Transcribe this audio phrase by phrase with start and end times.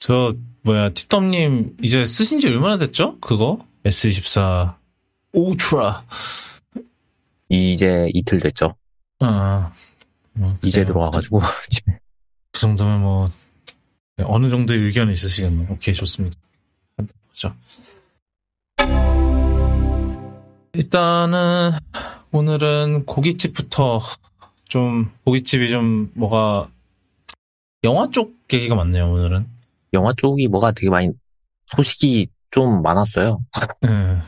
[0.00, 3.18] 저 뭐야 티덤님 이제 쓰신 지 얼마나 됐죠?
[3.20, 4.74] 그거 S24
[5.32, 6.04] 울트라.
[7.48, 8.74] 이제 이틀 됐죠.
[9.20, 9.72] 아,
[10.32, 10.84] 뭐, 이제.
[10.84, 11.98] 들어와가지고 집에.
[12.52, 13.28] 그 정도면 뭐
[14.16, 15.68] 네, 어느 정도의 의견이 있으시겠네요.
[15.70, 16.36] 오케이 좋습니다.
[17.28, 17.54] 그죠.
[20.72, 21.72] 일단은
[22.32, 24.00] 오늘은 고깃집부터
[24.66, 26.68] 좀 고깃집이 좀 뭐가
[27.84, 29.10] 영화 쪽 얘기가 많네요.
[29.12, 29.59] 오늘은.
[29.92, 31.10] 영화 쪽이 뭐가 되게 많이
[31.76, 33.44] 소식이 좀 많았어요.
[33.86, 34.18] 예.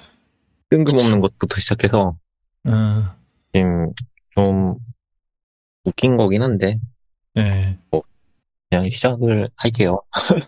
[0.71, 2.17] 뜬금없는 것부터 시작해서
[2.69, 2.73] 예.
[3.53, 3.93] 지금
[4.35, 4.77] 좀
[5.85, 6.79] 웃긴 거긴 한데
[7.37, 7.79] 예.
[8.71, 10.01] 그냥 시작을 할게요.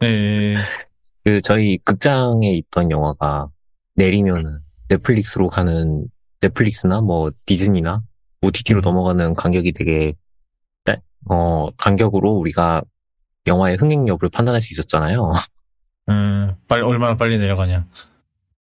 [0.03, 0.55] 예.
[1.25, 3.49] 그 저희 극장에 있던 영화가
[3.95, 6.07] 내리면은 넷플릭스로 가는
[6.41, 8.03] 넷플릭스나 뭐 디즈니나
[8.43, 8.83] OTT로 음.
[8.83, 10.13] 넘어가는 간격이 되게
[10.85, 11.01] 짧-
[11.31, 12.83] 어 간격으로 우리가
[13.47, 15.33] 영화의 흥행 여부를 판단할 수 있었잖아요.
[16.09, 17.87] 음, 빨리 얼마나 빨리 내려가냐.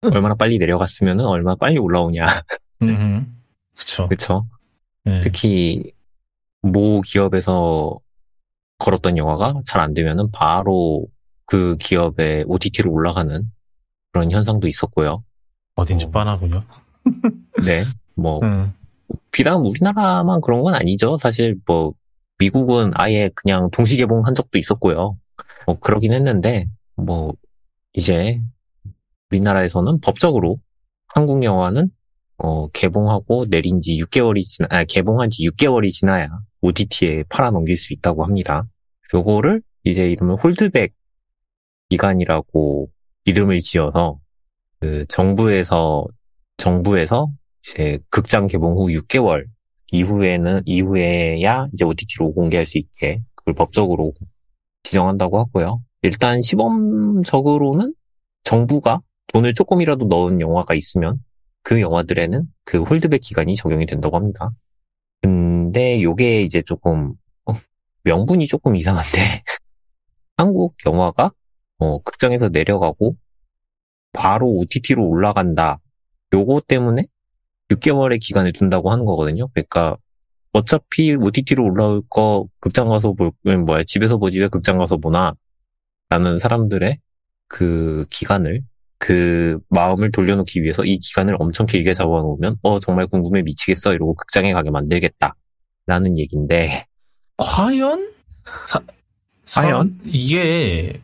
[0.02, 2.26] 얼마나 빨리 내려갔으면은 얼마나 빨리 올라오냐.
[2.82, 3.40] 음.
[3.76, 4.08] 그쵸.
[4.08, 4.46] 그쵸?
[5.06, 5.20] 예.
[5.20, 5.92] 특히
[6.62, 7.98] 모 기업에서
[8.78, 11.06] 걸었던 영화가 잘 안 되면은 바로
[11.46, 13.42] 그 기업의 OTT로 올라가는
[14.12, 15.24] 그런 현상도 있었고요.
[15.74, 16.10] 어딘지 어.
[16.10, 16.64] 뻔하군요.
[17.64, 17.82] 네.
[18.14, 18.72] 뭐 음.
[19.32, 21.16] 비단 우리나라만 그런 건 아니죠.
[21.18, 21.94] 사실 뭐
[22.38, 25.18] 미국은 아예 그냥 동시 개봉한 적도 있었고요.
[25.66, 27.34] 뭐 그러긴 했는데 뭐
[27.92, 28.40] 이제
[29.30, 30.58] 우리나라에서는 법적으로
[31.06, 31.90] 한국 영화는
[32.38, 36.28] 어 개봉하고 내린 지 6개월이 지나 아 개봉한 지 6개월이 지나야
[36.60, 38.64] OTT에 팔아 넘길 수 있다고 합니다.
[39.12, 40.94] 요거를 이제 이름을 홀드백
[41.88, 42.88] 기간이라고
[43.24, 44.18] 이름을 지어서
[44.80, 46.06] 그 정부에서
[46.56, 49.46] 정부에서 이제 극장 개봉 후 6개월
[49.92, 54.12] 이후에는 이후에야 이제 OTT로 공개할 수 있게 그걸 법적으로
[54.82, 55.82] 지정한다고 하고요.
[56.02, 57.94] 일단 시범적으로는
[58.44, 61.18] 정부가 돈을 조금이라도 넣은 영화가 있으면
[61.62, 64.50] 그 영화들에는 그 홀드백 기간이 적용이 된다고 합니다.
[65.20, 67.14] 근데 요게 이제 조금
[67.44, 67.52] 어,
[68.04, 69.42] 명분이 조금 이상한데
[70.36, 71.32] 한국 영화가
[71.78, 73.16] 어, 극장에서 내려가고
[74.12, 75.80] 바로 OTT로 올라간다.
[76.32, 77.06] 요거 때문에
[77.70, 79.48] 6개월의 기간을 둔다고 하는 거거든요.
[79.48, 79.96] 그러니까
[80.52, 85.34] 어차피 OTT로 올라올 거 극장 가서 볼, 뭐야, 집에서 보지 왜 극장 가서 보나?
[86.08, 86.98] 라는 사람들의
[87.48, 88.62] 그 기간을,
[88.98, 93.92] 그 마음을 돌려놓기 위해서 이 기간을 엄청 길게 잡아놓으면, 어, 정말 궁금해 미치겠어.
[93.92, 95.34] 이러고 극장에 가게 만들겠다.
[95.86, 96.86] 라는 얘기인데,
[97.36, 98.10] 과연?
[98.66, 98.80] 사,
[99.54, 99.98] 과연?
[100.04, 101.00] 이게,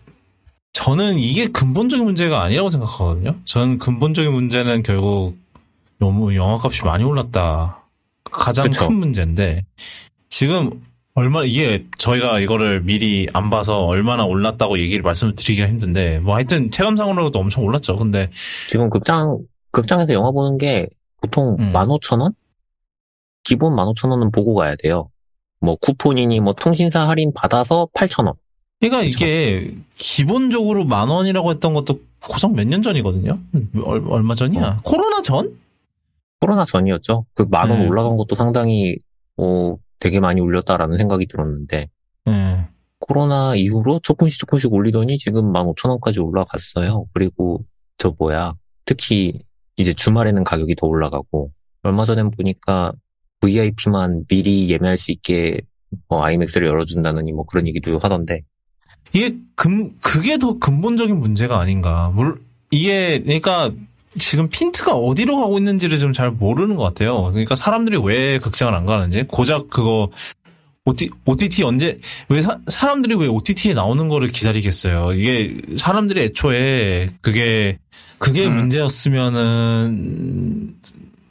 [0.73, 3.37] 저는 이게 근본적인 문제가 아니라고 생각하거든요.
[3.45, 5.37] 저는 근본적인 문제는 결국
[5.99, 7.83] 너무 영화값이 많이 올랐다.
[8.25, 8.89] 가장 그쵸.
[8.89, 9.65] 큰 문제인데,
[10.29, 10.83] 지금
[11.15, 16.71] 얼마, 이게 저희가 이거를 미리 안 봐서 얼마나 올랐다고 얘기를 말씀을 드리기가 힘든데, 뭐 하여튼
[16.71, 17.97] 체감상으로도 엄청 올랐죠.
[17.97, 18.31] 근데,
[18.69, 19.39] 지금 극장,
[19.71, 20.89] 극장에서 영화 보는 게
[21.21, 21.73] 보통 음.
[21.73, 22.35] 15,000원?
[23.45, 25.11] 기본 15,000원은 보고 가야 돼요.
[25.61, 28.35] 뭐 쿠폰이니 뭐 통신사 할인 받아서 8,000원.
[28.81, 33.39] 그러니까 이게 기본적으로 만 원이라고 했던 것도 고작 몇 년 전이거든요.
[33.85, 34.81] 얼, 얼마 전이야?
[34.83, 35.51] 코로나 전?
[36.45, 37.25] 코로나 전이었죠.
[37.33, 37.89] 그 만원 네.
[37.89, 38.99] 올라간 것도 상당히
[39.39, 41.89] 어, 되게 많이 올렸다라는 생각이 들었는데
[42.27, 42.69] 네.
[42.99, 47.07] 코로나 이후로 조금씩 조금씩 올리더니 지금 15,000원까지 올라갔어요.
[47.15, 47.65] 그리고
[47.97, 48.53] 저 뭐야
[48.85, 49.41] 특히
[49.79, 51.51] 이제 주말에는 가격이 더 올라가고
[51.83, 52.93] 얼마 전엔 보니까
[53.41, 55.63] VIP만 미리 예매할 수 있게
[56.09, 58.43] 뭐 아이맥스를 열어준다느니 뭐 그런 얘기도 하던데
[59.15, 62.11] 이게 근 그게 더 근본적인 문제가 아닌가.
[62.15, 63.73] 물 이게 그러니까
[64.19, 67.25] 지금 핀트가 어디로 가고 있는지를 좀 잘 모르는 것 같아요.
[67.31, 70.11] 그러니까 사람들이 왜 극장을 안 가는지 고작 그거
[70.85, 71.99] OT, OTT 언제
[72.29, 75.15] 왜 사, 사람들이 왜 OTT에 나오는 거를 기다리겠어요?
[75.15, 77.79] 이게 사람들이 애초에 그게
[78.19, 78.55] 그게 음.
[78.55, 80.75] 문제였으면은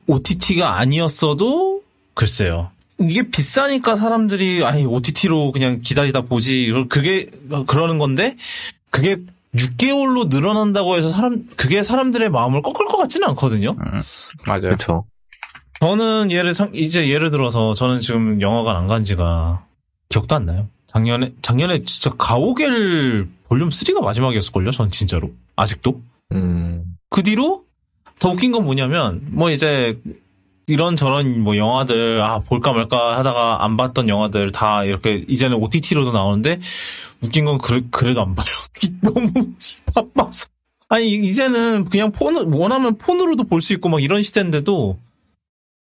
[0.07, 1.81] OTT가 아니었어도
[2.13, 2.72] 글쎄요.
[2.99, 7.29] 이게 비싸니까 사람들이 아니 OTT로 그냥 기다리다 보지 그게
[7.67, 8.35] 그러는 건데
[8.89, 9.17] 그게
[9.56, 13.72] 6개월로 늘어난다고 해서 사람 그게 사람들의 마음을 꺾을 것 같지는 않거든요.
[13.79, 14.02] 음,
[14.46, 14.61] 맞아요.
[14.61, 15.05] 그렇죠.
[15.79, 19.66] 저는 예를 상- 이제 예를 들어서 저는 지금 영화관 안 간 지가
[20.09, 20.67] 기억도 안 나요.
[20.88, 24.72] 작년에 작년에 진짜 가오갤 볼륨 3가 마지막이었을걸요.
[24.72, 26.02] 전 진짜로 아직도
[26.32, 27.64] 음, 그 뒤로
[28.20, 29.97] 더 웃긴 건 뭐냐면 뭐 이제
[30.67, 36.11] 이런 저런 뭐 영화들 아 볼까 말까 하다가 안 봤던 영화들 다 이렇게 이제는 OTT로도
[36.14, 36.59] 나오는데
[37.23, 38.46] 웃긴 건 그래, 그래도 안 봐요.
[39.02, 39.31] 너무
[39.93, 40.47] 바빠서.
[40.90, 44.97] 아니 이제는 그냥 폰 원하면 폰으로도 볼 수 있고 막 이런 시대인데도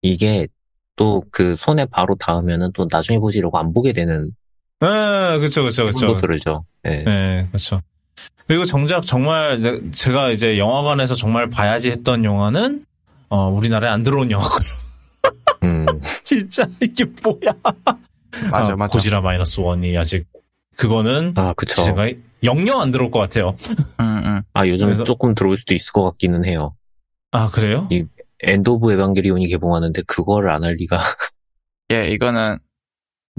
[0.02, 0.48] 이게
[0.96, 4.30] 또 그 손에 바로 닿으면은 또 나중에 보지 이러고 안 보게 되는
[4.82, 6.06] 예, 그쵸, 그쵸, 그쵸.
[6.08, 6.64] 것들을죠.
[6.86, 7.02] 예.
[7.04, 7.80] 네, 그렇죠.
[8.46, 12.84] 그리고 정작 정말 제가 이제 영화관에서 정말 봐야지 했던 영화는
[13.28, 14.68] 어, 우리나라에 안 들어온 영화고요.
[15.64, 15.86] 음,
[16.22, 17.54] 진짜 이게 뭐야?
[18.50, 18.92] 맞아, 어, 맞아.
[18.92, 20.26] 고지라 마이너스 원이 아직
[20.76, 21.74] 그거는 아, 그쵸.
[21.76, 23.54] 제 생각에 영영 안 들어올 것 같아요.
[24.00, 24.42] 응, 응.
[24.54, 26.74] 아, 요즘 그래서- 조금 들어올 수도 있을 것 같기는 해요.
[27.32, 27.88] 아 그래요?
[27.90, 28.04] 이-
[28.40, 30.98] 엔드 오브 에반게리온이 개봉하는데 그거를 안할 리가.
[31.92, 32.58] 예, 이거는,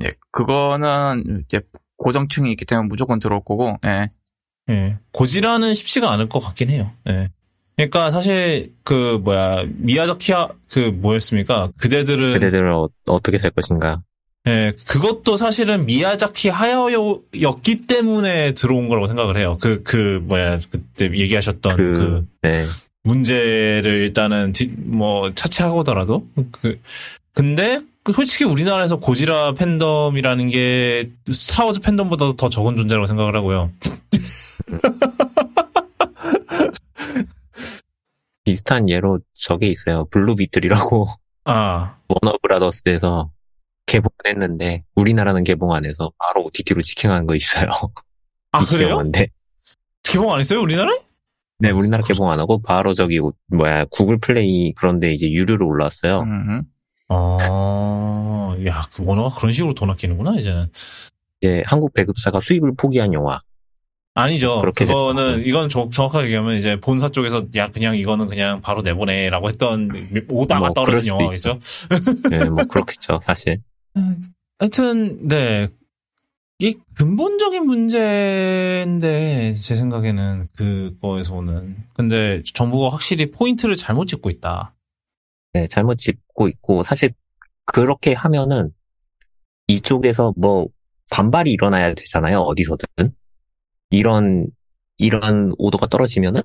[0.04, 1.62] 예, 그거는 이제
[1.98, 4.08] 고정층이 있기 때문에 무조건 들어올 거고, 예.
[4.70, 4.98] 예.
[5.12, 6.92] 고지라는 쉽지가 않을 것 같긴 해요.
[7.08, 7.30] 예.
[7.76, 11.72] 그러니까 사실 그 뭐야 미야자키야 그 뭐였습니까?
[11.78, 14.02] 그대들은 그대들을 어, 어떻게 살 것인가.
[14.48, 19.58] 예, 그것도 사실은 미야자키 하야오였기 때문에 들어온 거라고 생각을 해요.
[19.60, 22.64] 그, 그, 뭐야, 그때 얘기하셨던 그, 그, 네.
[23.04, 26.28] 문제를 일단은, 뒤- 뭐, 차치하고더라도.
[26.52, 26.80] 그,
[27.34, 33.72] 근데, 그 솔직히 우리나라에서 고지라 팬덤이라는 게 스타워즈 팬덤보다도 더 적은 존재라고 생각을 하고요.
[38.44, 40.06] 비슷한 예로 저게 있어요.
[40.12, 41.08] 블루 비틀이라고
[41.46, 43.32] 아, 워너브라더스에서
[43.86, 47.70] 개봉했는데 우리나라는 개봉 안 해서 바로 OTT로 직행한 거 있어요.
[48.52, 48.90] 아, 이 그래요?
[48.92, 49.28] 영화인데.
[50.04, 50.98] 개봉 안 했어요, 우리나라에?
[51.60, 56.22] 네, 우리나라 개봉 안 하고 바로 저기 뭐야 구글 플레이 그런데 이제 유료로 올라왔어요.
[56.22, 56.64] 음, 음.
[57.10, 60.68] 아, 야, 그 원어가 그런 식으로 돈 아끼는구나, 이제는.
[61.40, 63.40] 이제 한국 배급사가 수입을 포기한 영화.
[64.16, 64.62] 아니죠.
[64.62, 65.48] 그렇게 그거는 됐다.
[65.50, 69.90] 이건 정- 정확하게 얘기하면 이제 본사 쪽에서 야 그냥 이거는 그냥 바로 내보내라고 했던
[70.30, 71.60] 오다가 뭐 떨어진 영화겠죠.
[72.30, 73.62] 네, 뭐 그렇겠죠, 사실.
[74.60, 75.68] 하여튼 네.
[76.58, 84.74] 이게 근본적인 문제인데 제 생각에는 그거에서 오는 근데 정부가 확실히 포인트를 잘못 짚고 있다.
[85.52, 87.14] 네, 잘못 짚고 있고 사실
[87.66, 88.72] 그렇게 하면은
[89.68, 90.68] 이쪽에서 뭐
[91.10, 92.88] 반발이 일어나야 되잖아요, 어디서든.
[93.90, 94.48] 이런
[94.98, 96.42] 이런 오도가 떨어지면은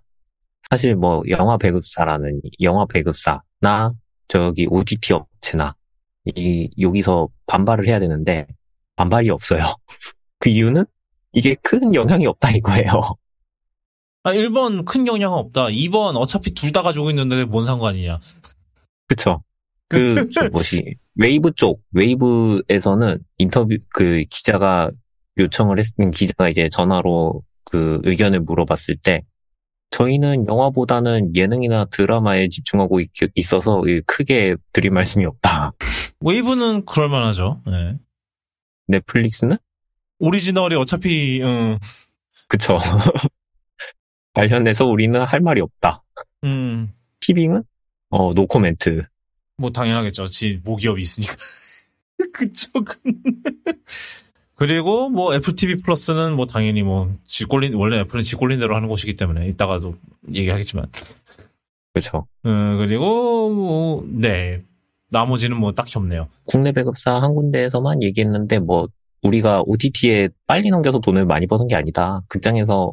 [0.71, 3.93] 사실 뭐 영화 배급사라는 영화 배급사나
[4.29, 5.75] 저기 OTT 업체나
[6.25, 8.47] 이 여기서 반발을 해야 되는데
[8.97, 9.75] 반발이 없어요.
[10.39, 10.85] 그 이유는
[11.33, 12.93] 이게 큰 영향이 없다 이거예요.
[14.23, 15.67] 아 1번 큰 영향은 없다.
[15.69, 18.21] 2번 어차피 둘 다 가지고 있는데 뭔 상관이냐.
[19.09, 19.43] 그쵸.
[19.89, 24.91] 그, 저, 뭐지, 웨이브 쪽, 웨이브에서는 인터뷰, 그 기자가
[25.39, 29.23] 요청을 했으면 기자가 이제 전화로 그 의견을 물어봤을 때,
[29.91, 35.73] 저희는 영화보다는 예능이나 드라마에 집중하고 있, 있어서 크게 드릴 말씀이 없다.
[36.21, 37.63] 웨이브는 그럴만하죠.
[37.67, 37.97] 네.
[38.89, 39.57] 넷플릭스는?
[40.19, 41.79] 오리지널이 어차피 음,
[42.47, 42.79] 그쵸.
[44.35, 46.03] 관련해서 우리는 할 말이 없다.
[46.45, 47.63] 음, 티빙은?
[48.11, 49.05] 어, 노코멘트.
[49.57, 50.27] 뭐 당연하겠죠.
[50.29, 51.35] 지 모기업이 있으니까.
[52.33, 52.95] 그쪽은.
[54.57, 59.17] 그리고 뭐 애플 TV 플러스는 뭐 당연히 뭐 지꼴린 원래 애플은 지꼴린 대로 하는 곳이기
[59.17, 59.97] 때문에 이따가도
[60.33, 60.87] 얘기하겠지만.
[61.95, 62.27] 그쵸.
[62.45, 64.63] 음, 그리고 뭐 네.
[65.11, 66.29] 나머지는 뭐 딱히 없네요.
[66.45, 68.89] 국내 배급사 한 군데에서만 얘기했는데 뭐
[69.23, 72.23] 우리가 OTT에 빨리 넘겨서 돈을 많이 버는 게 아니다.
[72.29, 72.93] 극장에서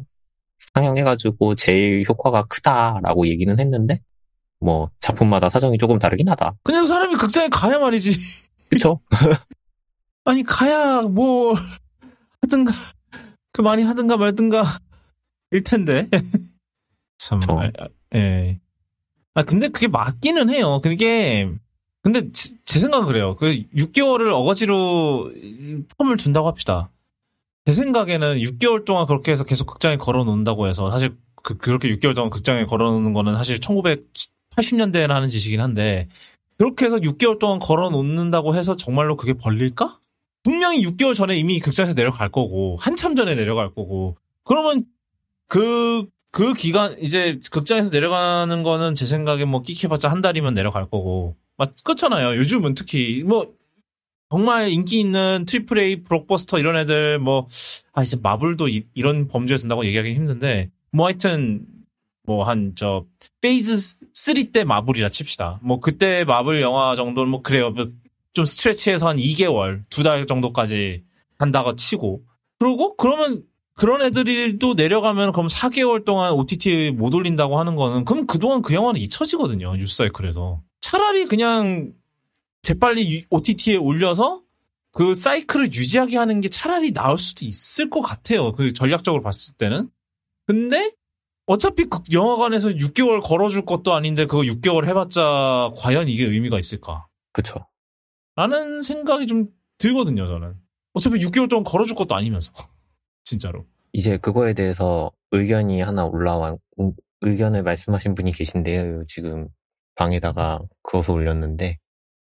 [0.74, 4.00] 상영해가지고 제일 효과가 크다라고 얘기는 했는데
[4.60, 6.56] 뭐 작품마다 사정이 조금 다르긴 하다.
[6.62, 8.18] 그냥 사람이 극장에 가야 말이지.
[8.68, 9.00] 그쵸?
[10.24, 11.54] 아니 가야 뭐
[12.42, 12.72] 하든가
[13.52, 14.64] 그 많이 하든가 말든가
[15.52, 16.08] 일 텐데.
[17.18, 17.40] 참.
[17.40, 17.58] 그쵸.
[17.58, 18.60] 아, 아, 예.
[19.34, 20.80] 아 근데 그게 맞기는 해요.
[20.82, 21.48] 그게
[22.12, 23.36] 근데 지- 제 생각은 그래요.
[23.36, 25.30] 그 6개월을 어거지로
[25.98, 26.90] 펌을 준다고 합시다.
[27.66, 32.14] 제 생각에는 6개월 동안 그렇게 해서 계속 극장에 걸어 놓는다고 해서 사실 그, 그렇게 6개월
[32.14, 36.08] 동안 극장에 걸어 놓는 거는 사실 1980년대에나 하는 짓이긴 한데
[36.56, 39.98] 그렇게 해서 6개월 동안 걸어 놓는다고 해서 정말로 그게 벌릴까?
[40.42, 44.86] 분명히 6개월 전에 이미 극장에서 내려갈 거고 한참 전에 내려갈 거고 그러면
[45.46, 51.36] 그, 그 기간 이제 극장에서 내려가는 거는 제 생각에 뭐 끼켜봤자 한 달이면 내려갈 거고
[51.58, 52.36] 맞 그렇잖아요.
[52.38, 53.52] 요즘은 특히 뭐
[54.30, 57.48] 정말 인기 있는 triple A 블록버스터 이런 애들 뭐
[57.94, 61.66] 아 이제 마블도 이, 런 범주에 든다고 얘기하기 힘든데 뭐 하여튼
[62.26, 63.04] 뭐 한 저
[63.40, 63.76] phase
[64.14, 65.58] 3 때 마블이라 칩시다.
[65.62, 67.70] 뭐 그때 마블 영화 정도는 뭐 그래요.
[67.70, 71.02] 뭐좀 stretch해서 한 2개월 두 달 정도까지
[71.38, 72.22] 한다고 치고.
[72.60, 73.42] 그러고 그러면
[73.74, 78.74] 그런 애들이 또 내려가면 그럼 4개월 동안 OTT 못 올린다고 하는 거는 그럼 그동안 그
[78.74, 79.74] 영화는 잊혀지거든요.
[79.76, 81.92] 뉴스 사이클에서 차라리 그냥
[82.62, 84.42] 재빨리 OTT에 올려서
[84.90, 88.52] 그 사이클을 유지하게 하는 게 차라리 나을 수도 있을 것 같아요.
[88.52, 89.90] 그 전략적으로 봤을 때는.
[90.46, 90.92] 근데
[91.44, 97.06] 어차피 그 영화관에서 6개월 걸어줄 것도 아닌데 그거 6개월 해봤자 과연 이게 의미가 있을까?
[97.32, 97.66] 그쵸.
[98.34, 100.54] 라는 생각이 좀 들거든요, 저는.
[100.94, 102.50] 어차피 6개월 동안 걸어줄 것도 아니면서.
[103.24, 103.66] 진짜로.
[103.92, 109.04] 이제 그거에 대해서 의견이 하나 올라와, 음, 의견을 말씀하신 분이 계신데요.
[109.06, 109.48] 지금
[109.98, 111.78] 방에다가 그어서 올렸는데,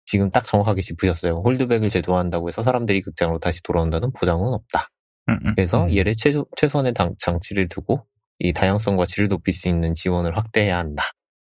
[0.06, 1.42] 지금 딱 정확하게 짚으셨어요.
[1.46, 4.88] 홀드백을 제도한다고 해서 사람들이 극장으로 다시 돌아온다는 보장은 없다.
[5.30, 5.54] 음, 음.
[5.56, 5.96] 그래서 음.
[5.96, 8.06] 얘를 최소, 최소한의 당- 장치를 두고
[8.40, 11.04] 이 다양성과 질을 높일 수 있는 지원을 확대해야 한다.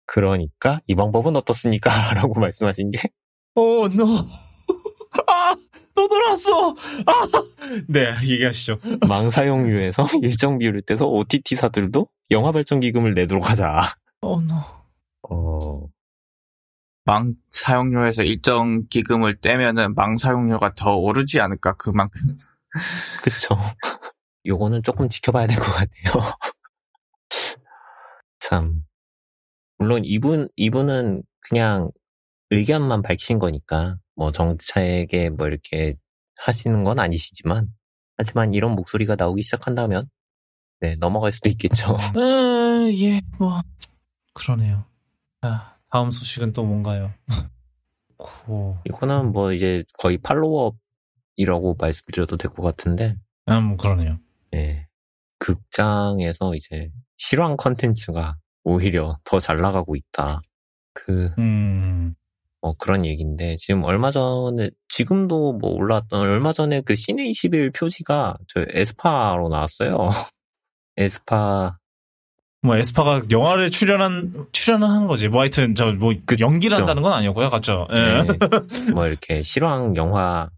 [0.06, 1.90] 그러니까 이 방법은 어떻습니까?
[2.14, 2.98] 라고 말씀하신 게
[3.54, 4.04] 오, 노.
[5.26, 5.54] 아,
[5.94, 6.70] 또 돌아왔어.
[7.06, 7.28] 아,
[7.88, 8.78] 네, 얘기하시죠.
[9.08, 13.94] 망 사용료에서 일정 비율을 떼서 OTT사들도 영화 발전 기금을 내도록 하자.
[14.22, 14.54] 오, 노.
[15.30, 15.86] 어,
[17.04, 22.36] 망 사용료에서 일정 기금을 떼면은 망 사용료가 더 오르지 않을까 그만큼
[23.22, 23.56] 그쵸.
[24.46, 26.34] 요거는 조금 지켜봐야 될 것 같아요.
[28.40, 28.82] 참.
[29.78, 31.90] 물론 이분, 이분은 그냥
[32.50, 35.96] 의견만 밝히신 거니까, 뭐 정책에 뭐 이렇게
[36.38, 37.68] 하시는 건 아니시지만,
[38.16, 40.08] 하지만 이런 목소리가 나오기 시작한다면,
[40.80, 41.96] 네, 넘어갈 수도 있겠죠.
[42.18, 43.60] 에, 예, 뭐,
[44.34, 44.84] 그러네요.
[45.42, 47.12] 자, 다음 소식은 또 뭔가요?
[48.16, 53.16] 고, 이거는 뭐 이제 거의 팔로우업이라고 말씀드려도 될 것 같은데,
[53.48, 54.18] 음, 그러네요.
[54.54, 54.86] 예.
[55.38, 60.40] 극장에서 이제 실황 컨텐츠가 오히려 더 잘 나가고 있다.
[60.94, 62.14] 그, 음,
[62.60, 68.36] 뭐 그런 얘기인데, 지금 얼마 전에, 지금도 뭐 올라왔던, 얼마 전에 그 시내 21 표지가
[68.48, 70.08] 저 에스파로 나왔어요.
[70.96, 71.78] 에스파,
[72.62, 75.28] 뭐, 에스파가 영화를 출연한, 출연을 한 거지.
[75.28, 76.82] 뭐, 하여튼, 저, 뭐, 그 연기를 그쵸.
[76.82, 77.48] 한다는 건 아니었고요.
[77.48, 77.88] 맞죠?
[77.90, 78.22] 예.
[78.22, 78.26] 네,
[78.94, 80.48] 뭐 이렇게 실황 영화,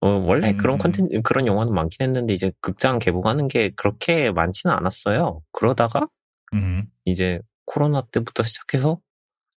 [0.00, 0.56] 어, 원래 음.
[0.56, 5.42] 그런 컨텐츠, 그런 영화는 많긴 했는데, 이제 극장 개봉하는 게 그렇게 많지는 않았어요.
[5.50, 6.06] 그러다가,
[6.54, 9.00] 음, 이제 코로나 때부터 시작해서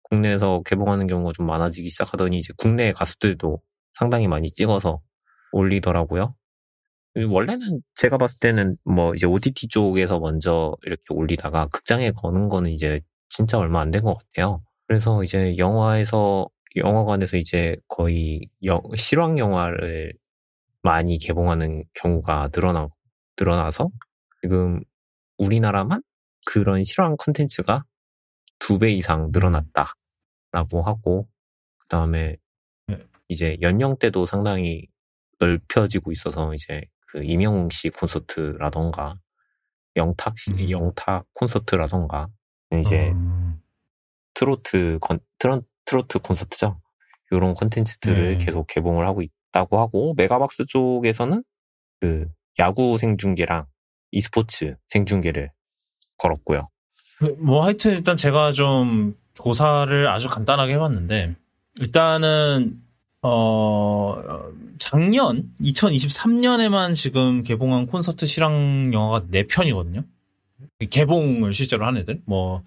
[0.05, 3.61] 국내에서 개봉하는 경우가 좀 많아지기 시작하더니 이제 국내 가수들도
[3.93, 5.01] 상당히 많이 찍어서
[5.53, 6.35] 올리더라고요.
[7.17, 13.01] 원래는 제가 봤을 때는 뭐 이제 OTT 쪽에서 먼저 이렇게 올리다가 극장에 거는 거는 이제
[13.29, 14.63] 진짜 얼마 안 된 것 같아요.
[14.89, 20.13] 그래서 이제 영화에서 영화관에서 이제 거의 영- 실황 영화를
[20.83, 22.89] 많이 개봉하는 경우가 늘어나
[23.39, 23.91] 늘어나서
[24.43, 24.81] 지금
[25.39, 26.03] 우리나라만
[26.47, 27.85] 그런 실황 컨텐츠가
[28.61, 29.95] 두 배 이상 늘어났다라고
[30.85, 31.29] 하고
[31.79, 32.37] 그 다음에
[32.89, 32.99] 네.
[33.29, 34.87] 이제 연령대도 상당히
[35.41, 36.83] 넓혀지고 있어서 이제
[37.15, 39.15] 그 임영웅 씨 콘서트라던가
[39.95, 40.71] 영탁 씨 음.
[40.71, 42.27] 영탁 콘서트라던가
[42.81, 43.63] 이제 음,
[44.35, 46.81] 트로트 건 트로, 트로트 콘서트죠.
[47.31, 48.45] 이런 콘텐츠들을 네.
[48.45, 51.45] 계속 개봉을 하고 있다고 하고 메가박스 쪽에서는
[52.01, 52.27] 그
[52.59, 53.67] 야구 생중계랑
[54.11, 55.53] e스포츠 생중계를
[56.19, 56.69] 걸었고요.
[57.39, 61.37] 뭐 하여튼 일단 제가 좀 조사를 아주 간단하게 해봤는데
[61.77, 62.84] 일단은
[63.27, 70.05] 어 작년 2023년에만 지금 개봉한 콘서트 실황 영화가 4편이거든요.
[70.91, 72.21] 개봉을 실제로 한 애들.
[72.27, 72.63] 뭐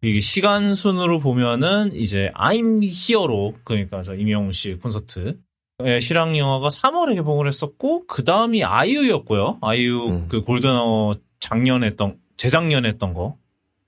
[0.00, 5.36] 이게 시간 순으로 보면은 이제 I'm Here로 그러니까 저 임영웅 씨 콘서트
[5.80, 9.58] 의 실황 영화가 3월에 개봉을 했었고 그 다음이 아이유였고요.
[9.60, 10.28] 아이유 음.
[10.28, 13.36] 그 Golden Hour 작년에 했던 재작년에 했던 거.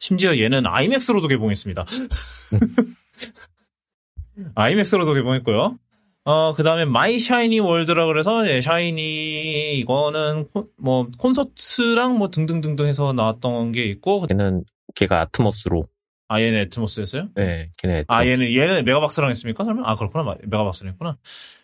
[0.00, 1.86] 심지어 얘는 아이맥스로도 개봉했습니다.
[4.56, 5.78] 아이맥스로도 개봉했고요.
[6.24, 12.86] 어, 그 다음에 My SHINee World라 그래서, 예, 샤이니, 이거는, 콘- 뭐, 콘서트랑 뭐 등등등등
[12.86, 15.84] 해서 나왔던 게 있고, 걔는 걔가 아트모스로
[16.28, 17.28] 아, 얘는 아트모스였어요?
[17.34, 18.24] 네, 걔네 아.
[18.24, 19.64] 얘는, 얘는 메가박스랑 했습니까?
[19.64, 19.82] 설마?
[19.84, 20.22] 아, 그렇구나.
[20.22, 21.16] 마- 메가박스랑 했구나.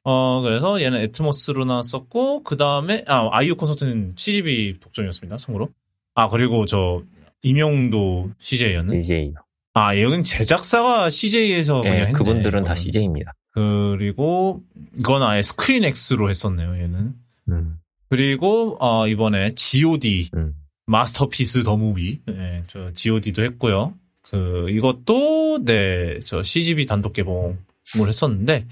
[0.03, 5.37] 어, 그래서 얘는 아트모스로 나왔었고, 그 다음에, 아, 아이유 콘서트는 CGV 독점이었습니다.
[5.37, 5.69] 참고로.
[6.15, 7.03] 아, 그리고 저,
[7.43, 9.01] 임영웅도 CJ였네?
[9.03, 9.35] CJ.
[9.75, 12.13] 아, 여긴 제작사가 CJ에서 그냥 예, 했네.
[12.13, 12.77] 그분들은 다 이거는.
[12.77, 13.35] CJ입니다.
[13.57, 14.63] 그리고
[14.99, 16.75] 이건 아예 Screen X로 했었네요.
[16.75, 17.15] 얘는.
[17.49, 17.79] 음,
[18.11, 20.31] 그리고 어, 이번에 G.O.D.
[20.35, 20.55] 음.
[20.87, 22.21] Masterpiece the Movie.
[22.27, 23.95] 네, 저 G.O.D도 했고요.
[24.23, 27.57] 그 이것도 네, 저 CGV 단독 개봉을
[28.09, 28.67] 했었는데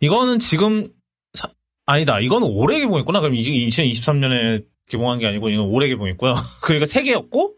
[0.00, 0.88] 이거는 지금
[1.34, 1.50] 사-
[1.86, 2.18] 아니다.
[2.20, 3.20] 이거는 올해 개봉했구나.
[3.20, 6.34] 그럼 2023년에 개봉한 게 아니고 이건 올해 개봉했고요.
[6.64, 7.56] 그러니까 세 개였고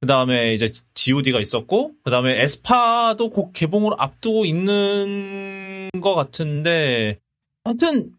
[0.00, 7.18] 그 다음에 이제 G.O.D가 있었고, 그 다음에 에스파도 곧 개봉을 앞두고 있는 것 같은데,
[7.64, 8.12] 하여튼,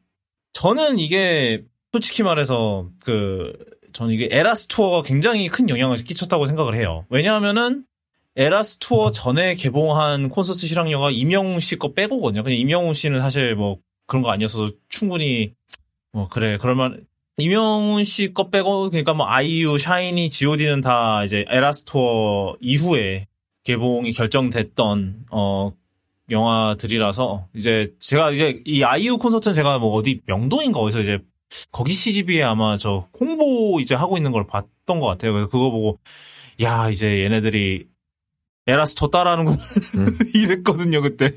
[0.54, 3.54] 저는 이게, 솔직히 말해서, 그,
[3.94, 7.06] 저는 이게 Eras Tour가 굉장히 큰 영향을 끼쳤다고 생각을 해요.
[7.10, 7.86] 왜냐하면은,
[8.36, 12.44] Eras Tour 전에 개봉한 콘서트 실황 영화가 임영웅 씨 거 빼고거든요.
[12.44, 15.54] 그냥 임영웅 씨는 사실 뭐 그런 거 아니어서 충분히,
[16.12, 17.06] 뭐, 그래, 그럴만,
[17.38, 23.28] 임영웅 씨 거 빼고 그러니까 뭐 아이유, 샤이니, G.O.D는 다 이제 Eras Tour 이후에
[23.64, 25.72] 개봉이 결정됐던 어
[26.32, 31.20] 영화들이라서 이제 제가 이제 이 아이유 콘서트는 제가 뭐 어디 명동인가 어디서 이제
[31.72, 35.34] 거기 CGV에 아마 저 홍보 이제 하고 있는 걸 봤던 것 같아요.
[35.34, 36.00] 그래서 그거 보고
[36.62, 37.86] 야 이제 얘네들이
[38.66, 39.58] 에라스 저 따라하는구나
[40.34, 41.32] 이랬거든요 그때.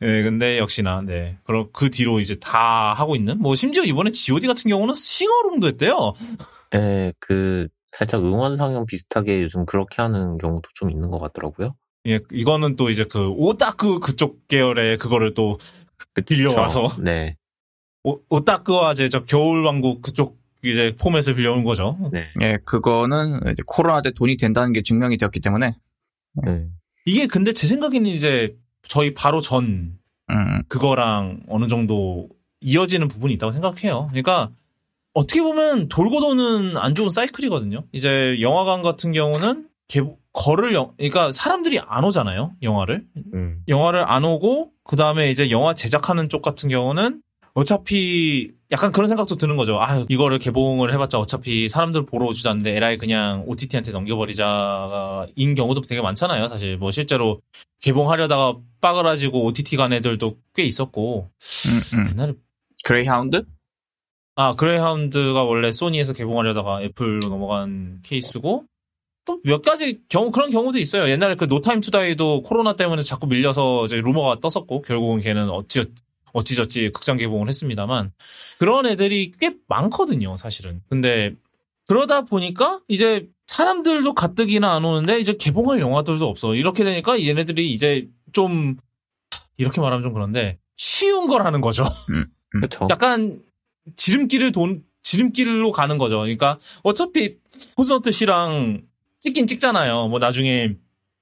[0.00, 1.38] 네, 근데 역시나 네.
[1.44, 6.12] 그럼 그 뒤로 이제 다 하고 있는 뭐 심지어 이번에 G.O.D 같은 경우는 싱어롱도 했대요.
[6.74, 11.76] 예, 그 살짝 응원 상영 비슷하게 요즘 그렇게 하는 경우도 좀 있는 것 같더라고요.
[12.06, 15.56] 예, 이거는 또 이제 그 오타쿠 그쪽 계열의 그거를 또
[16.26, 17.36] 빌려와서 네,
[18.02, 21.96] 오, 오타쿠와 이제 저 겨울왕국 그쪽 이제 포맷을 빌려온 거죠.
[22.12, 25.76] 네, 예, 그거는 이제 코로나 때 돈이 된다는 게 증명이 되었기 때문에
[26.44, 26.66] 네.
[27.06, 28.56] 이게 근데 제 생각에는 이제
[28.94, 29.98] 저희 바로 전
[30.30, 32.28] 음, 그거랑 어느 정도
[32.60, 34.06] 이어지는 부분이 있다고 생각해요.
[34.10, 34.52] 그러니까
[35.14, 37.82] 어떻게 보면 돌고 도는 안 좋은 사이클이거든요.
[37.90, 40.00] 이제 영화관 같은 경우는 개,
[40.32, 42.52] 거를 영, 그러니까 사람들이 안 오잖아요.
[42.62, 47.20] 영화를 음, 영화를 안 오고 그 다음에 이제 영화 제작하는 쪽 같은 경우는
[47.54, 49.80] 어차피 약간 그런 생각도 드는 거죠.
[49.80, 56.02] 아 이거를 개봉을 해봤자 어차피 사람들 보러 오지도 않는데 에라이 그냥 OTT한테 넘겨버리자인 경우도 되게
[56.02, 56.48] 많잖아요.
[56.48, 57.40] 사실 뭐 실제로
[57.82, 61.30] 개봉하려다가 빠그라지고 OTT 간 애들도 꽤 있었고
[61.66, 62.10] 음, 음.
[62.10, 62.32] 옛날에
[62.84, 63.44] 그레이하운드?
[64.34, 68.64] 아 Greyhound가 원래 소니에서 개봉하려다가 애플로 넘어간 케이스고
[69.24, 71.08] 또 몇 가지 경우 그런 경우도 있어요.
[71.08, 75.48] 옛날에 그 No Time to Die도 코로나 때문에 자꾸 밀려서 이제 루머가 떴었고 결국은 걔는
[75.50, 75.84] 어찌
[76.34, 78.12] 어찌저찌 극장 개봉을 했습니다만
[78.58, 80.82] 그런 애들이 꽤 많거든요, 사실은.
[80.90, 81.34] 근데
[81.86, 86.54] 그러다 보니까 이제 사람들도 가뜩이나 안 오는데 이제 개봉할 영화들도 없어.
[86.54, 88.76] 이렇게 되니까 얘네들이 이제 좀
[89.56, 91.84] 이렇게 말하면 좀 그런데 쉬운 걸 하는 거죠.
[92.50, 92.88] 그렇죠.
[92.90, 93.40] 약간
[93.96, 96.18] 지름길을 돈 지름길로 가는 거죠.
[96.18, 97.36] 그러니까 어차피
[97.76, 98.82] 콘서트 실황
[99.20, 100.08] 찍긴 찍잖아요.
[100.08, 100.74] 뭐 나중에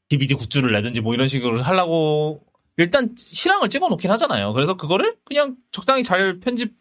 [0.08, 2.42] DVD 굿즈를 내든지 뭐 이런 식으로 하려고
[2.76, 4.52] 일단 실황을 찍어 놓긴 하잖아요.
[4.52, 6.72] 그래서 그거를 그냥 적당히 잘 편집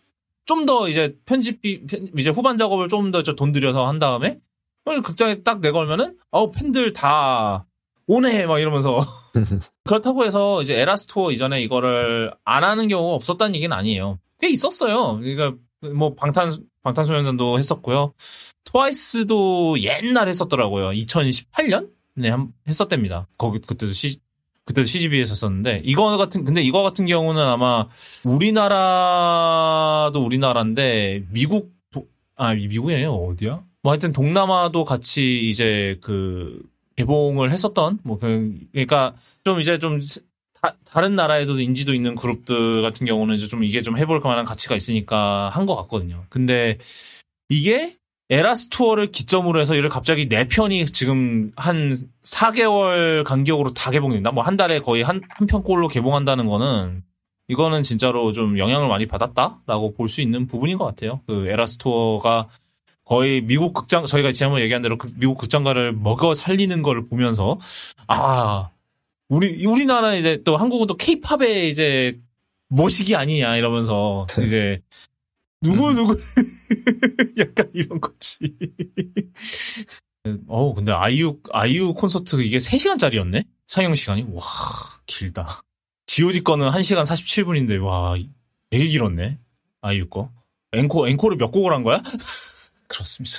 [0.46, 4.40] 좀 더 이제 편집비 편- 이제 후반 작업을 좀 더 돈 들여서 한 다음에
[4.84, 7.66] 그걸 극장에 딱 내걸면은 어우 팬들 다
[8.08, 9.00] 오네 막 이러면서
[9.86, 14.20] 그렇다고 해서 이제 Eras Tour 이전에 이거를 안 하는 경우가 없었다는 얘기는 아니에요.
[14.40, 15.20] 꽤 있었어요.
[15.20, 15.54] 그러니까
[15.94, 18.14] 뭐 방탄 방탄소년단도 했었고요.
[18.66, 20.90] 트와이스도 옛날 했었더라고요.
[20.90, 21.90] 2018년?
[22.16, 23.28] 네, 한- 했었답니다.
[23.38, 24.18] 거기 그때도 시
[24.66, 27.88] 그때도 CGV에서 썼는데 이거 같은 근데 이거 같은 경우는 아마
[28.92, 33.64] 우리나라도 우리나라인데 미국 도- 아 미국이 아니라 어디야?
[33.84, 36.62] 뭐 하여튼 동남아도 같이 이제 그
[36.96, 40.00] 개봉을 했었던 뭐 그, 그러니까 좀 이제 좀
[40.62, 44.76] 다, 다른 나라에도 인지도 있는 그룹들 같은 경우는 이제 좀 이게 좀 해볼 만한 가치가
[44.76, 46.26] 있으니까 한 것 같거든요.
[46.30, 46.78] 근데
[47.50, 47.98] 이게
[48.32, 54.32] Eras Tour를 기점으로 해서 이를 갑자기 네 편이 지금 한 4개월 간격으로 다 개봉된다.
[54.32, 57.04] 뭐 한 달에 거의 한, 한 편꼴로 개봉한다는 거는
[57.50, 61.20] 이거는 진짜로 좀 영향을 많이 받았다라고 볼 수 있는 부분인 것 같아요.
[61.28, 62.48] 그 Eras Tour가
[63.04, 67.60] 거의 미국 극장, 저희가 지난번에 얘기한 대로 그 미국 극장가를 먹여 살리는 걸 보면서
[68.08, 68.70] 아,
[69.28, 72.18] 우리, 우리나라는 이제 또 한국은 또 케이팝의 이제
[72.70, 74.80] 모식이 아니냐 이러면서 이제
[75.62, 76.20] 누구 누구
[77.38, 78.40] 약간 이런 거지.
[80.48, 83.46] 어 근데 아이유 아이유 콘서트 이게 3시간짜리였네?
[83.68, 84.42] 상영 시간이 와
[85.06, 85.62] 길다.
[86.08, 88.16] G.O.D 거는 1시간 47분인데 와
[88.70, 89.40] 되게 길었네.
[89.82, 90.32] 아이유 거.
[90.74, 92.02] 앵코 앵코를 몇 곡을 한 거야?
[92.88, 93.38] 그렇습니다.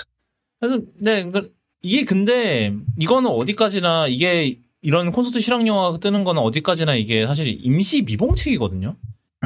[0.61, 6.94] 그래서 네 그- 이게 근데 이거는 어디까지나 이게 이런 콘서트 실황 영화 뜨는 거는 어디까지나
[6.94, 8.96] 이게 사실 임시 미봉책이거든요.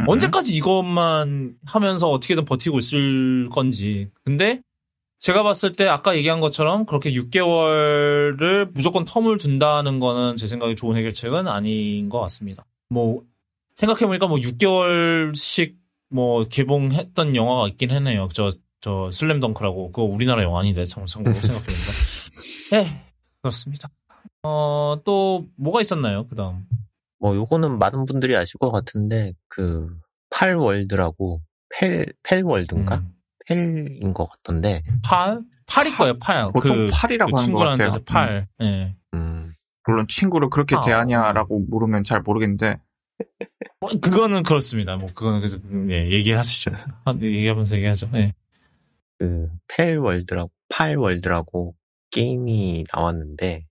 [0.06, 0.10] 음.
[0.10, 4.08] 언제까지 이것만 하면서 어떻게든 버티고 있을 건지.
[4.24, 4.60] 근데
[5.18, 10.96] 제가 봤을 때 아까 얘기한 것처럼 그렇게 6개월을 무조건 텀을 둔다는 거는 제 생각에 좋은
[10.96, 12.64] 해결책은 아닌 것 같습니다.
[12.88, 13.22] 뭐
[13.74, 15.76] 생각해보니까 뭐 6개월씩
[16.08, 18.28] 뭐 개봉했던 영화가 있긴 했네요.
[18.32, 19.92] 저, 저 슬램덩크라고.
[19.92, 21.92] 그거 우리나라 영화 아닌데, 참, 참고로 생각해보니까.
[22.72, 23.02] 네,
[23.42, 23.90] 그렇습니다.
[24.42, 26.26] 어, 또 뭐가 있었나요?
[26.28, 26.66] 그 다음.
[27.26, 29.88] 뭐 요거는 많은 분들이 아실 것 같은데 그
[30.30, 33.12] 팔월드라고 펠 펠월드인가 음.
[33.48, 35.38] 펠인 것 같던데 팔?
[35.66, 36.46] 팔일 거예요, 팔.
[36.52, 37.88] 보통 그, 팔이라고 그 하는 것 같아요.
[37.88, 38.46] 뜻의 팔.
[38.62, 38.94] 예.
[39.14, 39.52] 음,
[39.88, 40.80] 물론 친구를 그렇게 아.
[40.80, 42.78] 대하냐라고 물으면 잘 모르겠는데
[43.80, 44.94] 뭐, 그거는 그렇습니다.
[44.96, 45.58] 뭐, 그거는 그래서,
[45.90, 46.70] 예, 얘기하시죠.
[47.04, 48.08] 한- 얘기하면서 얘기하죠.
[48.14, 48.34] 예.
[49.18, 51.74] 그 펠월드라고 팔월드라고
[52.12, 53.66] 게임이 나왔는데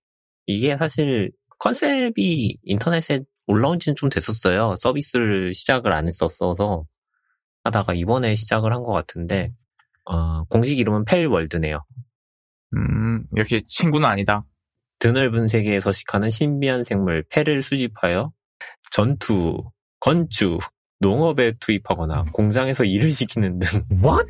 [0.46, 4.76] 이게 사실 컨셉이 인터넷에 올라온 지는 좀 됐었어요.
[4.78, 6.86] 서비스를 시작을 안 했었어서
[7.64, 9.52] 하다가 이번에 시작을 한 것 같은데
[10.06, 11.84] 어, 공식 이름은 팰월드네요.
[12.76, 14.46] 음, 역시 친구는 아니다.
[15.00, 18.32] 드넓은 세계에 서식하는 신비한 생물 팰을 수집하여
[18.92, 19.64] 전투,
[20.00, 20.60] 건축,
[21.00, 22.32] 농업에 투입하거나 음.
[22.32, 24.28] 공장에서 일을 시키는 등 What?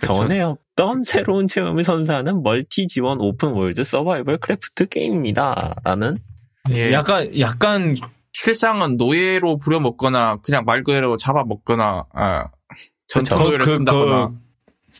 [0.02, 5.74] 전에 없던 새로운 체험을 선사하는 multi 지원 open world survival craft 게임입니다.
[5.84, 6.16] 라는
[6.70, 6.92] 예.
[6.92, 7.94] 약간 약간
[8.38, 12.50] 실상은 노예로 부려먹거나 그냥 말 그대로 잡아먹거나 아,
[13.06, 14.32] 전투 그- 노예를 그- 쓴다거나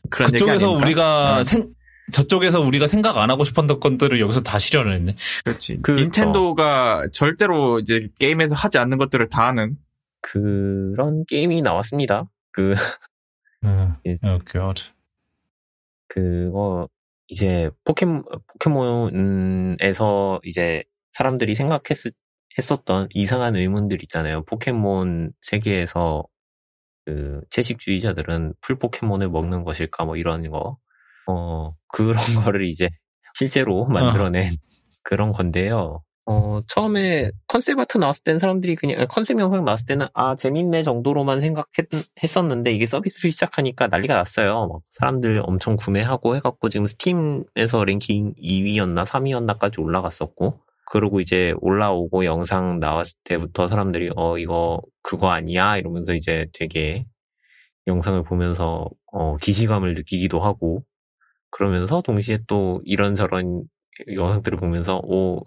[0.08, 1.44] 그, 런 그쪽에서 우리가 음.
[1.44, 1.74] 생
[2.12, 5.14] 저쪽에서 우리가 생각 안 하고 싶었던 것들을 여기서 다 실현을 했네.
[5.44, 5.82] 그렇지.
[5.82, 6.00] 그렇죠.
[6.00, 9.76] 닌텐도가 절대로 이제 게임에서 하지 않는 것들을 다 하는
[10.22, 12.30] 그런 게임이 나왔습니다.
[12.52, 12.74] 그,
[13.64, 13.94] 음.
[14.06, 14.14] 예.
[14.24, 14.82] Oh god.
[16.08, 16.88] 그거,
[17.28, 18.06] 이제 포켓,
[18.52, 22.14] 포켓몬에서 이제 사람들이 생각했,
[22.58, 24.44] 했었던 이상한 의문들 있잖아요.
[24.44, 26.24] 포켓몬 세계에서
[27.04, 30.78] 그 채식주의자들은 풀 포켓몬을 먹는 것일까 뭐 이런 거.
[31.28, 32.14] 어, 그런
[32.44, 32.88] 거를 이제
[33.34, 34.56] 실제로 만들어낸
[35.02, 36.02] 그런 건데요.
[36.28, 41.38] 어, 처음에 concept art 나왔을 때는 사람들이 그냥, 컨셉 영상 나왔을 때는, 아, 재밌네 정도로만
[41.40, 44.66] 생각했었는데, 이게 서비스를 시작하니까 난리가 났어요.
[44.66, 52.80] 막 사람들 엄청 구매하고 해갖고, 지금 스팀에서 랭킹 2위였나, 3위였나까지 올라갔었고, 그리고 이제 올라오고 영상
[52.80, 55.76] 나왔을 때부터 사람들이, 어, 이거, 그거 아니야?
[55.78, 57.06] 이러면서 이제 되게
[57.86, 60.84] 영상을 보면서, 어, 기시감을 느끼기도 하고,
[61.50, 63.64] 그러면서 동시에 또 이런저런
[64.14, 65.42] 영상들을 보면서, 오,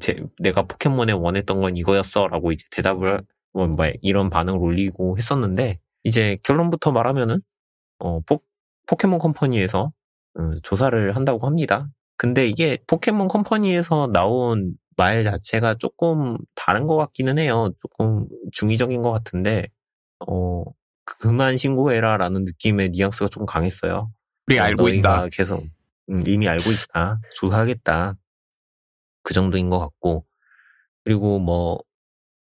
[0.00, 2.28] 제, 내가 포켓몬에 원했던 건 이거였어.
[2.28, 7.40] 라고 이제 대답을, 뭐, 뭐, 이런 반응을 올리고 했었는데, 이제 결론부터 말하면은,
[8.00, 8.40] 어, 포,
[8.86, 9.92] 포켓몬 컴퍼니에서,
[10.38, 11.88] 어, 조사를 한다고 합니다.
[12.16, 17.70] 근데 이게 포켓몬 컴퍼니에서 나온 말 자체가 조금 다른 것 같기는 해요.
[17.80, 19.68] 조금 중의적인 것 같은데,
[20.26, 20.62] 어,
[21.04, 24.10] 그만 신고해라라는 느낌의 뉘앙스가 조금 강했어요.
[24.46, 25.28] 우리 어, 알고 있다.
[25.32, 25.60] 계속
[26.10, 27.20] 음, 이미 알고 있다.
[27.34, 28.14] 조사하겠다.
[29.22, 30.24] 그 정도인 것 같고
[31.02, 31.78] 그리고 뭐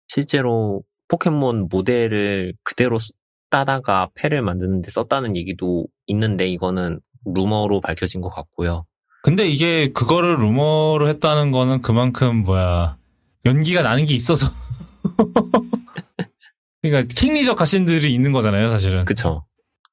[0.09, 3.13] 실제로 포켓몬 모델을 그대로 쓰-
[3.51, 8.87] 따다가 패를 만드는데 썼다는 얘기도 있는데 이거는 루머로 밝혀진 것 같고요.
[9.23, 12.97] 근데 이게 그거를 루머로 했다는 거는 그만큼 뭐야
[13.45, 14.47] 연기가 나는 게 있어서.
[16.83, 19.05] 그러니까 킹리적 가신들이 있는 거잖아요, 사실은.
[19.05, 19.45] 그쵸?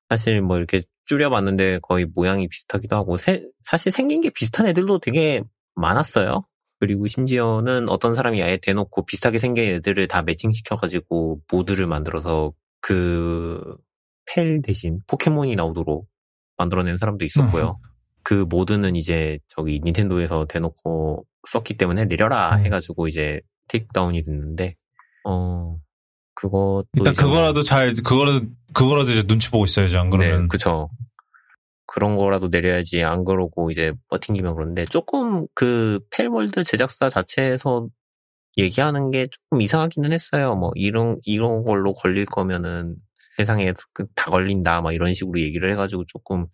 [0.10, 5.44] 사실 뭐 이렇게 줄여봤는데 거의 모양이 비슷하기도 하고 세- 사실 생긴 게 비슷한 애들도 되게
[5.76, 6.46] 많았어요.
[6.80, 13.76] 그리고 심지어는 어떤 사람이 아예 대놓고 비슷하게 생긴 애들을 다 매칭시켜가지고 모드를 만들어서 그
[14.30, 16.06] 팰 대신 포켓몬이 나오도록
[16.58, 17.80] 만들어낸 사람도 있었고요.
[18.28, 22.66] 그 mod는 이제 저기 닌텐도에서 대놓고 썼기 때문에 내려라 음.
[22.66, 24.76] 해가지고 이제 takedown이 됐는데
[25.24, 25.78] 어
[26.34, 30.42] 그것도 일단 그거라도 잘 그거라도 그거라도 이제 눈치 보고 있어야지 안 그러면.
[30.42, 30.90] 네, 그쵸.
[31.86, 37.88] 그런 거라도 내려야지 안 그러고 이제 버팅기면 그런데 조금 그 팰월드 제작사 자체에서
[38.58, 40.54] 얘기하는 게 조금 이상하기는 했어요.
[40.56, 42.98] 뭐 이런 이런 걸로 걸릴 거면은
[43.38, 46.48] 세상에 그다 걸린다 막 이런 식으로 얘기를 해가지고 조금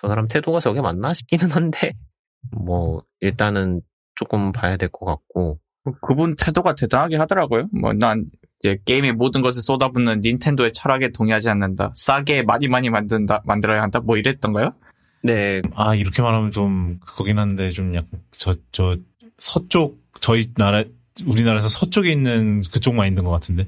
[0.00, 1.92] 저 사람 태도가 저게 맞나 싶기는 한데
[2.56, 3.82] 뭐 일단은
[4.14, 5.58] 조금 봐야 될 것 같고
[6.02, 7.68] 그분 태도가 대단하게 하더라고요.
[7.72, 8.26] 뭐 난
[8.58, 11.92] 이제 게임의 모든 것을 쏟아붓는 닌텐도의 철학에 동의하지 않는다.
[11.94, 14.00] 싸게 많이 많이 만든다 만들어야 한다.
[14.00, 14.74] 뭐 이랬던가요?
[15.22, 18.96] 네 아 이렇게 말하면 좀 그거긴 한데 좀 약간 저 저
[19.38, 20.84] 서쪽 저희 나라
[21.26, 23.66] 우리나라에서 서쪽에 있는 그쪽 마인드인 것 같은데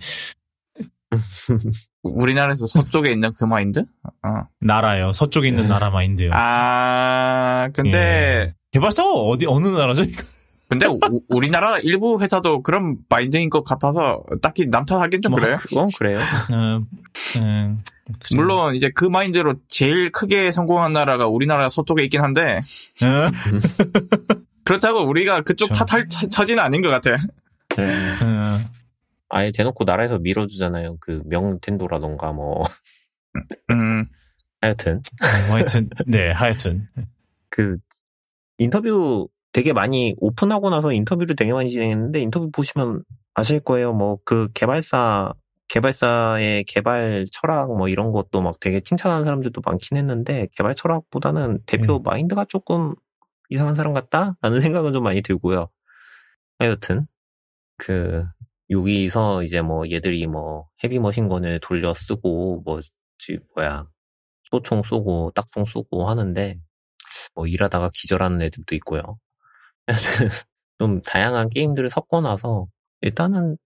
[2.03, 3.81] 우리나라에서 서쪽에 있는 그 마인드?
[3.81, 4.47] 어.
[4.61, 5.69] 나라요 서쪽에 있는 네.
[5.69, 6.31] 나라 마인드요.
[6.33, 10.03] 아 근데 개발사가 어디 어느 나라죠?
[10.69, 10.99] 근데 우,
[11.29, 15.57] 우리나라 일부 회사도 그런 마인드인 것 같아서 딱히 남탓하기는 좀 뭐, 그래요.
[15.61, 16.19] 그건 그래요.
[16.51, 16.87] 음,
[17.43, 17.79] 음,
[18.25, 18.37] 그래요.
[18.37, 22.61] 물론 이제 그 마인드로 제일 크게 성공한 나라가 우리나라 서쪽에 있긴 한데
[23.03, 23.31] 음,
[24.65, 25.71] 그렇다고 우리가 그쪽.
[25.73, 27.17] 탓할 처- 처지는 아닌 것 같아.
[27.77, 28.15] 네.
[29.33, 30.99] 음, 아예 대놓고 나라에서 밀어주잖아요.
[31.01, 32.65] 그 명텐도라던가 뭐
[33.71, 34.07] 음,
[34.61, 35.03] 하여튼
[35.49, 36.89] 뭐 하여튼 네 하여튼
[37.51, 37.79] 그
[38.59, 43.03] 인터뷰 되게 많이 오픈하고 나서 인터뷰를 되게 많이 진행했는데 인터뷰 보시면
[43.35, 43.93] 아실 거예요.
[43.93, 45.33] 뭐 그 개발사
[45.69, 51.97] 개발사의 개발 철학 뭐 이런 것도 막 되게 칭찬하는 사람들도 많긴 했는데 개발 철학보다는 대표
[51.97, 52.03] 음.
[52.03, 52.95] 마인드가 조금
[53.49, 54.37] 이상한 사람 같다?
[54.43, 55.69] 라는 생각은 좀 많이 들고요.
[56.59, 57.07] 하여튼
[57.79, 58.27] 그
[58.73, 62.81] 여기서 이제 뭐 얘들이 뭐 헤비머신건을 돌려 쓰고 뭐
[63.19, 63.87] 지- 뭐야
[64.51, 66.59] 소총 쏘고 딱총 쏘고 하는데
[67.35, 69.03] 뭐 일하다가 기절하는 애들도 있고요.
[70.79, 72.67] 좀 다양한 게임들을 섞어 놔서
[73.03, 73.57] 일단은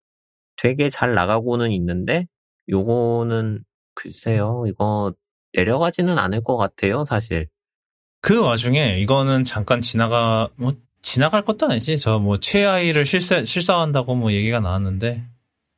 [0.57, 2.27] 되게 잘 나가고는 있는데
[2.69, 3.65] 요거는
[3.95, 5.13] 글쎄요 이거
[5.55, 7.49] 내려가지는 않을 것 같아요 사실
[8.21, 10.75] 그 와중에 이거는 잠깐 지나가 뭐
[11.07, 15.23] 지나갈 것도 아니지 저 뭐 최하위를 실사 실사한다고 뭐 얘기가 나왔는데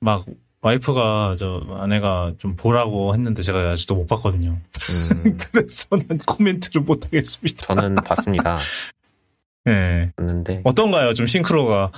[0.01, 0.25] 막
[0.63, 4.53] 와이프가 저 아내가 좀 보라고 했는데 제가 아직도 못 봤거든요.
[4.53, 7.67] 음, 그래서는 코멘트를 못 하겠습니다.
[7.67, 8.57] 저는 봤습니다.
[9.67, 10.13] 네.
[10.17, 11.13] 봤는데 어떤가요?
[11.13, 11.93] 좀 싱크로가.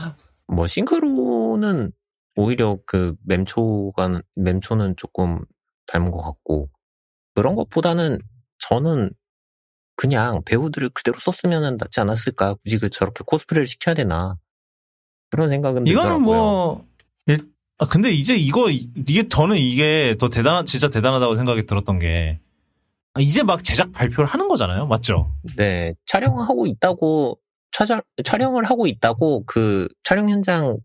[0.48, 1.92] 뭐 싱크로는
[2.34, 5.40] 오히려 그 mem초가 mem초는 조금
[5.86, 6.68] 닮은 것 같고
[7.36, 8.18] 그런 것보다는
[8.58, 9.10] 저는
[10.04, 14.38] 그냥 배우들을 그대로 썼으면 낫지 않았을까 굳이 그 저렇게 코스프레를 시켜야 되나
[15.30, 16.24] 그런 생각은 이거는 들더라고요.
[16.24, 16.86] 뭐,
[17.26, 21.98] 일- 아, 근데 이제 이거, 이- 이게, 저는 이게 더 대단한, 진짜 대단하다고 생각이 들었던
[21.98, 22.40] 게,
[23.12, 24.86] 아, 이제 막 제작 발표를 하는 거잖아요.
[24.86, 25.34] 맞죠?
[25.58, 27.38] 네 촬영하고 있다고
[27.70, 30.78] 촬영 촬영을 하고 있다고 그 촬영 현장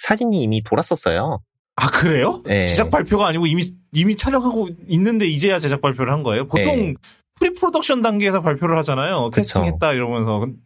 [0.00, 1.42] 사진이 이미 돌았었어요.
[1.74, 2.42] 아, 그래요?
[2.46, 2.66] 네.
[2.66, 6.46] 제작 발표가 아니고 이미, 이미 촬영하고 있는데 이제야 제작 발표를 한 거예요?
[6.46, 6.94] 보통 네.
[7.42, 9.24] pre-production 단계에서 발표를 하잖아요.
[9.30, 9.36] 그쵸.
[9.36, 10.38] 캐스팅했다 이러면서.
[10.38, 10.56] 근-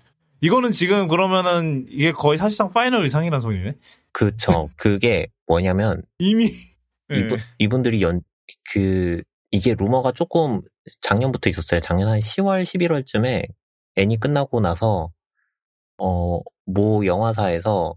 [0.43, 3.73] 이거는 지금 그러면은 이게 거의 사실상 final 의상이라는 소리네?
[4.13, 4.69] 그쵸.
[4.77, 6.51] 그게 뭐냐면 이미.
[7.11, 8.21] 이분, 이분들이 연,
[8.73, 10.61] 그, 이게 루머가 조금
[11.01, 11.81] 작년부터 있었어요.
[11.81, 13.47] 작년 한 10월, 11월쯤에
[13.95, 15.11] 애니 끝나고 나서,
[15.99, 17.95] 어, 모 영화사에서,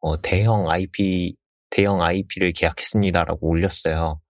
[0.00, 1.34] 어, 대형 IP,
[1.70, 4.20] 대형 IP를 계약했습니다라고 올렸어요.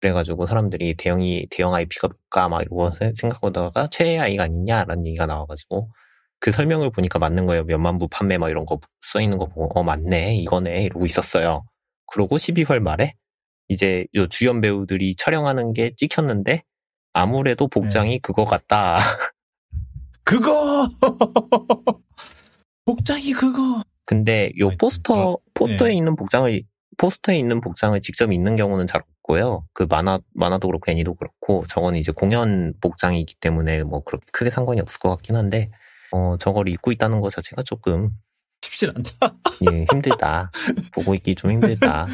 [0.00, 2.48] 그래가지고 사람들이 대형이, 대형 IP가 뭘까?
[2.48, 5.90] 막 이러고 세- 생각하다가 최애 아이가 아니냐라는 얘기가 나와가지고,
[6.40, 7.64] 그 설명을 보니까 맞는 거예요.
[7.64, 10.36] 몇만 부 판매 막 이런 거 써 있는 거 보고, 어, 맞네.
[10.36, 10.84] 이거네.
[10.84, 11.64] 이러고 있었어요.
[12.06, 13.14] 그러고 12월 말에
[13.68, 16.62] 이제 요 주연 배우들이 촬영하는 게 찍혔는데
[17.14, 18.98] 아무래도 복장이 그거 같다.
[20.24, 20.88] 그거!
[22.84, 23.82] 복장이 그거!
[24.04, 25.94] 근데 요 포스터 포스터에 네.
[25.96, 26.62] 있는 복장을
[26.98, 29.66] 포스터에 있는 복장을 직접 입는 경우는 잘 없고요.
[29.72, 34.80] 그 만화 만화도 그렇고 애니도 그렇고 저거는 이제 공연 복장이기 때문에 뭐 그렇게 크게 상관이
[34.80, 35.70] 없을 것 같긴 한데
[36.12, 38.10] 어 저걸 입고 있다는 것 자체가 조금
[38.62, 39.36] 쉽진 않다.
[39.70, 40.50] 예, 힘들다.
[40.92, 42.06] 보고 있기 좀 힘들다.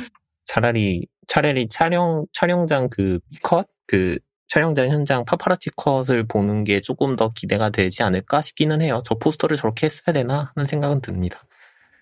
[0.44, 3.66] 차라리, 차라리 촬영, 촬영장 그 컷?
[3.87, 4.18] 그
[4.49, 9.03] 촬영장 현장 파파라치 컷을 보는 게 조금 더 기대가 되지 않을까 싶기는 해요.
[9.05, 11.42] 저 포스터를 저렇게 했어야 되나 하는 생각은 듭니다.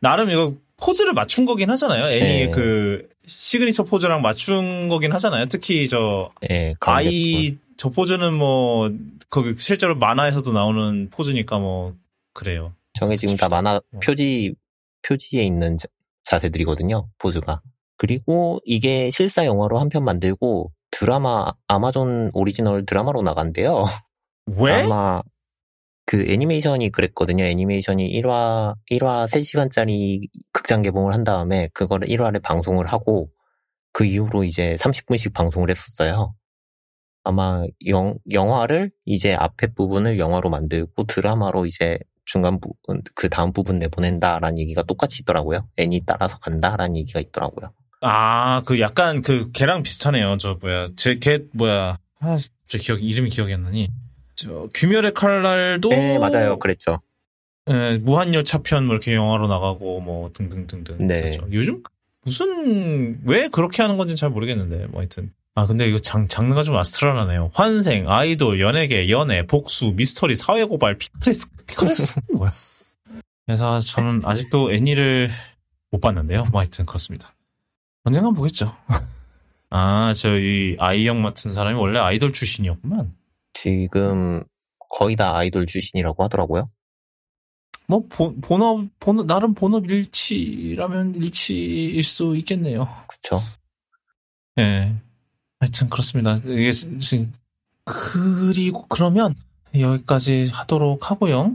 [0.01, 2.07] 나름 이거 포즈를 맞춘 거긴 하잖아요.
[2.07, 2.49] 애니 네.
[2.49, 5.47] 그 시그니처 포즈랑 맞춘 거긴 하잖아요.
[5.47, 6.75] 특히 저 예.
[6.81, 8.90] 아이 저 포즈는 뭐
[9.31, 11.95] 거기 실제로 만화에서도 나오는 포즈니까 뭐
[12.35, 12.73] 그래요.
[12.95, 14.01] 저게 지금 다 만화 어.
[14.03, 14.55] 표지,
[15.03, 15.88] 표지에 있는 자-
[16.25, 17.09] 자세들이거든요.
[17.18, 17.61] 포즈가.
[17.97, 23.85] 그리고 이게 실사 영화로 한 편 만들고 드라마, 아마존 오리지널 드라마로 나간대요.
[24.59, 24.83] 왜?
[24.83, 25.23] 아마
[26.06, 27.44] 그 애니메이션이 그랬거든요.
[27.44, 33.30] 애니메이션이 1화 1화 3시간짜리 극장 개봉을 한 다음에 그거를 1화를 방송을 하고
[33.92, 36.34] 그 이후로 이제 30분씩 방송을 했었어요.
[37.24, 43.78] 아마 영, 영화를 이제 앞에 부분을 영화로 만들고 드라마로 이제 중간 부분 그 다음 부분
[43.78, 45.68] 내보낸다라는 얘기가 똑같이 있더라고요.
[45.76, 47.72] 애니 따라서 간다라는 얘기가 있더라고요.
[48.00, 50.36] 아, 그 약간 그 걔랑 비슷하네요.
[50.38, 52.36] 저 뭐야, 제 걔 뭐야, 아,
[52.68, 53.88] 저 기억 이름이 기억이 안 나니.
[54.35, 56.59] 저 귀멸의 칼날도 네, 맞아요.
[56.59, 57.01] 그랬죠.
[57.71, 61.14] 예, 무한열차편 뭐 이렇게 영화로 나가고 뭐 등등등등 네.
[61.14, 61.47] 있었죠.
[61.53, 61.83] 요즘
[62.25, 66.77] 무슨 왜 그렇게 하는 건지 잘 모르겠는데 뭐 하여튼 아 근데 이거 장 장르가 좀
[66.76, 67.50] astral하네요.
[67.55, 72.53] 환생, 아이돌, 연예계, 연애, 복수, 미스터리, 사회고발, 피카레스크 피카레스크 뭐야?
[73.47, 75.31] 그래서 저는 아직도 애니를
[75.90, 76.47] 못 봤는데요.
[76.47, 77.35] 뭐 하여튼 그렇습니다.
[78.05, 78.75] 언젠간 보겠죠.
[79.71, 83.12] 아, 저희 아이형 맡은 사람이 원래 아이돌 출신이었구만.
[83.66, 84.42] 지금
[84.90, 86.68] 거의 다 아이돌 출신이라고 하더라고요.
[87.87, 92.88] 뭐 본- 본업 본업 나름 본업 일치라면 일치일 수 있겠네요.
[93.07, 93.38] 그쵸?
[94.59, 94.94] 예.
[95.61, 96.40] 하여튼 그렇습니다.
[96.44, 97.33] 이게 지- 지금
[97.85, 99.35] 그리고 그러면
[99.79, 101.55] 여기까지 하도록 하고요.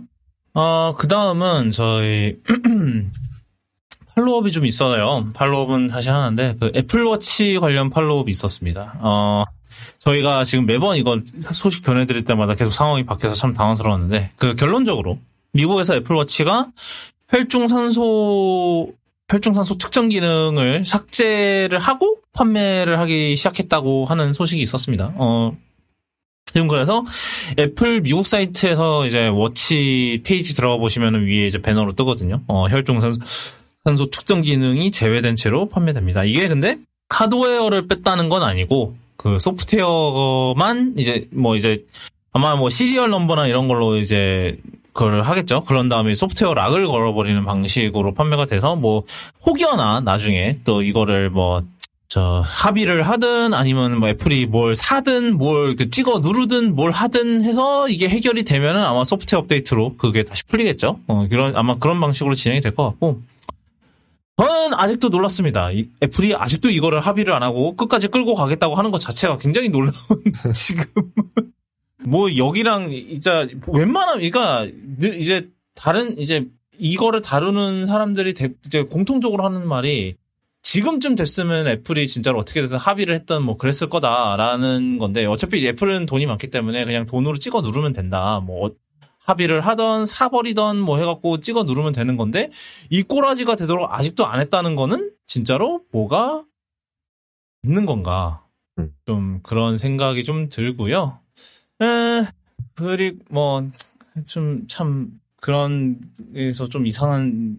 [0.54, 2.42] 어, 그 다음은 저희
[4.16, 5.30] 팔로업이 좀 있어요.
[5.34, 8.98] 팔로업은 다시 하는데 그 애플워치 관련 팔로업이 있었습니다.
[9.02, 9.44] 어,
[10.00, 11.20] 저희가 지금 매번 이거
[11.52, 15.20] 소식 전해드릴 때마다 계속 상황이 바뀌어서 참 당황스러웠는데 그 결론적으로
[15.54, 16.68] 미국에서 애플워치가
[17.30, 18.94] 혈중산소
[19.30, 25.14] 혈중산소 특정 기능을 삭제를 하고 판매를 하기 시작했다고 하는 소식이 있었습니다.
[25.16, 25.58] 어,
[26.46, 27.04] 지금 그래서
[27.60, 32.42] 애플 미국 사이트에서 이제 워치 페이지 들어가 보시면 위에 이제 배너로 뜨거든요.
[32.48, 33.20] 어, 혈중산소
[33.84, 36.26] 산소 측정 기능이 제외된 채로 판매됩니다.
[36.26, 36.78] 이게 근데
[37.10, 41.84] 하드웨어를 뺐다는 건 아니고 그 소프트웨어만 이제 뭐 이제
[42.34, 44.58] 아마 뭐 serial number나 이런 걸로 이제
[44.94, 45.62] 그걸 하겠죠.
[45.62, 49.04] 그런 다음에 소프트웨어 lock을 걸어버리는 방식으로 판매가 돼서 뭐
[49.46, 51.64] 혹여나 나중에 또 이거를 뭐
[52.10, 57.90] 저 합의를 하든 아니면 뭐 애플이 뭘 사든 뭘 그 찍어 누르든 뭘 하든 해서
[57.90, 61.02] 이게 해결이 되면은 아마 소프트웨어 업데이트로 그게 다시 풀리겠죠.
[61.08, 63.20] 어 그런 아마 그런 방식으로 진행이 될 것 같고
[64.38, 65.72] 저는 아직도 놀랐습니다.
[65.72, 69.94] 이 애플이 아직도 이거를 합의를 안 하고 끝까지 끌고 가겠다고 하는 것 자체가 굉장히 놀라운
[70.54, 70.86] 지금
[72.06, 74.68] 뭐 여기랑 진짜 웬만하면 그러니까
[75.02, 76.46] 이제 다른 이제
[76.78, 80.16] 이거를 다루는 사람들이 대, 이제 공통적으로 하는 말이
[80.62, 86.50] 지금쯤 됐으면 애플이 진짜로 어떻게든 합의를 했던 뭐 그랬을 거다라는 건데 어차피 애플은 돈이 많기
[86.50, 88.42] 때문에 그냥 돈으로 찍어 누르면 된다.
[88.46, 88.72] 뭐
[89.28, 92.50] 합의를 하던 사버리던 뭐 해갖고 찍어 누르면 되는 건데
[92.90, 96.44] 이 꼬라지가 되도록 아직도 안 했다는 거는 진짜로 뭐가
[97.64, 98.44] 있는 건가?
[98.80, 98.94] 음.
[99.06, 101.20] 좀 그런 생각이 좀 들고요.
[101.82, 102.26] 에,
[102.76, 103.64] 그리고 뭐
[104.26, 106.00] 좀 참 그런
[106.34, 107.58] 에서 좀 이상한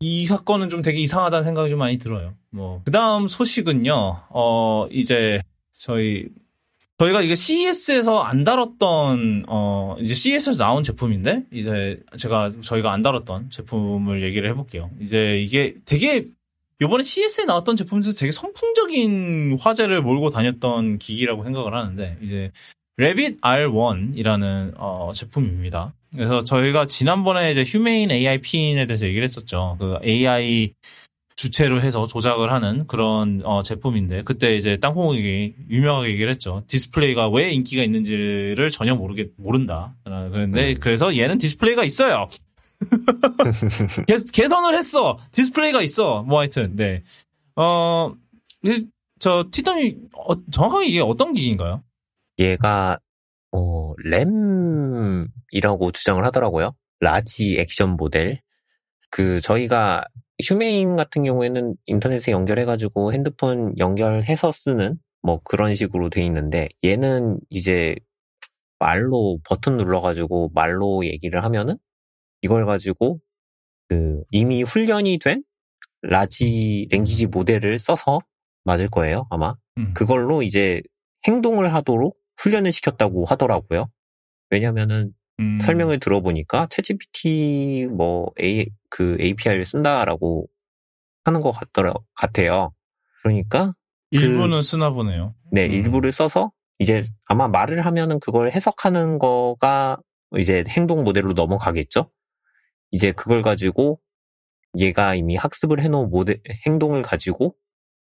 [0.00, 2.34] 이 사건은 좀 되게 이상하다는 생각이 좀 많이 들어요.
[2.50, 4.22] 뭐 그 다음 소식은요.
[4.30, 5.40] 어 이제
[5.72, 6.26] 저희
[6.98, 13.50] 저희가 이게 CES에서 안 다뤘던 어 이제 CES에서 나온 제품인데 이제 제가 저희가 안 다뤘던
[13.50, 14.90] 제품을 얘기를 해볼게요.
[15.00, 16.26] 이제 이게 되게
[16.80, 22.50] 요번에 CES에 나왔던 제품 중에서 되게 선풍적인 화제를 몰고 다녔던 기기라고 생각을 하는데 이제
[22.96, 25.94] Rabbit R1이라는 어, 제품입니다.
[26.14, 29.76] 그래서 저희가 지난번에 이제 휴메인 AI 핀에 대해서 얘기를 했었죠.
[29.78, 30.72] 그 AI
[31.38, 36.64] 주체로 해서 조작을 하는 그런 어, 제품인데 그때 이제 땅콩이 유명하게 얘기를 했죠.
[36.66, 39.94] 디스플레이가 왜 인기가 있는지를 전혀 모르게 모른다.
[40.02, 40.76] 그런데 음.
[40.80, 42.26] 그래서 얘는 디스플레이가 있어요.
[44.08, 45.16] 개, 개선을 했어.
[45.30, 46.24] 디스플레이가 있어.
[46.24, 47.04] 뭐 하여튼 네.
[47.54, 48.12] 어,
[49.20, 51.84] 저 튀던이 어, 정확하게 이게 어떤 기기인가요?
[52.40, 52.98] 얘가
[53.52, 56.74] 어, LAM이라고 주장을 하더라고요.
[56.98, 58.42] Large Action Model.
[59.10, 60.04] 그 저희가
[60.44, 67.96] Humane 같은 경우에는 인터넷에 연결해가지고 핸드폰 연결해서 쓰는 뭐 그런 식으로 돼 있는데 얘는 이제
[68.78, 71.76] 말로 버튼 눌러가지고 말로 얘기를 하면은
[72.42, 73.20] 이걸 가지고
[73.88, 75.42] 그 이미 훈련이 된
[76.02, 78.20] Large Language Model을 써서
[78.64, 79.92] 맞을 거예요 아마 음.
[79.94, 80.80] 그걸로 이제
[81.26, 83.90] 행동을 하도록 훈련을 시켰다고 하더라고요.
[84.50, 85.60] 왜냐면은 음.
[85.60, 90.48] 설명을 들어보니까 채찌PT 뭐 A 그 API를 쓴다라고
[91.24, 92.72] 하는 것 같더라 같아요.
[93.22, 93.74] 그러니까
[94.10, 95.34] 일부는 쓰나 보네요.
[95.52, 95.70] 네 음.
[95.70, 99.98] 일부를 써서 이제 아마 말을 하면은 그걸 해석하는 거가
[100.36, 102.10] 이제 행동 모델로 넘어가겠죠.
[102.90, 104.00] 이제 그걸 가지고
[104.78, 107.54] 얘가 이미 학습을 해놓은 모델 행동을 가지고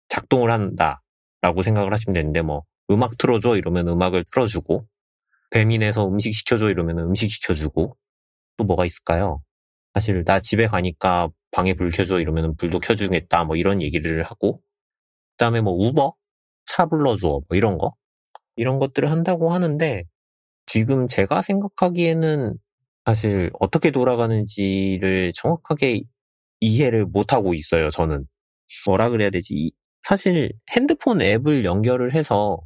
[0.09, 4.85] 작동을 한다라고 생각을 하시면 되는데 뭐 음악 틀어줘 이러면 음악을 틀어주고
[5.51, 7.97] 배민에서 음식 시켜줘 이러면 음식 시켜주고
[8.57, 9.41] 또 뭐가 있을까요?
[9.95, 14.61] 사실 나 집에 가니까 방에 불 켜줘 이러면 불도 켜주겠다 뭐 이런 얘기를 하고
[15.37, 16.15] 그다음에 뭐 우버
[16.65, 17.95] 차 불러줘 뭐 이런 거?
[18.57, 20.03] 이런 것들을 한다고 하는데
[20.67, 22.55] 지금 제가 생각하기에는
[23.05, 26.03] 사실 어떻게 돌아가는지를 정확하게
[26.61, 28.25] 이해를 못하고 있어요 저는.
[28.87, 29.53] 뭐라 그래야 되지?
[29.55, 29.71] 이-
[30.03, 32.59] 사실 핸드폰 앱을 연결을 해서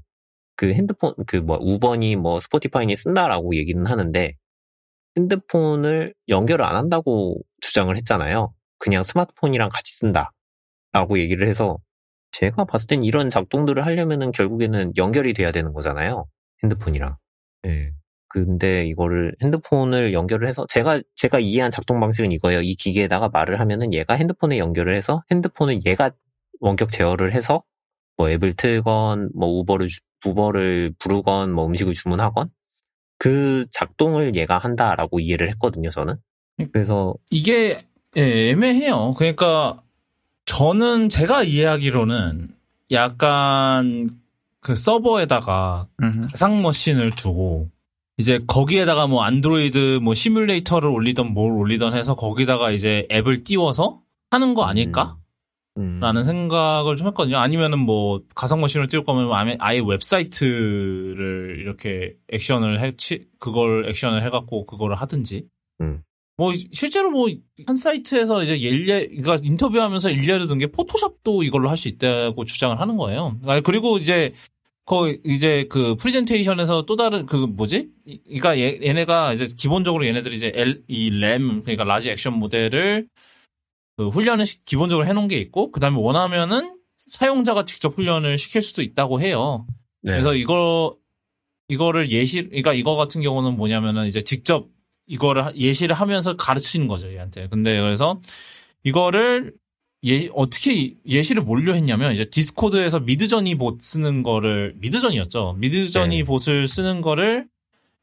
[0.56, 4.34] 그 핸드폰 그 뭐 우버니 뭐 스포티파이니 쓴다라고 얘기는 하는데
[5.18, 8.54] 핸드폰을 연결을 안 한다고 주장을 했잖아요.
[8.80, 10.30] 그냥 스마트폰이랑 같이 쓴다라고
[11.20, 11.78] 얘기를 해서
[12.32, 16.26] 제가 봤을 땐 이런 작동들을 하려면은 결국에는 연결이 돼야 되는 거잖아요.
[16.64, 17.18] 핸드폰이랑.
[17.68, 17.92] 예.
[18.30, 22.62] 근데 이거를 핸드폰을 연결을 해서 제가 제가 이해한 작동 방식은 이거예요.
[22.62, 26.12] 이 기계에다가 말을 하면은 얘가 핸드폰에 연결을 해서 핸드폰을 얘가
[26.60, 27.64] 원격 제어를 해서
[28.18, 32.50] 뭐 앱을 틀건 뭐 우버를 주- 우버를 부르건 뭐 음식을 주문하건
[33.18, 35.90] 그 작동을 얘가 한다라고 이해를 했거든요.
[35.90, 36.16] 저는.
[36.72, 37.86] 그래서 이게
[38.18, 39.14] 예, 애매해요.
[39.18, 39.82] 그러니까
[40.46, 42.50] 저는 제가 이해하기로는
[42.92, 44.10] 약간
[44.60, 46.22] 그 서버에다가 음.
[46.30, 47.70] 가상 machine을 두고
[48.18, 54.54] 이제 거기에다가 뭐 안드로이드 뭐 시뮬레이터를 올리던 뭘 올리던 해서 거기다가 이제 앱을 띄워서 하는
[54.54, 55.18] 거 아닐까?
[55.18, 55.23] 음,
[56.00, 57.38] 라는 생각을 좀 했거든요.
[57.38, 64.66] 아니면은 뭐 가상 machine을 띄울 거면 아예- 웹사이트를 이렇게 액션을 해, 치, 그걸 액션을 해갖고
[64.66, 65.46] 그거를 하든지.
[65.82, 66.02] 음.
[66.38, 67.28] 뭐 실제로 뭐
[67.68, 72.80] 한 사이트에서 이제 일례, 그러니까 인터뷰하면서 일례를 든 게 포토샵도 이걸로 할 수 있다고 주장을
[72.80, 73.38] 하는 거예요.
[73.46, 74.34] 아니, 그리고 이제
[74.86, 77.88] 그 이제 그 프레젠테이션에서 또 다른 그 뭐지?
[78.06, 83.08] 이- 그러니까 얘, 얘네가 이제 기본적으로 얘네들이 이제 L, 이 LAM, 그러니까 Large Action Model을
[83.98, 88.82] 그 훈련을 시- 기본적으로 해놓은 게 있고, 그 다음에 원하면은 사용자가 직접 훈련을 시킬 수도
[88.82, 89.68] 있다고 해요.
[90.02, 90.12] 네.
[90.14, 90.98] 그래서 이거,
[91.68, 94.68] 이거를 예시, 그러니까 이거 같은 경우는 뭐냐면은 이제 직접
[95.08, 97.48] 이거를 하- 예시를 하면서 가르치는 거죠, 얘한테.
[97.50, 98.22] 근데 그래서
[98.84, 99.54] 이거를
[100.06, 105.56] 예, 어떻게 예시를 뭘로 했냐면 이제 Discord에서 Midjourney bot 쓰는 거를 Midjourney였죠.
[105.60, 106.24] Midjourney 네.
[106.24, 107.48] bot을 쓰는 거를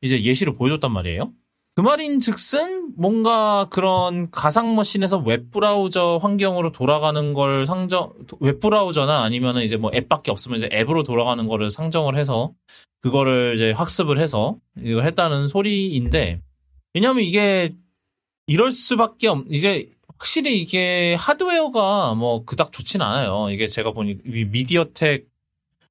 [0.01, 1.31] 이제 예시를 보여줬단 말이에요.
[1.77, 9.23] 그 말인 즉슨 뭔가 그런 가상 machine에서 웹 브라우저 환경으로 돌아가는 걸 상정, 웹 브라우저나
[9.23, 12.53] 아니면은 이제 뭐 앱밖에 없으면 이제 앱으로 돌아가는 거를 상정을 해서
[13.03, 16.41] 그거를 이제 학습을 해서 이걸 했다는 소리인데
[16.93, 17.73] 왜냐면 이게
[18.47, 23.49] 이럴 수밖에 없, 이게 확실히 이게 하드웨어가 뭐 그닥 좋진 않아요.
[23.51, 25.25] 이게 제가 보니 미디어텍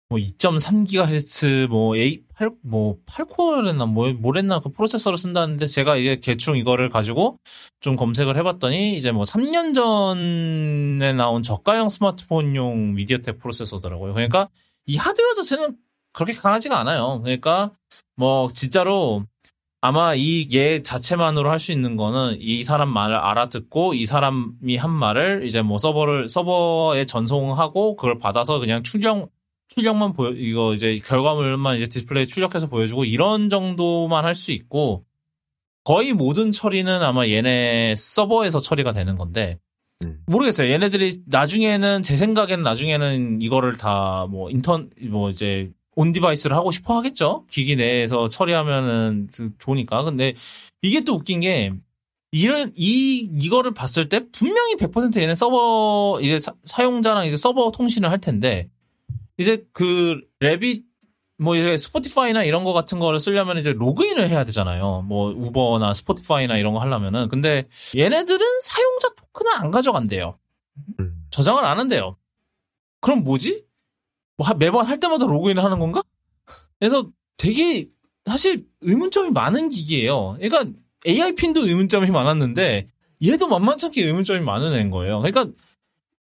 [0.10, 6.58] 뭐 2.3GHz 뭐 A 8 뭐 8코어랬나 뭐 뭐랬나 그 프로세서를 쓴다는데 제가 이제 대충
[6.58, 7.38] 이거를 가지고
[7.80, 14.14] 좀 검색을 해봤더니 이제 뭐 3년 전에 나온 저가형 스마트폰용 미디어텍 프로세서더라고요.
[14.14, 14.50] 그러니까
[14.88, 15.78] 이 하드웨어 자체는
[16.12, 17.22] 그렇게 강하지가 않아요.
[17.24, 17.72] 그러니까
[18.16, 19.24] 뭐 진짜로
[19.82, 24.90] 아마 이 얘 자체만으로 할 수 있는 거는 이 사람 말을 알아듣고 이 사람이 한
[24.92, 29.30] 말을 이제 뭐 서버를 서버에 전송하고 그걸 받아서 그냥 출력
[29.70, 35.06] 출력만 보여 이거 이제 결과물만 이제 디스플레이 출력해서 보여주고 이런 정도만 할 수 있고
[35.84, 39.58] 거의 모든 처리는 아마 얘네 서버에서 처리가 되는 건데
[40.04, 40.22] 음.
[40.28, 40.72] 모르겠어요.
[40.72, 47.46] 얘네들이 나중에는 제 생각에는 나중에는 이거를 다 뭐 인터 뭐 이제 on-device를 하고 싶어 하겠죠.
[47.50, 50.04] 기기 내에서 처리하면은 좋으니까.
[50.04, 50.34] 근데
[50.82, 51.72] 이게 또 웃긴 게
[52.32, 58.10] 이런 이 이거를 봤을 때 분명히 100% 얘네 서버 이제 사, 용자랑 이제 서버 통신을
[58.12, 58.70] 할 텐데
[59.40, 60.84] 이제 그 랩이
[61.38, 65.06] 뭐 이제 스포티파이나 이런 거 같은 거를 쓰려면 이제 로그인을 해야 되잖아요.
[65.08, 67.68] 뭐 우버나 스포티파이나 이런 거 하려면은 근데
[67.98, 70.38] 얘네들은 사용자 토큰을 안 가져간대요.
[71.00, 71.26] 음.
[71.32, 72.18] 저장을 안 한대요.
[73.00, 73.66] 그럼 뭐지?
[74.38, 76.04] 뭐 매번 할 때마다 로그인을 하는 건가?
[76.78, 77.88] 그래서 되게
[78.26, 80.38] 사실 의문점이 많은 기기예요.
[80.40, 80.66] 그러니까
[81.08, 82.88] AI 핀도 의문점이 많았는데
[83.26, 85.22] 얘도 만만찮게 의문점이 많은 애인 거예요.
[85.22, 85.48] 그러니까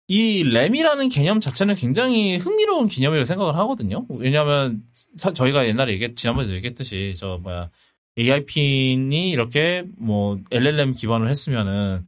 [0.07, 4.05] 이 LAM이라는 개념 자체는 굉장히 흥미로운 개념이라고 생각을 하거든요.
[4.09, 4.83] 왜냐하면
[5.33, 7.69] 저희가 옛날에 얘기 지난번에도 얘기했듯이 저 뭐야
[8.19, 12.05] AI 핀이 이렇게 뭐 LLM 기반을 했으면은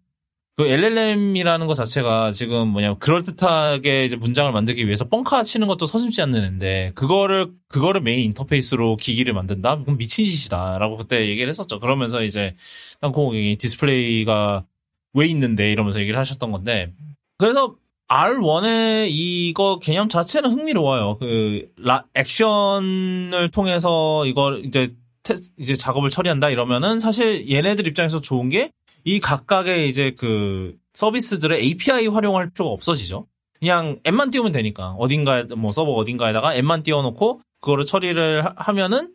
[0.58, 5.86] 그 LLM이라는 것 자체가 지금 뭐냐 그럴 듯하게 이제 문장을 만들기 위해서 뻥카 치는 것도
[5.86, 9.84] 서슴지 않는데 그거를 그거를 메인 인터페이스로 기기를 만든다?
[9.84, 11.80] 그럼 미친 짓이다라고 그때 얘기를 했었죠.
[11.80, 12.56] 그러면서 이제
[13.02, 14.66] 땅콩이 디스플레이가
[15.14, 16.94] 왜 있는데 이러면서 얘기를 하셨던 건데
[17.38, 17.76] 그래서
[18.08, 21.18] R1의 이거 개념 자체는 흥미로워요.
[21.20, 24.94] 그, 라, 액션을 통해서 이걸 이제,
[25.24, 28.72] 테, 이제 작업을 처리한다 이러면은 사실 얘네들 입장에서 좋은 게
[29.06, 33.28] 이 각각의 이제 그 서비스들의 API 활용할 필요가 없어지죠.
[33.60, 34.96] 그냥 앱만 띄우면 되니까.
[34.98, 39.14] 어딘가에, 뭐 서버 어딘가에다가 앱만 띄워놓고 그거를 처리를 하, 면은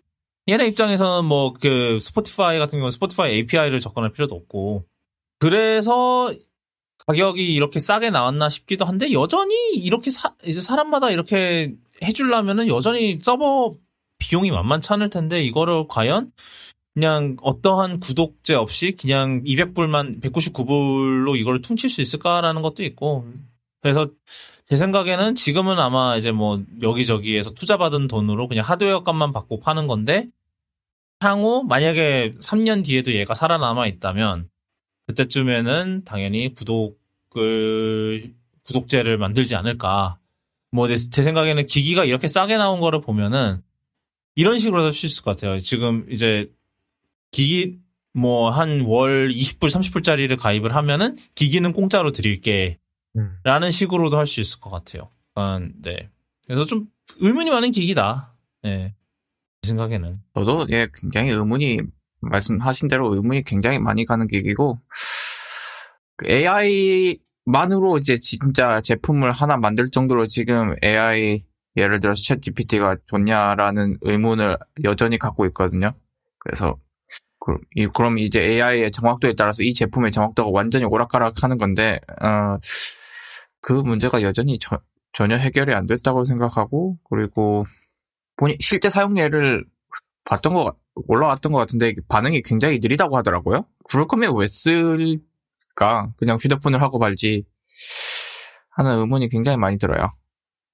[0.48, 4.84] 얘네 입장에서는 뭐 그 스포티파이 같은 경우는 스포티파이 API를 접근할 필요도 없고.
[5.40, 6.32] 그래서
[7.06, 13.74] 가격이 이렇게 싸게 나왔나 싶기도 한데 여전히 이렇게 사, 이제 사람마다 이렇게 해주려면은 여전히 서버
[14.18, 16.32] 비용이 만만치 않을 텐데 이거를 과연
[16.94, 23.26] 그냥 어떠한 구독제 없이 그냥 200불만 199불로 이걸 퉁칠 수 있을까라는 것도 있고.
[23.80, 24.08] 그래서
[24.66, 30.28] 제 생각에는 지금은 아마 이제 뭐 여기저기에서 투자받은 돈으로 그냥 하드웨어 값만 받고 파는 건데
[31.20, 34.48] 향후 만약에 3년 뒤에도 얘가 살아남아 있다면
[35.10, 38.34] 그때쯤에는 당연히 구독을
[38.64, 40.18] 구독제를 만들지 않을까.
[40.72, 43.60] 뭐 제 생각에는 기기가 이렇게 싸게 나온 거를 보면은
[44.36, 45.60] 이런 식으로 할 수 있을 것 같아요.
[45.60, 46.50] 지금 이제
[47.32, 47.78] 기기
[48.12, 52.78] 뭐 한 월 20불 30불짜리를 가입을 하면은 기기는 공짜로 드릴게.
[53.16, 53.36] 음.
[53.42, 55.10] 라는 식으로도 할 수 있을 것 같아요.
[55.38, 56.08] 음, 네.
[56.46, 56.86] 그래서 좀
[57.18, 58.34] 의문이 많은 기기다.
[58.62, 58.94] 네.
[59.62, 60.20] 제 생각에는.
[60.34, 61.80] 저도 예 굉장히 의문이
[62.20, 64.78] 말씀하신 대로 의문이 굉장히 많이 가는 기기고
[66.16, 71.40] 그 AI만으로 이제 진짜 제품을 하나 만들 정도로 지금 AI
[71.76, 75.94] 예를 들어서 챗 GPT가 좋냐라는 의문을 여전히 갖고 있거든요.
[76.40, 76.76] 그래서
[77.94, 82.58] 그럼 이제 AI의 정확도에 따라서 이 제품의 정확도가 완전히 오락가락하는 건데 어,
[83.62, 84.78] 그 문제가 여전히 저,
[85.12, 87.64] 전혀 해결이 안 됐다고 생각하고 그리고
[88.60, 89.64] 실제 사용 예를
[90.24, 93.64] 봤던 거 올라왔던 것 같은데 반응이 굉장히 느리다고 하더라고요.
[93.84, 96.12] 그럴 거면 왜 쓸까?
[96.16, 97.44] 그냥 휴대폰을 하고 말지
[98.70, 100.12] 하는 의문이 굉장히 많이 들어요.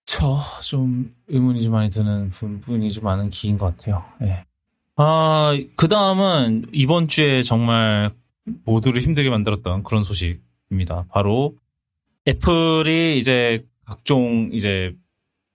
[0.05, 4.05] 저 좀 의문이 좀 많이 드는 부분이 좀 많은 기인 것 같아요.
[4.23, 4.45] 예.
[4.97, 8.13] 아, 그 다음은 이번 주에 정말
[8.65, 11.07] 모두를 힘들게 만들었던 그런 소식입니다.
[11.11, 11.55] 바로
[12.27, 14.95] 애플이 이제 각종 이제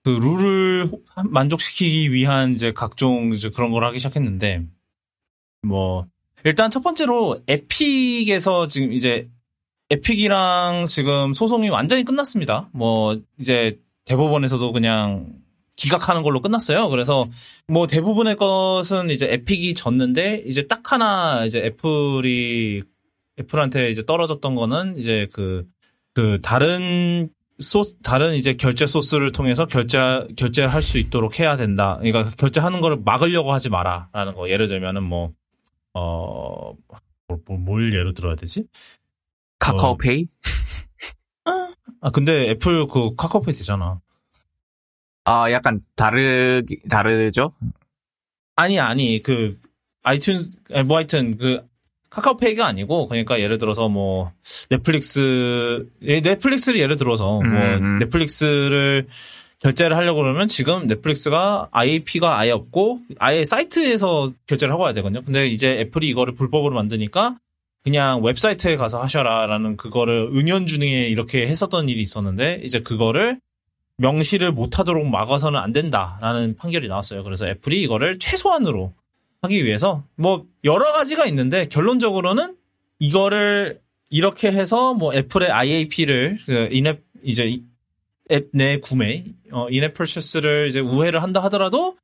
[0.04, 0.90] 그 룰을
[1.30, 4.66] 만족시키기 위한 이제 각종 이제 그런 걸 하기 시작했는데
[5.62, 6.06] 뭐
[6.44, 9.28] 일단 첫 번째로 에픽에서 지금 이제
[9.90, 12.68] 에픽이랑 지금 소송이 완전히 끝났습니다.
[12.72, 15.42] 뭐 이제 대법원에서도 그냥
[15.76, 16.88] 기각하는 걸로 끝났어요.
[16.88, 17.28] 그래서
[17.68, 22.82] 뭐 대부분의 것은 이제 에픽이 졌는데 이제 딱 하나 이제 애플이
[23.38, 25.66] 애플한테 이제 떨어졌던 거는 이제 그,
[26.14, 27.30] 그 다른
[27.60, 31.98] 소 다른 이제 결제 소스를 통해서 결제 결제할 수 있도록 해야 된다.
[32.00, 34.48] 그러니까 결제하는 거를 막으려고 하지 마라라는 거.
[34.48, 35.32] 예를 들면은 뭐
[35.94, 36.74] 어,
[37.28, 38.66] 뭘, 뭘, 뭘 예로 들어야 되지?
[39.58, 40.26] 카카오페이?
[42.00, 44.00] 아, 근데 애플 그 카카오페이 되잖아.
[45.24, 47.52] 아, 약간 다르, 다르죠?
[48.56, 49.58] 아니, 아니, 그,
[50.02, 51.64] 아이튠즈, 아니, 뭐 하여튼, 그,
[52.12, 54.32] 카카오페이가 아니고, 그러니까 예를 들어서 뭐,
[54.68, 57.98] 넷플릭스, 예, 넷플릭스를 예를 들어서, 뭐, 음.
[57.98, 59.06] 넷플릭스를
[59.60, 65.22] 결제를 하려고 그러면 지금 넷플릭스가 IAP가 아예 없고, 아예 사이트에서 결제를 하고 와야 되거든요.
[65.22, 67.36] 근데 이제 애플이 이거를 불법으로 만드니까,
[67.82, 73.40] 그냥 웹사이트에 가서 하셔라라는 그거를 은연중에 이렇게 했었던 일이 있었는데, 이제 그거를
[73.96, 77.24] 명시를 못하도록 막아서는 안 된다라는 판결이 나왔어요.
[77.24, 78.92] 그래서 애플이 이거를 최소한으로
[79.42, 82.56] 하기 위해서 뭐 여러 가지가 있는데 결론적으로는
[82.98, 83.80] 이거를
[84.10, 87.60] 이렇게 해서 뭐 애플의 IAP를 그 인앱 이제
[88.30, 91.96] 앱 내 구매 어 인앱 퍼체스를 이제 우회를 한다 하더라도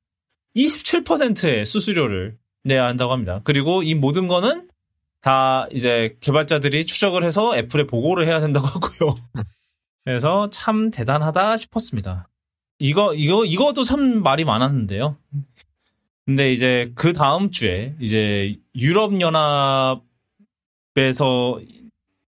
[0.56, 3.40] 27%의 수수료를 내야 한다고 합니다.
[3.44, 4.68] 그리고 이 모든 거는
[5.20, 9.16] 다 이제 개발자들이 추적을 해서 애플에 보고를 해야 된다고 하고요.
[10.04, 12.28] 그래서 참 대단하다 싶었습니다.
[12.78, 15.16] 이거, 이거, 이것도 참 말이 많았는데요.
[16.28, 19.98] 근데 이제 그 다음 주에 이제 유럽 연합에서,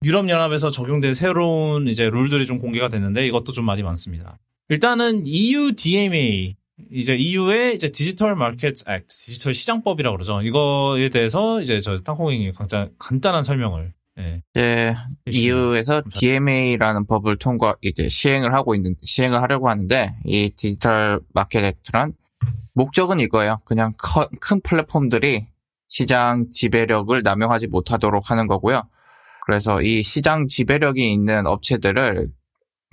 [0.04, 4.38] 유럽 연합에서 적용된 새로운 이제 룰들이 좀 공개가 됐는데 이것도 좀 말이 많습니다.
[4.68, 6.56] 일단은 EU DMA,
[6.92, 10.42] 이제 EU의 이제 디지털 마켓 액트, 디지털 시장법이라고 그러죠.
[10.42, 14.94] 이거에 대해서 이제 저 땅콩이 간단, 간단한 설명을 예, 이제
[15.26, 16.20] EU에서 감사합니다.
[16.20, 22.12] DMA라는 법을 통과 이제 시행을 하고 있는 시행을 하려고 하는데 이 Digital Market Act란
[22.76, 23.58] 목적은 이거예요.
[23.64, 25.46] 그냥 커- 큰 플랫폼들이
[25.88, 28.82] 시장 지배력을 남용하지 못하도록 하는 거고요.
[29.46, 32.28] 그래서 이 시장 지배력이 있는 업체들을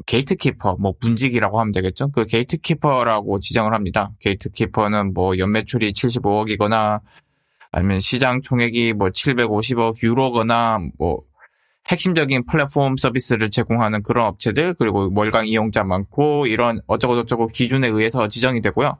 [0.05, 2.11] gatekeeper, 뭐 문지기라고 하면 되겠죠.
[2.11, 4.11] 그 gatekeeper라고 지정을 합니다.
[4.22, 7.01] gatekeeper는 뭐 연매출이 75억이거나
[7.71, 11.21] 아니면 시장 총액이 뭐 750억 유로거나 뭐
[11.89, 18.61] 핵심적인 플랫폼 서비스를 제공하는 그런 업체들 그리고 월간 이용자 많고 이런 어쩌고저쩌고 기준에 의해서 지정이
[18.61, 18.97] 되고요.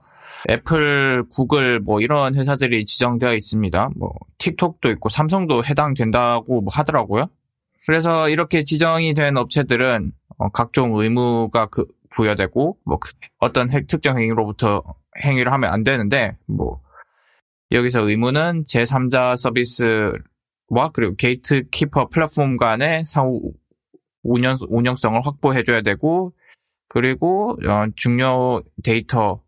[0.50, 3.90] 애플, 구글 뭐 이런 회사들이 지정되어 있습니다.
[3.96, 7.30] 뭐 틱톡도 있고 삼성도 해당된다고 뭐 하더라고요.
[7.86, 11.86] 그래서 이렇게 지정이 된 업체들은 어, 각종 의무가 그
[12.16, 14.84] 부여되고 뭐 그- 어떤 핵- 특정 행위로부터
[15.24, 16.82] 행위를 하면 안 되는데 뭐
[17.72, 23.54] 여기서 의무는 제3자 서비스와 그리고 gatekeeper 플랫폼 간의 상호
[24.24, 26.34] 운영, 운영성을 확보해줘야 되고,
[26.88, 29.42] 그리고, 어, 중요 데이터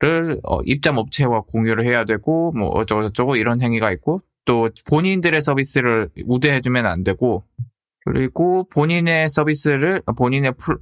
[0.00, 5.40] 를, 어, 입점 업체와 공유를 해야 되고, 뭐, 어쩌고 저쩌고 이런 행위가 있고, 또 본인들의
[5.40, 7.44] 서비스를 우대해주면 안 되고,
[8.04, 10.78] 그리고 본인의 서비스를, 본인의 풀,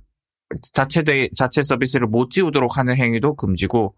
[0.73, 3.95] 자체 데, 자체 서비스를 못 지우도록 하는 행위도 금지고,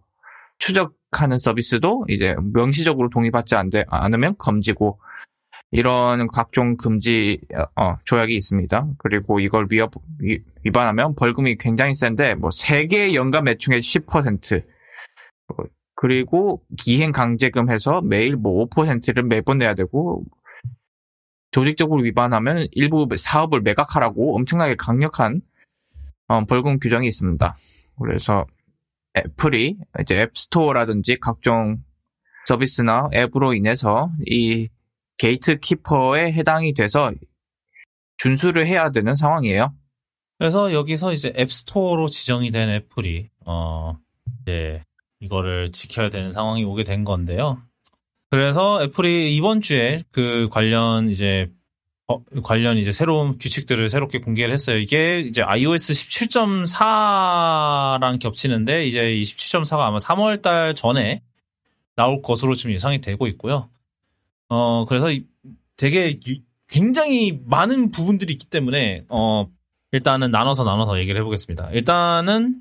[0.59, 4.99] 추적하는 서비스도 이제 명시적으로 동의받지 안 돼- 않으면 금지고
[5.71, 7.41] 이런 각종 금지
[7.75, 8.89] 어, 조약이 있습니다.
[8.99, 14.76] 그리고 이걸 위협, 위, 위반하면 벌금이 굉장히 센데 뭐 세계 연간 매출의 10% 어,
[15.95, 20.25] 그리고 기행 강제금 해서 매일 뭐 5%를 매번 내야 되고
[21.51, 25.41] 조직적으로 위반하면 일부 사업을 매각하라고 엄청나게 강력한
[26.29, 27.57] 어, 벌금 규정이 있습니다.
[27.99, 28.45] 그래서
[29.17, 31.79] 애플이 이제 앱스토어라든지 각종
[32.47, 34.69] 서비스나 앱으로 인해서 이
[35.17, 37.11] gatekeeper에 해당이 돼서
[38.19, 39.75] 준수를 해야 되는 상황이에요.
[40.39, 43.97] 그래서 여기서 이제 앱스토어로 지정이 된 애플이 어
[44.43, 44.83] 이제
[45.21, 47.61] 이거를 지켜야 되는 상황이 오게 된 건데요.
[48.31, 51.51] 그래서 애플이 이번 주에 그 관련 이제
[52.09, 54.79] 어, 관련 이제 새로운 규칙들을 새롭게 공개를 했어요.
[54.79, 55.93] 이게 이제 iOS
[56.77, 61.23] 17.4랑 겹치는데 이제 17.4가 아마 3월 달 전에
[61.97, 63.69] 나올 것으로 지금 예상이 되고 있고요.
[64.49, 65.25] 어 그래서 이-
[65.77, 66.39] 되게 유-
[66.69, 69.49] 굉장히 많은 부분들이 있기 때문에 어
[69.93, 71.71] 일단은 나눠서 나눠서 얘기를 해보겠습니다.
[71.73, 72.61] 일단은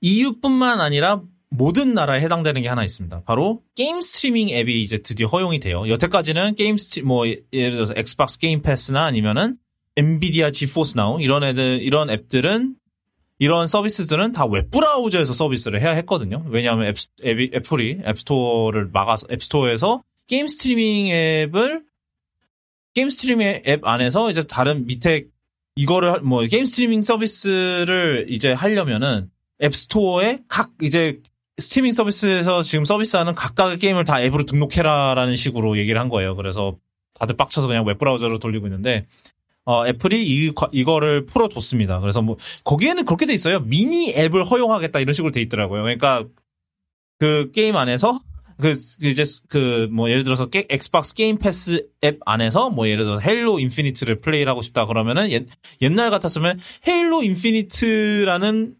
[0.00, 3.22] EU뿐만 아니라 모든 나라에 해당되는 게 하나 있습니다.
[3.24, 5.88] 바로 게임 스트리밍 앱이 이제 드디어 허용이 돼요.
[5.88, 9.56] 여태까지는 게임 스트 뭐 예를 들어서 엑스박스 게임 패스나 아니면은
[9.96, 12.74] 엔비디아 지포스 나우 이런 애들 이런 앱들은
[13.38, 16.44] 이런 서비스들은 다 웹브라우저에서 서비스를 해야 했거든요.
[16.48, 21.84] 왜냐하면 앱, 앱이, 애플이 앱스토어를 막아서 앱스토어에서 게임 스트리밍 앱을
[22.94, 25.26] 게임 스트리밍 앱 안에서 이제 다른 밑에
[25.76, 29.30] 이거를 할- 뭐 게임 스트리밍 서비스를 이제 하려면은
[29.62, 31.20] 앱스토어에 각 이제
[31.58, 36.36] 스트리밍 서비스에서 지금 서비스하는 각각의 게임을 다 앱으로 등록해라라는 식으로 얘기를 한 거예요.
[36.36, 36.76] 그래서
[37.14, 39.06] 다들 빡쳐서 그냥 웹브라우저로 돌리고 있는데
[39.66, 41.98] 어, 애플이 이, 이거를 풀어줬습니다.
[41.98, 43.60] 그래서 뭐, 거기에는 그렇게 돼 있어요.
[43.60, 45.82] 미니 앱을 허용하겠다 이런 식으로 돼 있더라고요.
[45.82, 46.24] 그러니까,
[47.18, 48.20] 그 게임 안에서,
[48.60, 53.04] 그, 그 이제, 그, 뭐, 예를 들어서, 게, 엑스박스 게임 패스 앱 안에서, 뭐, 예를
[53.04, 55.48] 들어서, 헤일로 인피니트를 플레이를 하고 싶다 그러면은, 옛,
[55.82, 58.76] 옛날 같았으면, 헤일로 인피니트라는,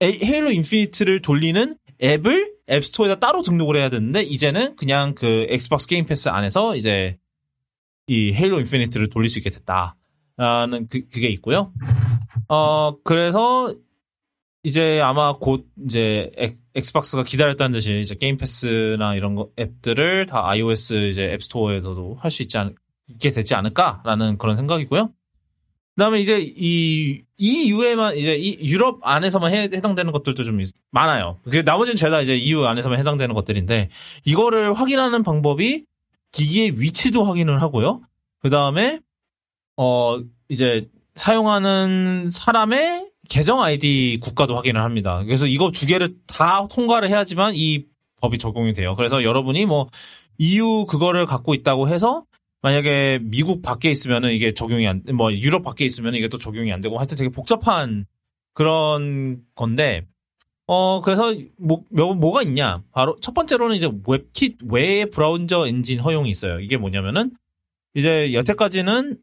[0.00, 6.06] 에, 헤일로 인피니트를 돌리는 앱을 앱스토어에다 따로 등록을 해야 되는데, 이제는 그냥 그 엑스박스 게임
[6.06, 7.18] 패스 안에서 이제,
[8.06, 11.72] 이 헤일로 인피니트를 돌릴 수 있게 됐다라는 그, 그게 있고요.
[12.48, 13.74] 어 그래서
[14.62, 20.48] 이제 아마 곧 이제 엑, 엑스박스가 기다렸다는 듯이 이제 게임 패스나 이런 거 앱들을 다
[20.48, 22.74] iOS 이제 앱스토어에서도 할 수 있지 않,
[23.08, 25.10] 있게 되지 않을까라는 그런 생각이고요.
[25.98, 31.40] 그다음에 이제 이, 이 이후에만 이제 이 유럽 안에서만 해, 해당되는 것들도 좀 많아요.
[31.42, 33.88] 그 나머지는 죄다 이제 EU 안에서만 해당되는 것들인데
[34.24, 35.86] 이거를 확인하는 방법이
[36.30, 38.00] 기기의 위치도 확인을 하고요.
[38.38, 39.00] 그 다음에,
[39.76, 45.24] 어, 이제 사용하는 사람의 계정 아이디 국가도 확인을 합니다.
[45.24, 47.86] 그래서 이거 두 개를 다 통과를 해야지만 이
[48.20, 48.94] 법이 적용이 돼요.
[48.94, 49.88] 그래서 여러분이 뭐
[50.38, 52.22] EU 그거를 갖고 있다고 해서
[52.62, 56.80] 만약에 미국 밖에 있으면은 이게 적용이 안, 뭐 유럽 밖에 있으면은 이게 또 적용이 안
[56.80, 58.06] 되고 하여튼 되게 복잡한
[58.52, 60.06] 그런 건데
[60.70, 62.82] 어, 그래서, 뭐, 뭐, 뭐가 있냐.
[62.92, 66.60] 바로, 첫 번째로는 이제 WebKit 외의 브라우저 엔진 허용이 있어요.
[66.60, 67.30] 이게 뭐냐면은,
[67.94, 69.16] 이제 여태까지는,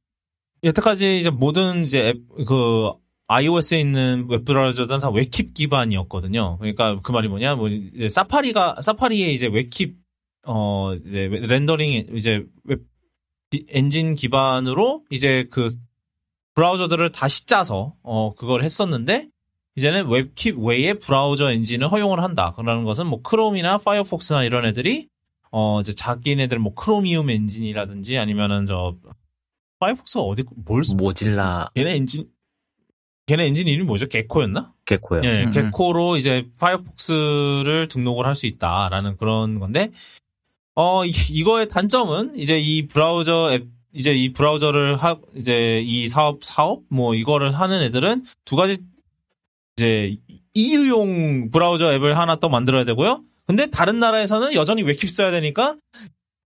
[0.64, 2.18] 여태까지 이제 모든 이제 앱,
[2.48, 2.90] 그,
[3.28, 6.58] iOS에 있는 웹브라우저들은 다 WebKit 기반이었거든요.
[6.58, 9.98] 그러니까 그 말이 뭐냐, 뭐, 이제 사파리가, 사파리에 이제 WebKit,
[10.48, 12.80] 어, 이제 렌더링, 이제 웹
[13.70, 15.68] 엔진 기반으로 이제 그
[16.56, 19.28] 브라우저들을 다시 짜서, 어, 그걸 했었는데,
[19.78, 22.53] 이제는 WebKit 외의 브라우저 엔진을 허용을 한다.
[22.56, 25.10] 그러는 것은 뭐 크롬이나 파이어폭스나 이런 애들이
[25.51, 28.95] 어 이제 자기네들 뭐 Chromium 엔진이라든지 아니면은 저
[29.80, 32.30] 파이어폭스가 어디 뭘 모질라 걔네 엔진
[33.26, 34.08] 걔네 엔진 이름이 뭐죠?
[34.08, 34.74] Gecko였나?
[34.86, 35.22] Gecko요.
[35.26, 35.51] 예, 음.
[35.52, 39.91] Gecko로 이제 파이어폭스를 등록을 할 수 있다라는 그런 건데
[40.76, 46.44] 어 이, 이거의 단점은 이제 이 브라우저 앱 이제 이 브라우저를 하 이제 이 사업
[46.44, 48.78] 사업 뭐 이거를 하는 애들은 두 가지
[49.78, 50.18] 이제
[50.54, 53.24] EU용 브라우저 앱을 하나 또 만들어야 되고요.
[53.48, 55.76] 근데 다른 나라에서는 여전히 웹킷 써야 되니까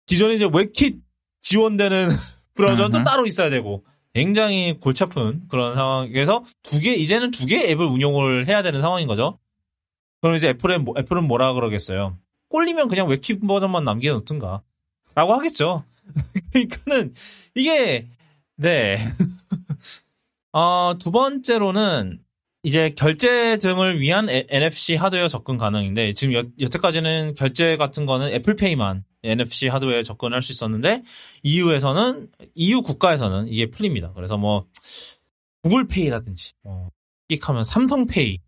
[0.05, 0.97] 기존에 이제 웹킷
[1.41, 2.09] 지원되는
[2.55, 3.03] 브라우저는 또.
[3.03, 8.47] 따로 있어야 되고 굉장히 골치 아픈 그런 상황에서 두 개, 이제는 두 개 앱을 운용을
[8.47, 9.39] 해야 되는 상황인 거죠.
[10.21, 12.17] 그럼 이제 애플은, 뭐- 애플은 뭐라 그러겠어요?
[12.49, 14.61] 꼴리면 그냥 웹킷 버전만 남겨놓든가.
[15.15, 15.83] 라고 하겠죠.
[16.51, 17.13] 그러니까는,
[17.55, 18.07] 이게,
[18.55, 18.99] 네.
[20.53, 22.19] 어, 두 번째로는,
[22.63, 28.33] 이제 결제 등을 위한 에- NFC 하드웨어 접근 가능인데, 지금 여, 여태까지는 결제 같은 거는
[28.33, 31.03] 애플페이만 NFC 하드웨어에 접근할 수 있었는데,
[31.43, 34.11] EU에서는, EU 국가에서는 이게 풀립니다.
[34.13, 34.65] 그래서 뭐,
[35.63, 36.89] 구글페이라든지, 뭐,
[37.27, 38.39] 끽하면 삼성페이.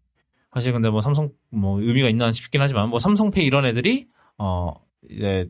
[0.54, 4.74] 사실 근데 뭐 삼성, 뭐 의미가 있나 싶긴 하지만, 뭐 삼성페이 이런 애들이, 어,
[5.10, 5.50] 이제,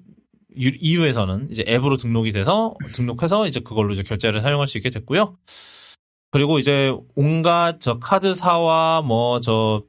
[0.57, 5.37] 유- EU에서는 이제 앱으로 등록이 돼서, 등록해서 이제 그걸로 이제 결제를 사용할 수 있게 됐고요.
[6.29, 9.83] 그리고 이제 온갖 저 카드사와 뭐 저,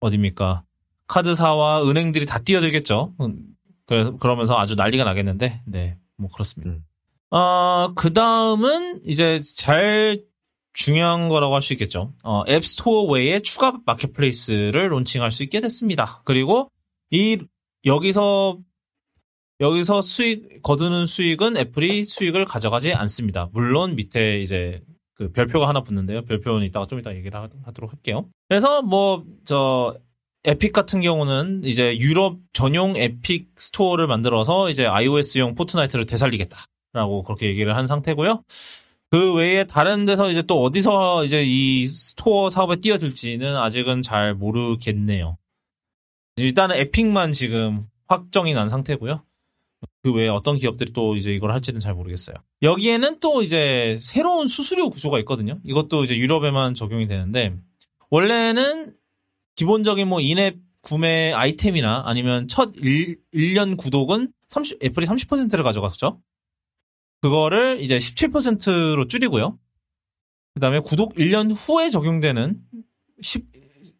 [0.00, 0.64] 어딥니까.
[1.08, 3.14] 카드사와 은행들이 다 뛰어들겠죠.
[3.20, 3.44] 음,
[3.86, 6.70] 그래, 그러면서 아주 난리가 나겠는데, 네, 뭐 그렇습니다.
[6.72, 6.84] 음.
[7.30, 10.20] 어, 그 다음은 이제 잘
[10.76, 12.12] 중요한 거라고 할 수 있겠죠.
[12.22, 16.20] 어, 앱스토어 외에 추가 marketplace를 론칭할 수 있게 됐습니다.
[16.24, 16.70] 그리고
[17.10, 17.38] 이,
[17.86, 18.58] 여기서,
[19.60, 23.48] 여기서 수익, 거두는 수익은 애플이 수익을 가져가지 않습니다.
[23.52, 24.82] 물론 밑에 이제
[25.14, 26.26] 그 별표가 하나 붙는데요.
[26.26, 28.28] 별표는 이따가 좀 이따 얘기를 하- 하도록 할게요.
[28.48, 29.96] 그래서 뭐, 저,
[30.44, 37.74] 에픽 같은 경우는 이제 유럽 전용 에픽 스토어를 만들어서 이제 iOS용 포트나이트를 되살리겠다라고 그렇게 얘기를
[37.74, 38.42] 한 상태고요.
[39.10, 45.38] 그 외에 다른 데서 이제 또 어디서 이제 이 스토어 사업에 뛰어들지는 아직은 잘 모르겠네요.
[46.36, 49.22] 일단은 에픽만 지금 확정이 난 상태고요.
[50.02, 52.36] 그 외에 어떤 기업들이 또 이제 이걸 할지는 잘 모르겠어요.
[52.62, 55.58] 여기에는 또 이제 새로운 수수료 구조가 있거든요.
[55.64, 57.54] 이것도 이제 유럽에만 적용이 되는데
[58.10, 58.94] 원래는
[59.56, 66.20] 기본적인 뭐 in-app 구매 아이템이나 아니면 첫 1, 1년 구독은 30, 애플이 30%를 가져갔죠.
[67.26, 69.58] 그거를 이제 17%로 줄이고요.
[70.54, 72.56] 그 다음에 구독 1년 후에 적용되는
[73.20, 73.46] 10,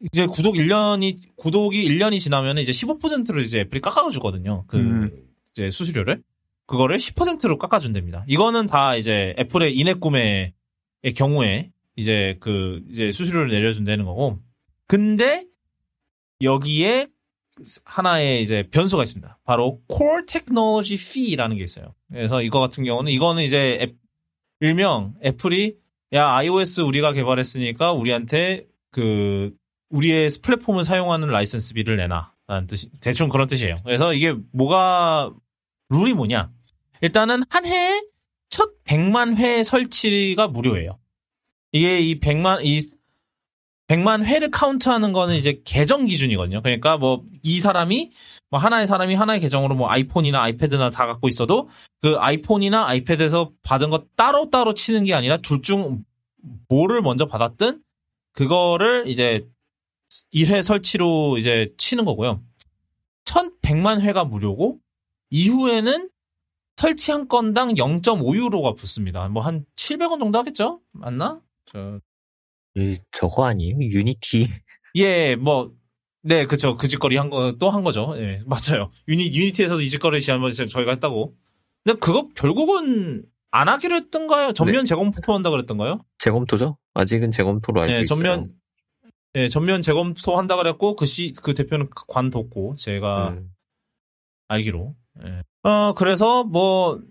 [0.01, 4.65] 이제 구독 1년이, 구독이 1년이 지나면 이제 15%를 이제 애플이 깎아 주거든요.
[4.69, 5.11] 그, 음.
[5.51, 6.23] 이제 수수료를.
[6.67, 8.25] 그거를 10%로 깎아 준답니다.
[8.29, 10.53] 이거는 다 이제 애플의 인앱 구매의
[11.17, 14.39] 경우에 이제 그, 이제 수수료를 내려 준다는 거고.
[14.87, 15.45] 근데
[16.43, 17.09] 여기에
[17.85, 19.39] 하나의 이제 변수가 있습니다.
[19.45, 21.95] 바로 Core Technology Fee라는 게 있어요.
[22.11, 23.97] 그래서 이거 같은 경우는 이거는 이제 앱,
[24.61, 25.77] 일명 애플이
[26.13, 29.55] 야 iOS 우리가 개발했으니까 우리한테 그
[29.91, 32.33] 우리의 플랫폼을 사용하는 라이선스비를 내놔.
[32.49, 33.77] 라는 뜻이 대충 그런 뜻이에요.
[33.85, 35.33] 그래서 이게 뭐가
[35.89, 36.53] 룰이 뭐냐?
[37.01, 38.03] 일단은 한 해에
[38.49, 40.99] 첫 100만 회 설치가 무료예요.
[41.73, 42.81] 이게 이 100만 이
[43.89, 46.63] 100만 회를 카운트하는 거는 이제 계정 기준이거든요.
[46.63, 48.11] 그러니까 뭐 이 사람이
[48.51, 51.69] 뭐 하나의 사람이 하나의 계정으로 뭐 아이폰이나 아이패드나 다 갖고 있어도
[52.03, 56.05] 그 아이폰이나 아이패드에서 받은 거 따로 따로 치는 게 아니라 둘 중
[56.69, 57.83] 뭐를 먼저 받았든
[58.33, 59.47] 그거를 이제
[60.35, 62.43] 1회 설치로 이제 치는 거고요.
[63.25, 64.79] 1100만 회가 무료고
[65.31, 66.09] 이후에는
[66.77, 69.27] 설치 한 건당 0.5유로가 붙습니다.
[69.29, 70.81] 뭐 한 700원 정도 하겠죠?
[70.93, 71.41] 맞나?
[71.67, 72.06] 저 이,
[73.13, 73.77] 저거 아니에요?
[73.81, 74.49] 유니티.
[74.97, 75.73] 예, 뭐,
[76.23, 76.77] 네, 그쵸.
[76.77, 78.15] 그 짓거리 한 거, 또 한 거죠.
[78.17, 78.91] 예, 맞아요.
[79.09, 81.35] 유니, 유니티에서도 이 짓거리 지난번에 저희가 했다고.
[81.85, 84.53] 근데 그거 결국은 안 하기로 했던가요?
[84.53, 86.05] 전면 재검토 한다 그랬던가요?
[86.19, 86.77] 재검토죠?
[86.95, 88.05] 아직은 재검토로 알고 예, 있어요.
[88.07, 88.53] 전면,
[89.37, 93.51] 예, 전면 재검토 한다 그랬고, 그 시, 그 대표는 관뒀고, 제가 음.
[94.49, 94.95] 알기로.
[95.25, 95.43] 예.
[95.69, 97.07] 어, 그래서 뭐, 음,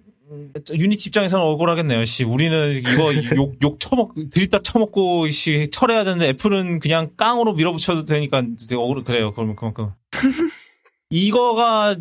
[0.74, 2.04] 유니티 입장에서는 억울하겠네요.
[2.06, 8.06] 씨, 우리는 이거 욕, 욕 처먹, 드립다 처먹고, 씨, 철회해야 되는데 애플은 그냥 깡으로 밀어붙여도
[8.06, 9.34] 되니까 되게 억울, 그래요.
[9.34, 9.92] 그러면 그만큼.
[11.10, 11.96] 이거가,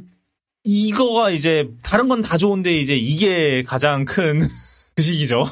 [0.64, 4.40] 이거가 이제, 다른 건 다 좋은데 이제 이게 가장 큰
[4.96, 5.46] 그식이죠.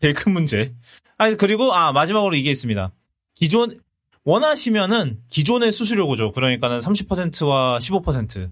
[0.00, 0.72] 제일 큰 문제.
[1.18, 2.90] 아니, 그리고, 아, 마지막으로 이게 있습니다.
[3.34, 3.78] 기존,
[4.24, 8.50] 원하시면은 기존의 수수료 구조, 그러니까는 30%와 15%를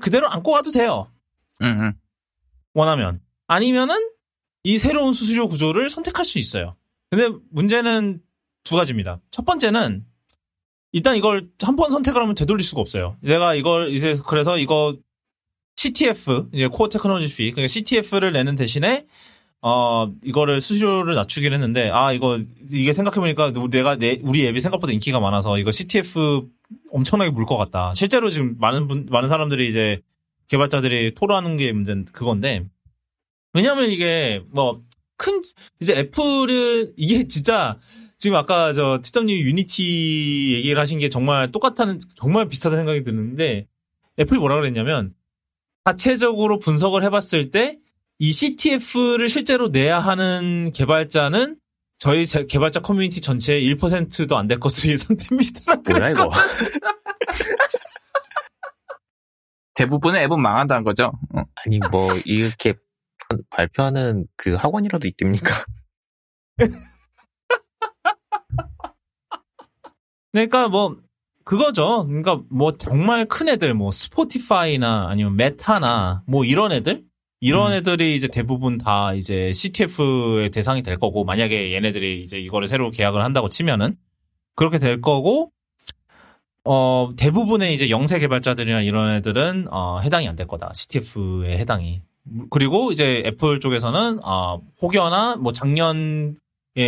[0.00, 1.08] 그대로 안고 가도 돼요.
[2.78, 3.20] 원하면.
[3.46, 3.94] 아니면은
[4.64, 6.76] 이 새로운 수수료 구조를 선택할 수 있어요.
[7.10, 8.20] 근데 문제는
[8.64, 9.20] 두 가지입니다.
[9.30, 10.04] 첫 번째는
[10.92, 13.16] 일단 이걸 한 번 선택을 하면 되돌릴 수가 없어요.
[13.20, 14.96] 내가 이걸 이제 그래서 이거
[15.76, 19.06] CTF, 이제 코어 테크놀로지 피, 그러니까 CTF를 내는 대신에
[19.60, 22.38] 어 이거를 수수료를 낮추긴 했는데 아 이거
[22.70, 26.48] 이게 생각해 보니까 내가 내 우리 앱이 생각보다 인기가 많아서 이거 CTF
[26.92, 27.94] 엄청나게 물 것 같다.
[27.94, 30.00] 실제로 지금 많은 분 많은 사람들이 이제
[30.48, 32.64] 개발자들이 토로하는 게 문제는 그건데
[33.54, 34.82] 왜냐하면 이게 뭐
[35.20, 35.42] 큰
[35.80, 37.76] 이제 애플은 이게 진짜
[38.18, 43.66] 지금 아까 저 티점님 유니티 얘기를 하신 게 정말 똑같다는 정말 비슷하다는 생각이 드는데
[44.20, 45.12] 애플이 뭐라 그랬냐면
[45.84, 47.78] 자체적으로 분석을 해봤을 때
[48.20, 51.56] 이 CTF를 실제로 내야 하는 개발자는
[51.98, 55.74] 저희 제- 개발자 커뮤니티 전체의 1%도 안 될 것으로 예상됩니다.
[55.88, 56.28] 뭐야, 이거?
[59.78, 61.12] 대부분의 앱은 망한다는 거죠.
[61.34, 61.42] 어.
[61.64, 62.74] 아니, 뭐, 이렇게
[63.50, 65.54] 발표하는 그 학원이라도 있답니까?
[70.32, 70.96] 그러니까 뭐
[71.44, 72.04] 그거죠.
[72.06, 77.04] 그러니까 뭐 정말 큰 애들 뭐 스포티파이나 아니면 메타나 뭐 이런 애들
[77.40, 77.76] 이런 음.
[77.76, 83.22] 애들이 이제 대부분 다 이제 CTF의 대상이 될 거고 만약에 얘네들이 이제 이거를 새로 계약을
[83.22, 83.96] 한다고 치면은
[84.56, 85.50] 그렇게 될 거고
[86.70, 90.70] 어 대부분의 이제 영세 개발자들이나 이런 애들은 어 해당이 안 될 거다.
[90.74, 92.02] CTF에 해당이.
[92.50, 96.34] 그리고 이제 애플 쪽에서는 어 혹여나 뭐 작년에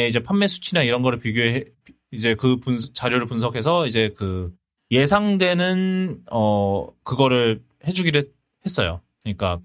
[0.09, 1.65] 이제 판매 수치나 이런 거를 비교해
[2.13, 4.53] 이제 그 분, 자료를 분석해서 이제 그
[4.91, 8.31] 예상되는 어 그거를 해주기를
[8.67, 9.01] 했어요.
[9.23, 9.61] 그러니까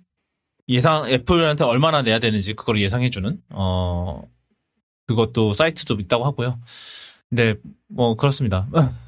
[0.70, 4.24] 예상 애플한테 얼마나 내야 되는지 그거를 예상해주는 어
[5.07, 6.57] 그것도 사이트도 있다고 하고요.
[7.30, 7.55] 근데
[7.89, 8.68] 뭐 그렇습니다.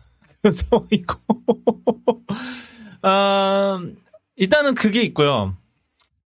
[0.92, 1.18] 이거
[3.02, 3.82] 아
[4.36, 5.56] 일단은 그게 있고요.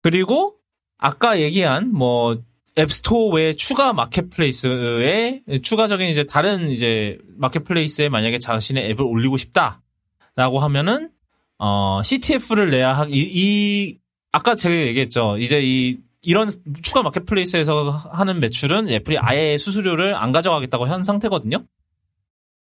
[0.02, 0.54] 그리고
[0.96, 2.38] 아까 얘기한 뭐
[2.78, 11.10] 앱스토어 외에 추가 marketplace에 추가적인 이제 다른 이제 marketplace에 만약에 자신의 앱을 올리고 싶다라고 하면은
[11.58, 13.98] 어 CTF를 내야 하이 이
[14.30, 15.36] 아까 제가 얘기했죠.
[15.38, 16.48] 이제 이 이런
[16.82, 21.64] 추가 marketplace에서 하는 매출은 애플이 아예 수수료를 안 가져가겠다고 한 상태거든요.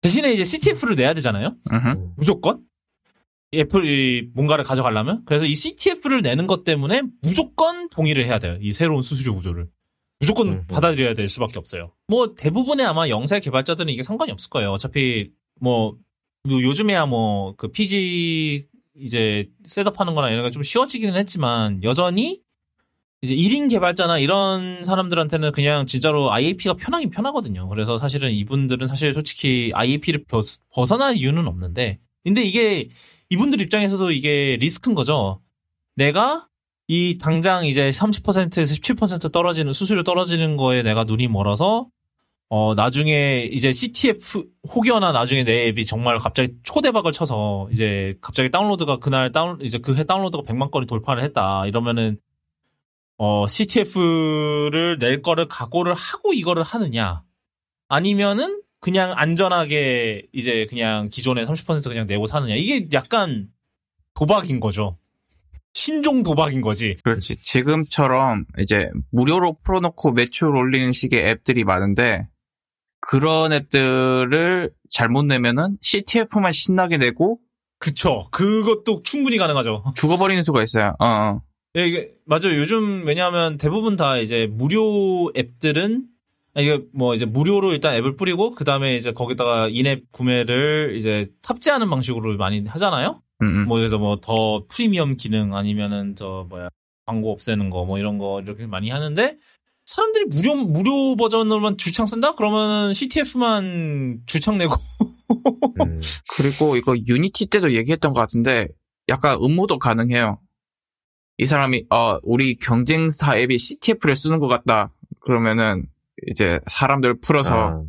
[0.05, 1.55] 대신에 이제 CTF를 내야 되잖아요.
[1.73, 2.13] 음흠.
[2.17, 2.61] 무조건
[3.53, 8.57] 애플이 뭔가를 가져가려면 그래서 이 CTF를 내는 것 때문에 무조건 동의를 해야 돼요.
[8.61, 9.67] 이 새로운 수수료 구조를
[10.19, 10.63] 무조건 음.
[10.67, 11.91] 받아들여야 될 수밖에 없어요.
[12.07, 14.71] 뭐 대부분의 아마 영세 개발자들은 이게 상관이 없을 거예요.
[14.71, 15.97] 어차피 뭐
[16.49, 18.65] 요- 요즘에야 뭐 그 PG
[18.97, 22.41] 이제 셋업하는 거나 이런 게 좀 쉬워지기는 했지만 여전히
[23.25, 27.67] 이제 1인 개발자나 이런 사람들한테는 그냥 진짜로 IAP가 편하긴 편하거든요.
[27.69, 30.25] 그래서 사실은 이분들은 사실 솔직히 IAP를
[30.73, 32.89] 벗어날 이유는 없는데 근데 이게
[33.29, 35.41] 이분들 입장에서도 이게 리스크인 거죠.
[35.95, 36.47] 내가
[36.87, 41.87] 이 당장 이제 30%에서 17% 떨어지는 수수료 떨어지는 거에 내가 눈이 멀어서
[42.49, 44.45] 어, 나중에 이제 CTF
[44.75, 49.95] 혹여나 나중에 내 앱이 정말 갑자기 초대박을 쳐서 이제 갑자기 다운로드가 그날 다운 이제 그
[49.95, 51.65] 해 다운로드가 100만 건이 돌파를 했다.
[51.65, 52.17] 이러면은
[53.17, 57.23] 어, CTF를 낼 거를 각오를 하고 이거를 하느냐?
[57.87, 62.55] 아니면은 그냥 안전하게 이제 그냥 기존에 30% 그냥 내고 사느냐?
[62.55, 63.49] 이게 약간
[64.13, 64.97] 도박인 거죠.
[65.73, 66.95] 신종 도박인 거지.
[67.03, 67.37] 그렇지.
[67.41, 72.27] 지금처럼 이제 무료로 풀어놓고 매출 올리는 식의 앱들이 많은데
[73.01, 77.39] 그런 앱들을 잘못 내면은 CTF만 신나게 내고
[77.77, 78.27] 그쵸.
[78.31, 79.83] 그것도 충분히 가능하죠.
[79.95, 80.95] 죽어버리는 수가 있어요.
[80.99, 81.41] 어, 어.
[81.77, 82.55] 예, 이게 맞아요.
[82.57, 86.05] 요즘 왜냐하면 대부분 다 이제 무료 앱들은
[86.55, 91.29] 아, 이게 뭐 이제 무료로 일단 앱을 뿌리고 그 다음에 이제 거기다가 인앱 구매를 이제
[91.41, 93.21] 탑재하는 방식으로 많이 하잖아요.
[93.41, 93.67] 음, 음.
[93.67, 96.69] 뭐 그래서 뭐 더 프리미엄 기능 아니면은 저 뭐야
[97.05, 99.37] 광고 없애는 거 뭐 이런 거 이렇게 많이 하는데
[99.85, 102.33] 사람들이 무료 무료 버전으로만 줄창 쓴다?
[102.35, 104.75] 그러면 CTF만 줄창 내고
[105.81, 105.99] 음,
[106.35, 108.67] 그리고 이거 유니티 때도 얘기했던 것 같은데
[109.09, 110.39] 약간 음모도 가능해요.
[111.37, 114.91] 이 사람이 어 우리 경쟁사 앱이 CTF를 쓰는 것 같다.
[115.19, 115.85] 그러면은
[116.27, 117.83] 이제 사람들 풀어서 아,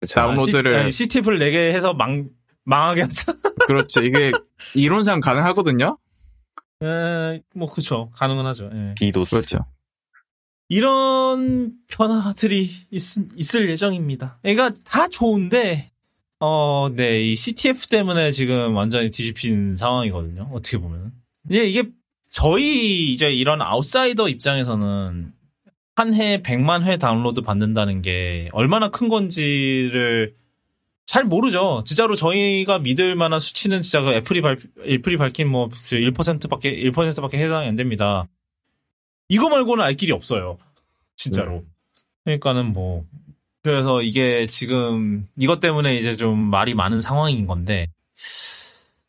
[0.00, 0.14] 그쵸.
[0.14, 2.28] 다운로드를 아니, CTF를 내게 해서 망
[2.64, 3.32] 망하게 하자.
[3.66, 4.02] 그렇죠.
[4.02, 4.32] 이게
[4.74, 5.98] 이론상 가능하거든요.
[6.82, 8.70] 에, 뭐 그쵸 가능은 하죠.
[8.72, 8.94] 예.
[8.96, 9.30] 디도스.
[9.30, 9.58] 그렇죠.
[10.68, 13.02] 이런 변화들이 있,
[13.36, 14.38] 있을 예정입니다.
[14.42, 15.92] 그러니까 다 좋은데,
[16.40, 20.50] 어, 네, 이 CTF 때문에 지금 완전히 뒤집힌 상황이거든요.
[20.52, 21.12] 어떻게 보면.
[21.50, 21.90] 이제 이게
[22.34, 25.32] 저희 이제 이런 아웃사이더 입장에서는
[25.96, 30.34] 한 해 100만 회 다운로드 받는다는 게 얼마나 큰 건지를
[31.06, 31.84] 잘 모르죠.
[31.86, 37.68] 진짜로 저희가 믿을 만한 수치는 진짜 그 애플이 발, 애플이 밝힌 뭐 1%밖에, 1%밖에 해당이
[37.68, 38.26] 안 됩니다.
[39.28, 40.58] 이거 말고는 알 길이 없어요.
[41.14, 41.62] 진짜로.
[42.24, 43.04] 그러니까는 뭐
[43.62, 47.86] 그래서 이게 지금 이것 때문에 이제 좀 말이 많은 상황인 건데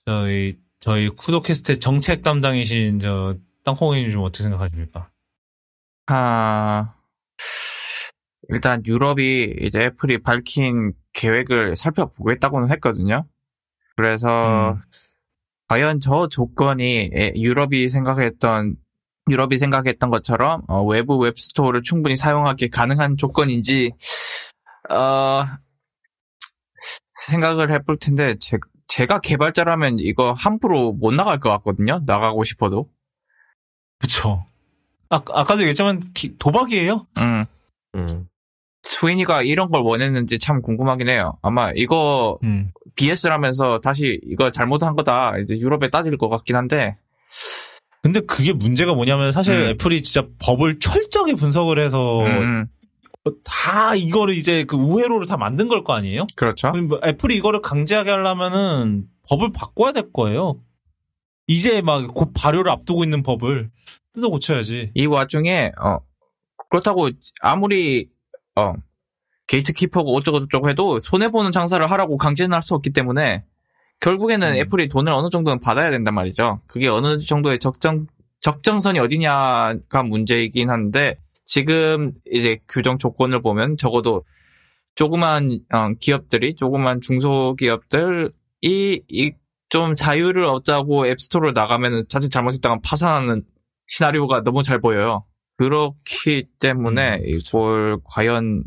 [0.06, 3.34] 저희 저희 쿠도캐스트의 정책 담당이신 저
[3.64, 5.10] 땅콩이님 좀 어떻게 생각하십니까?
[6.06, 6.94] 아,
[8.50, 13.26] 일단 유럽이 이제 애플이 밝힌 계획을 살펴보겠다고는 했거든요.
[13.96, 14.82] 그래서 음.
[15.70, 18.76] 과연 저 조건이 에- 유럽이 생각했던
[19.32, 23.92] 유럽이 생각했던 것처럼 어, 외부 앱스토어를 충분히 사용하기 가능한 조건인지
[24.92, 25.46] 어,
[27.16, 28.60] 생각을 해볼 텐데 제,
[28.96, 32.00] 제가 개발자라면 이거 함부로 못 나갈 것 같거든요.
[32.06, 32.88] 나가고 싶어도.
[34.00, 34.46] 그쵸.
[35.10, 37.06] 아, 아까도 얘기했지만 기- 도박이에요.
[37.18, 37.44] 음.
[37.96, 38.28] 음,
[38.84, 41.38] 스위니가 이런 걸 원했는지 참 궁금하긴 해요.
[41.42, 42.72] 아마 이거 음.
[42.96, 45.38] BS라면서 다시 이거 잘못한 거다.
[45.40, 46.96] 이제 유럽에 따질 것 같긴 한데.
[48.02, 49.66] 근데 그게 문제가 뭐냐면 사실 음.
[49.72, 52.68] 애플이 진짜 법을 철저하게 분석을 해서 음,
[53.44, 56.28] 다 이거를 이제 그 우회로를 다 만든 걸 거 아니에요?
[56.36, 56.70] 그렇죠.
[56.72, 60.60] 뭐 애플이 이거를 강제하게 하려면은 법을 바꿔야 될 거예요.
[61.48, 63.70] 이제 막 곧 발효를 앞두고 있는 법을
[64.14, 64.92] 뜯어 고쳐야지.
[64.94, 66.00] 이 와중에 어
[66.70, 67.10] 그렇다고
[67.42, 68.10] 아무리
[68.56, 68.74] 어
[69.48, 73.44] 게이트키퍼고 어쩌고 저쩌고 해도 손해 보는 장사를 하라고 강제는 할 수 없기 때문에
[74.02, 74.56] 결국에는 음.
[74.56, 76.62] 애플이 돈을 어느 정도는 받아야 된단 말이죠.
[76.68, 78.08] 그게 어느 정도의 적정
[78.42, 84.26] 적정선이 어디냐가 문제이긴 한데 지금 이제 규정 조건을 보면 적어도
[84.96, 88.32] 조그만 어, 기업들이 조그만 중소기업들이
[88.62, 93.44] 이 좀 자유를 얻자고 앱스토어를 나가면은 자칫 잘못했다가 파산하는
[93.88, 95.26] 시나리오가 너무 잘 보여요.
[95.58, 98.64] 그렇기 때문에 이걸 과연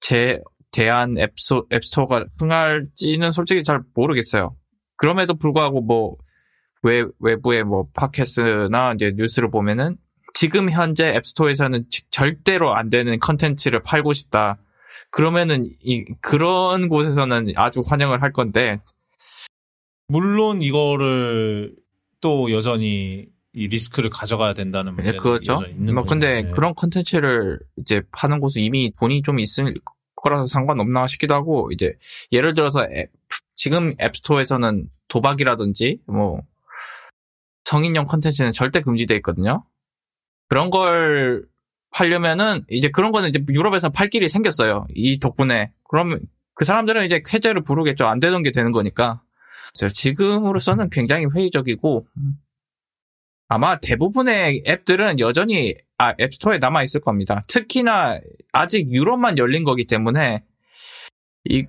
[0.00, 0.40] 제
[0.72, 4.56] 대한 앱소, 앱스토어가 흥할지는 솔직히 잘 모르겠어요.
[4.96, 6.16] 그럼에도 불구하고 뭐
[6.82, 9.96] 외, 외부의 뭐 팟캐스트나 이제 뉴스를 보면은
[10.34, 14.58] 지금 현재 앱스토어에서는 지- 절대로 안 되는 컨텐츠를 팔고 싶다.
[15.10, 18.80] 그러면은 이 그런 곳에서는 아주 환영을 할 건데
[20.08, 21.74] 물론 이거를
[22.20, 25.52] 또 여전히 이 리스크를 가져가야 된다는 예, 문제는 그렇죠.
[25.54, 26.04] 여전히 있는 뭐.
[26.04, 26.50] 근데 네.
[26.50, 29.74] 그런 컨텐츠를 이제 파는 곳은 이미 돈이 좀 있을
[30.16, 31.94] 거라서 상관없나 싶기도 하고 이제
[32.32, 33.10] 예를 들어서 앱-
[33.54, 36.42] 지금 앱스토어에서는 도박이라든지 뭐
[37.64, 39.64] 성인용 컨텐츠는 절대 금지돼 있거든요.
[40.48, 41.44] 그런 걸
[41.90, 44.86] 팔려면은 이제 그런 거는 이제 유럽에서 팔 길이 생겼어요.
[44.94, 46.20] 이 덕분에 그러면
[46.54, 48.06] 그 사람들은 이제 쾌재를 부르겠죠.
[48.06, 49.22] 안 되던 게 되는 거니까.
[49.76, 52.06] 그래서 지금으로서는 굉장히 회의적이고
[53.48, 57.42] 아마 대부분의 앱들은 여전히 아, 앱스토어에 남아 있을 겁니다.
[57.48, 58.20] 특히나
[58.52, 60.44] 아직 유럽만 열린 거기 때문에
[61.44, 61.64] 이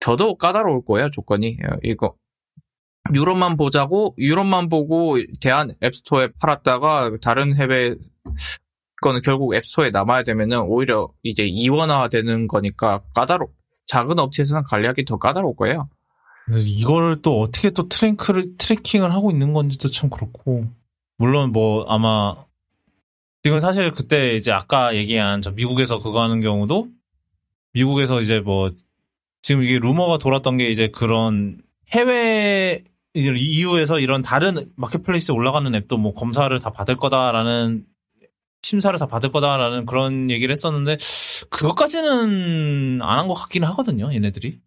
[0.00, 2.14] 더더욱 까다로울 거예요 조건이 어, 이거
[3.14, 7.94] 유럽만 보자고 유럽만 보고 대한 앱스토어에 팔았다가 다른 해외
[9.02, 13.48] 거는 결국 앱스토어에 남아야 되면은 오히려 이제 이원화 되는 거니까 까다로
[13.86, 15.88] 작은 업체에서는 관리하기 더 까다로울 거예요.
[16.50, 20.66] 이거를 또 어떻게 또 트랭크를 트래킹을 하고 있는 건지도 참 그렇고
[21.18, 22.34] 물론 뭐 아마
[23.42, 26.88] 지금 사실 그때 이제 아까 얘기한 저 미국에서 그거 하는 경우도
[27.72, 28.72] 미국에서 이제 뭐
[29.42, 31.60] 지금 이게 루머가 돌았던 게 이제 그런
[31.92, 32.84] 해외
[33.18, 37.84] 이후에서 이런 다른 마켓플레이스에 올라가는 앱도 뭐 검사를 다 받을 거다라는
[38.62, 40.98] 심사를 다 받을 거다라는 그런 얘기를 했었는데
[41.50, 44.58] 그것까지는 안 한 것 같기는 하거든요 얘네들이.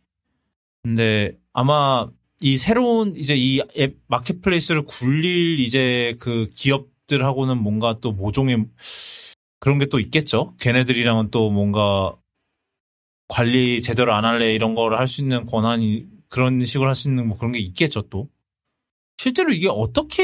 [0.84, 2.08] 근데 아마
[2.42, 8.66] 이 새로운 이제 이 앱 마켓플레이스를 굴릴 이제 그 기업들하고는 뭔가 또 모종의
[9.60, 10.56] 그런 게 또 있겠죠?
[10.60, 12.16] 걔네들이랑은 또 뭔가
[13.28, 17.28] 관리 제대로 안 할래 이런 거를 할 수 있는 권한이 그런 식으로 할 수 있는
[17.28, 18.28] 뭐 그런 게 있겠죠 또
[19.18, 20.24] 실제로 이게 어떻게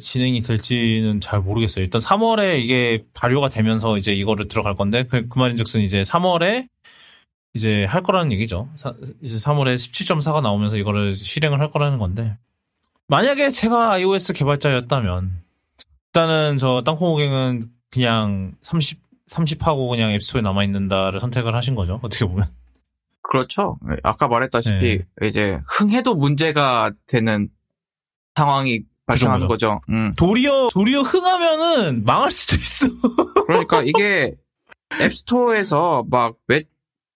[0.00, 1.82] 진행이 될지는 잘 모르겠어요.
[1.84, 6.68] 일단 3월에 이게 발효가 되면서 이제 이거를 들어갈 건데 그, 그 말인즉슨 이제 3월에
[7.54, 8.68] 이제 할 거라는 얘기죠.
[8.74, 12.36] 사, 이제 3월에 17.4가 나오면서 이거를 실행을 할 거라는 건데
[13.06, 15.42] 만약에 제가 iOS 개발자였다면
[16.08, 22.00] 일단은 저 땅콩호갱은 그냥 30 30하고 그냥 앱스토어에 남아 있는다를 선택을 하신 거죠.
[22.02, 22.46] 어떻게 보면.
[23.24, 23.78] 그렇죠.
[24.02, 25.28] 아까 말했다시피 네.
[25.28, 27.48] 이제 흥해도 문제가 되는
[28.36, 29.48] 상황이 발생하는.
[29.48, 29.80] 거죠.
[29.88, 30.14] 음.
[30.16, 32.86] 도리어 도리어 흥하면은 망할 수도 있어.
[33.46, 34.34] 그러니까 이게
[35.00, 36.64] 앱스토어에서 막 몇,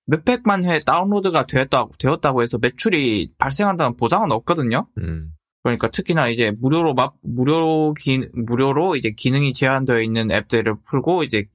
[0.07, 4.87] 몇백만 회 다운로드가 되었다고, 되었다고 해서 매출이 발생한다는 보장은 없거든요.
[4.99, 5.33] 음.
[5.63, 11.47] 그러니까 특히나 이제 무료로 막 무료로 기, 무료로 이제 기능이 제한되어 있는 앱들을 풀고 이제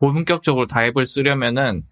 [0.00, 1.84] 본격적으로 다 앱을 쓰려면은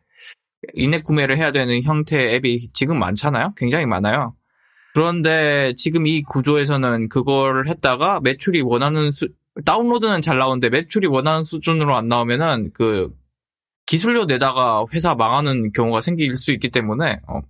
[0.75, 3.55] 인앱 구매를 해야 되는 형태의 앱이 지금 많잖아요.
[3.57, 4.35] 굉장히 많아요.
[4.95, 9.29] 그런데 지금 이 구조에서는 그걸 했다가 매출이 원하는 수
[9.65, 13.11] 다운로드는 잘 나오는데 매출이 원하는 수준으로 안 나오면은 그
[13.87, 17.41] 기술료 내다가 회사 망하는 경우가 생길 수 있기 때문에 어,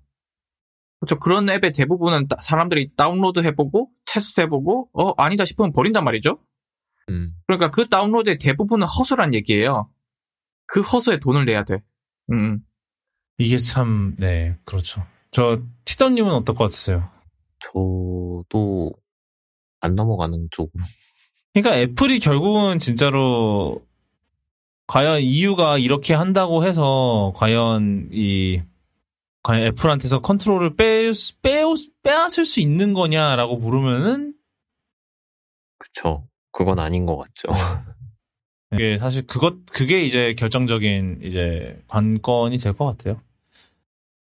[1.00, 1.18] 그렇죠.
[1.18, 6.38] 그런 앱의 대부분은 따- 사람들이 다운로드 해보고 테스트 해보고 어 아니다 싶으면 버린단 말이죠.
[7.10, 7.32] 음.
[7.46, 9.90] 그러니까 그 다운로드의 대부분은 허수란 얘기예요.
[10.66, 11.82] 그 허수에 돈을 내야 돼.
[12.32, 12.60] 음.
[13.40, 15.04] 이게 참, 네, 그렇죠.
[15.30, 17.10] 저, 티더님은 어떨 것 같으세요?
[17.60, 18.92] 저도
[19.80, 20.84] 안 넘어가는 쪽으로.
[21.54, 23.82] 그러니까 애플이 결국은 진짜로,
[24.86, 28.60] 과연 EU가 이렇게 한다고 해서, 과연 이,
[29.42, 31.10] 과연 애플한테서 컨트롤을 빼,
[31.42, 31.62] 빼,
[32.02, 34.34] 빼앗을 수 있는 거냐라고 물으면은,
[35.78, 36.28] 그쵸.
[36.52, 37.48] 그건 아닌 것 같죠.
[38.72, 43.20] 이게 사실 그것, 그게 이제 결정적인 이제 관건이 될 것 같아요.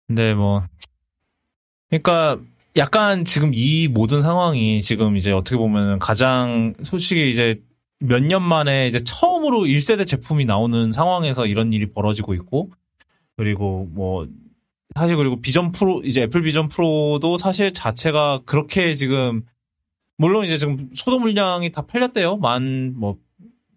[0.06, 0.62] 근데 뭐,
[1.88, 2.38] 그러니까
[2.76, 7.62] 약간 지금 이 모든 상황이 지금 이제 어떻게 보면 가장 솔직히 이제
[8.00, 12.70] 몇 년 만에 이제 처음으로 1세대 제품이 나오는 상황에서 이런 일이 벌어지고 있고,
[13.36, 14.26] 그리고 뭐,
[14.94, 19.42] 사실 그리고 비전 프로, 이제 애플 비전 프로도 사실 자체가 그렇게 지금,
[20.18, 22.36] 물론 이제 지금 소도 물량이 다 팔렸대요.
[22.36, 23.16] 만, 뭐,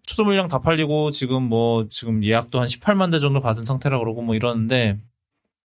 [0.04, 4.22] 초도 물량 다 팔리고 지금 뭐 지금 예약도 한 18만 대 정도 받은 상태라 그러고
[4.22, 4.98] 뭐 이러는데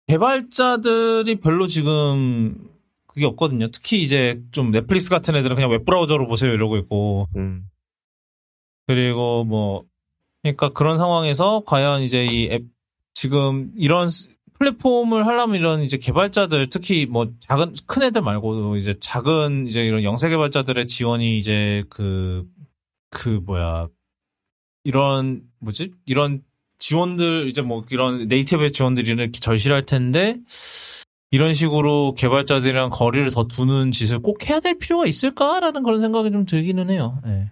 [0.10, 2.68] 개발자들이 별로 지금
[3.06, 3.70] 그게 없거든요.
[3.70, 7.66] 특히 이제 좀 넷플릭스 같은 애들은 그냥 웹브라우저로 보세요 이러고 있고 음.
[8.88, 9.84] 그리고 뭐
[10.42, 12.64] 그러니까 그런 상황에서 과연 이제 이 앱
[13.14, 18.96] 지금 이런 스- 플랫폼을 하려면 이런 이제 개발자들 특히 뭐 작은 큰 애들 말고도 이제
[19.00, 23.88] 작은 이제 이런 영세 개발자들의 지원이 이제 그그 뭐야
[24.84, 26.42] 이런 뭐지 이런
[26.80, 30.38] 지원들 이제 뭐 이런 네이티브의 지원들이 이렇게 절실할 텐데
[31.32, 36.46] 이런 식으로 개발자들이랑 거리를 더 두는 짓을 꼭 해야 될 필요가 있을까라는 그런 생각이 좀
[36.46, 37.22] 들기는 해요.
[37.28, 37.52] 예.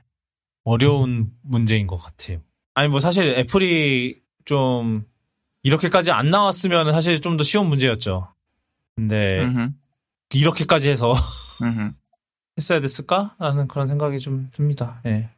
[0.63, 2.39] 어려운 문제인 것 같아요.
[2.73, 5.05] 아니 뭐 사실 애플이 좀
[5.63, 8.27] 이렇게까지 안 나왔으면 사실 좀 더 쉬운 문제였죠.
[8.95, 9.69] 근데 음흠.
[10.33, 11.13] 이렇게까지 해서.
[12.57, 14.99] 했어야 됐을까라는 그런 생각이 좀 듭니다.
[15.05, 15.29] 예.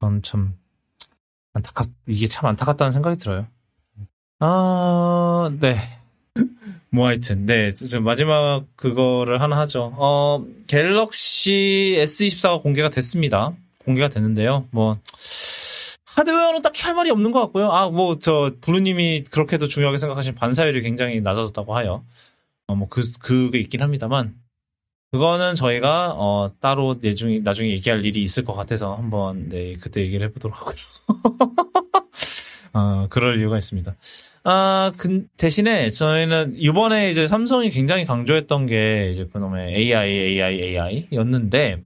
[0.00, 0.54] 전참
[1.58, 3.46] 안타깝 이게 참 안타깝다는 생각이 들어요.
[4.40, 5.80] 아, 네.
[6.90, 9.92] 뭐 하여튼 네, 저 마지막 그거를 하나 하죠.
[9.96, 13.52] 어, 갤럭시 S24가 공개가 됐습니다.
[13.84, 14.66] 공개가 됐는데요.
[14.70, 14.98] 뭐
[16.16, 17.70] 하드웨어는 딱히 할 말이 없는 것 같고요.
[17.70, 22.02] 아, 뭐 저 부르님이 그렇게도 중요하게 생각하신 반사율이 굉장히 낮아졌다고 하여
[22.66, 24.34] 어, 뭐 그 그게 있긴 합니다만
[25.10, 30.26] 그거는 저희가 어 따로 나중에 나중에 얘기할 일이 있을 것 같아서 한번 네 그때 얘기를
[30.28, 30.74] 해보도록 하고요.
[32.74, 33.96] 어 그럴 이유가 있습니다.
[34.44, 40.60] 아 그, 대신에 저희는 이번에 이제 삼성이 굉장히 강조했던 게 이제 그놈의 AI AI
[41.10, 41.82] AI였는데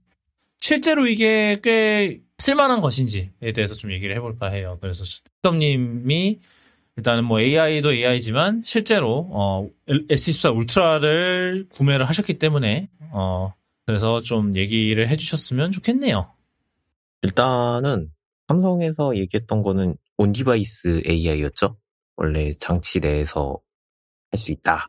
[0.59, 4.77] 실제로 이게 꽤 쓸만한 것인지에 대해서 좀 얘기를 해볼까 해요.
[4.81, 5.05] 그래서
[5.41, 6.39] 덤님이
[6.97, 13.53] 일단은 뭐 AI도 AI지만 실제로 어 S24 울트라를 구매를 하셨기 때문에 어
[13.85, 16.31] 그래서 좀 얘기를 해주셨으면 좋겠네요.
[17.23, 18.11] 일단은
[18.47, 21.77] 삼성에서 얘기했던 거는 on-device AI였죠.
[22.15, 23.59] 원래 장치 내에서
[24.31, 24.87] 할 수 있다.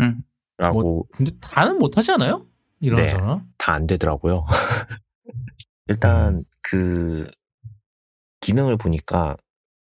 [0.00, 0.22] 음.
[0.58, 2.46] 라고 근데 다는 못하지 않아요?
[2.80, 3.40] 이러저러.
[3.56, 4.44] 다 안 되더라고요.
[5.88, 6.44] 일단 음.
[6.60, 7.30] 그
[8.40, 9.36] 기능을 보니까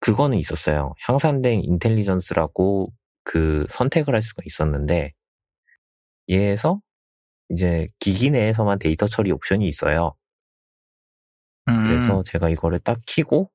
[0.05, 0.93] 그거는 있었어요.
[0.99, 2.93] 향상된 intelligence라고
[3.23, 5.13] 그 선택을 할 수가 있었는데
[6.29, 6.79] 얘에서
[7.49, 10.13] 이제 기기 내에서만 데이터 처리 옵션이 있어요.
[11.69, 11.87] 음.
[11.87, 13.49] 그래서 제가 이거를 딱 키고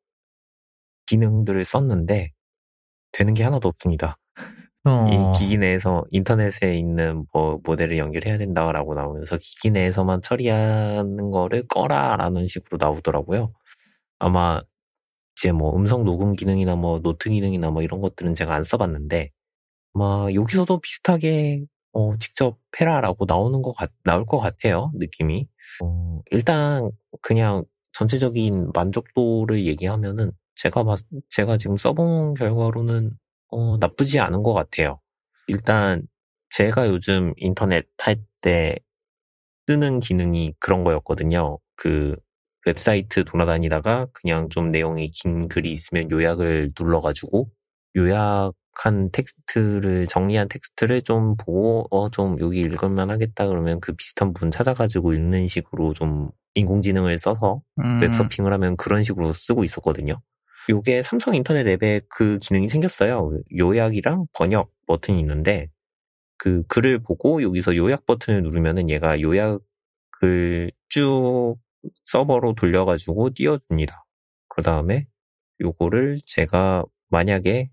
[1.07, 2.33] 기능들을 썼는데
[3.13, 4.17] 되는 게 하나도 없습니다.
[4.87, 5.07] 어.
[5.09, 12.49] 이 기기 내에서 인터넷에 있는 뭐 모델을 연결해야 된다라고 나오면서 기기 내에서만 처리하는 거를 꺼라라는
[12.49, 13.53] 식으로 나오더라고요.
[14.19, 14.61] 아마
[15.41, 19.31] 이제 뭐 음성 녹음 기능이나 뭐 노트 기능이나 뭐 이런 것들은 제가 안 써봤는데
[19.95, 25.49] 아마 여기서도 비슷하게 어, 직접 해라라고 나오는 것 같, 나올 것 같아요 느낌이.
[25.83, 26.91] 어, 일단
[27.23, 33.13] 그냥 전체적인 만족도를 얘기하면은 제가 봤, 제가 지금 써본 결과로는
[33.49, 35.01] 어, 나쁘지 않은 것 같아요.
[35.49, 36.07] 일단
[36.51, 38.77] 제가 요즘 인터넷 할 때
[39.67, 41.59] 쓰는 기능이 그런 거였거든요.
[41.77, 42.17] 그
[42.67, 47.51] 웹사이트 돌아다니다가 그냥 좀 내용이 긴 글이 있으면 요약을 눌러가지고
[47.97, 54.51] 요약한 텍스트를 정리한 텍스트를 좀 보고 어 좀 여기 읽을만 하겠다 그러면 그 비슷한 부분
[54.51, 58.01] 찾아가지고 읽는 식으로 좀 인공지능을 써서 음.
[58.03, 60.21] 웹서핑을 하면 그런 식으로 쓰고 있었거든요.
[60.69, 63.33] 요게 삼성 인터넷 앱에 그 기능이 생겼어요.
[63.59, 65.69] 요약이랑 번역 버튼이 있는데
[66.39, 69.61] 그 글을 보고 여기서 요약 버튼을 누르면은 얘가 요약을
[70.89, 71.57] 쭉
[72.05, 74.05] 서버로 돌려가지고 띄워줍니다.
[74.49, 75.07] 그 다음에
[75.61, 77.71] 요거를 제가 만약에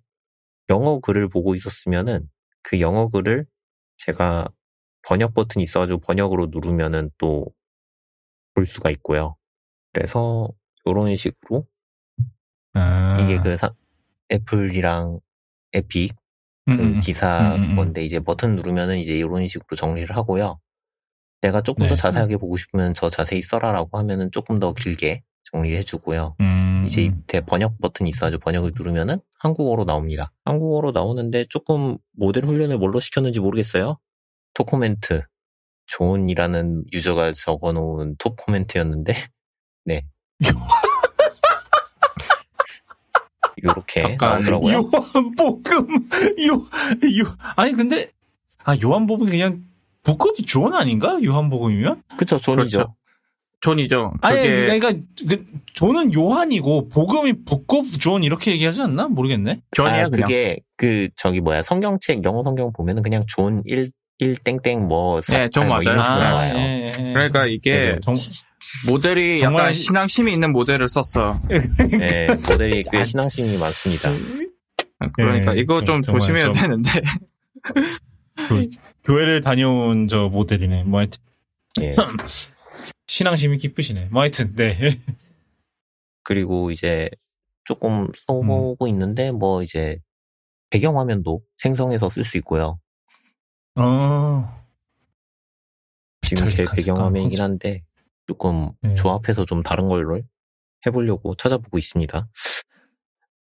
[0.70, 2.30] 영어 글을 보고 있었으면은
[2.64, 3.46] 그 영어 글을
[3.98, 4.50] 제가
[5.08, 7.48] 번역 버튼이 있어가지고 번역으로 누르면은 또
[8.54, 9.36] 볼 수가 있고요.
[9.94, 10.50] 그래서
[10.88, 11.68] 요런 식으로
[12.74, 13.18] 아.
[13.22, 13.74] 이게 그 사-
[14.32, 15.20] 애플이랑
[15.74, 16.14] 에픽
[16.68, 17.00] 그.
[17.00, 17.56] 기사.
[17.76, 20.60] 건데 이제 버튼 누르면은 이제 이런 식으로 정리를 하고요.
[21.42, 21.90] 내가 조금 네.
[21.90, 26.36] 더 자세하게 보고 싶으면 저 자세히 써라라고 하면은 조금 더 길게 정리를 해주고요.
[26.42, 27.18] 음, 이제 이 음.
[27.18, 30.32] 밑에 번역 버튼이 있어가지고 번역을 누르면은 한국어로 나옵니다.
[30.46, 33.98] 한국어로 나오는데 조금 모델 훈련을 뭘로 시켰는지 모르겠어요.
[34.54, 35.24] top comment
[35.86, 39.14] John이라는 유저가 적어 놓은 top comment였는데
[39.86, 40.06] 네
[43.64, 44.74] 요렇게 약간 나오더라고요.
[44.74, 45.88] 요한복음
[46.48, 48.12] 요, 요 아니 근데
[48.66, 49.67] 아 요한복음 그냥
[50.08, 51.20] 복음이 존 아닌가?
[51.24, 52.02] 요한복음이면?
[52.18, 52.78] 그쵸 존이죠.
[52.78, 52.96] 그렇죠.
[53.60, 54.14] 존이죠.
[54.22, 54.94] 아니 그게 그러니까
[55.28, 59.08] 그 존은 요한이고 복음이 book of John 이렇게 얘기하지 않나?
[59.10, 59.62] 모르겠네.
[59.72, 60.22] 존이야 아, 그냥.
[60.28, 65.50] 그게 그 저기 뭐야 성경책 영어 성경 보면은 그냥 존 1, 1 땡땡 뭐 네,
[65.50, 66.02] 존48뭐 이런 맞아요.
[66.02, 66.54] 식으로 나와요.
[66.58, 67.14] 예, 예.
[67.14, 68.16] 그러니까 이게 네, 정,
[68.88, 71.40] 모델이 정말 약간 시- 신앙심이 있는 모델을 썼어.
[71.50, 74.10] 네, 모델이 꽤 아, 신앙심이 많습니다.
[75.14, 77.02] 그러니까 예, 이거 정- 좀 정말 조심해야 좀- 되는데.
[78.48, 78.70] 그,
[79.08, 80.84] 교회를 다녀온 저 모델이네.
[80.84, 81.22] 뭐 하여튼
[81.82, 81.96] 예.
[83.08, 84.10] 신앙심이 깊으시네.
[84.12, 84.76] 뭐 하여튼 네.
[86.24, 87.10] 그리고 이제
[87.64, 88.88] 조금 써보고 음.
[88.90, 89.98] 있는데 뭐 이제
[90.72, 92.80] 배경화면도 생성해서 쓸 수 있고요.
[93.76, 94.66] 어.
[96.22, 97.86] 지금 제 배경화면이긴 한데
[98.28, 98.96] 조금 네.
[98.96, 100.22] 조합해서 좀 다른 걸로
[100.86, 102.28] 해보려고 찾아보고 있습니다.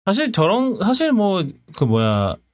[0.05, 1.43] 사실 저런 사실 뭐
[1.75, 2.50] 그 뭐야 어,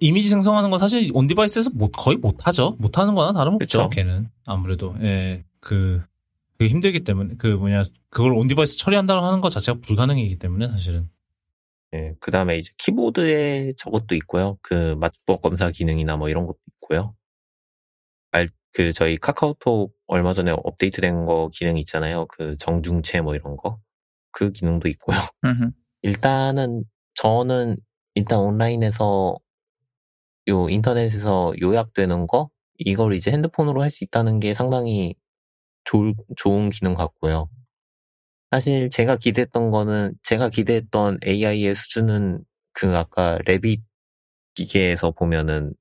[0.00, 2.76] 이미지 생성하는 거 사실 on device에서 못 거의 못 하죠.
[2.78, 3.88] 못 하는 거나 다름없죠.
[3.88, 3.88] 그쵸.
[3.90, 6.02] 걔는 아무래도 예 그
[6.58, 11.08] 그 힘들기 때문에 그 뭐냐 그걸 on device 처리한다고 하는 것 자체가 불가능이기 때문에 사실은
[11.94, 14.58] 예, 그 다음에 이제 키보드에 저것도 있고요.
[14.62, 17.14] 그 맞춤법 검사 기능이나 뭐 이런 것도 있고요.
[18.30, 22.26] 알, 그 저희 카카오톡 얼마 전에 업데이트된 거 기능 있잖아요.
[22.26, 23.78] 그 정중체 뭐 이런 거.
[24.30, 25.18] 그 기능도 있고요.
[26.02, 26.84] 일단은
[27.14, 27.76] 저는
[28.14, 29.36] 일단 온라인에서
[30.48, 35.14] 요 인터넷에서 요약되는 거 이걸 이제 핸드폰으로 할 수 있다는 게 상당히
[35.84, 37.48] 좋, 좋은 기능 같고요.
[38.50, 43.82] 사실 제가 기대했던 거는 제가 기대했던 AI의 수준은 그 아까 레빗
[44.54, 45.74] 기계에서 보면은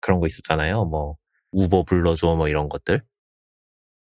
[0.00, 0.86] 그런 거 있었잖아요.
[0.86, 1.16] 뭐
[1.52, 3.02] 우버 불러줘 뭐 이런 것들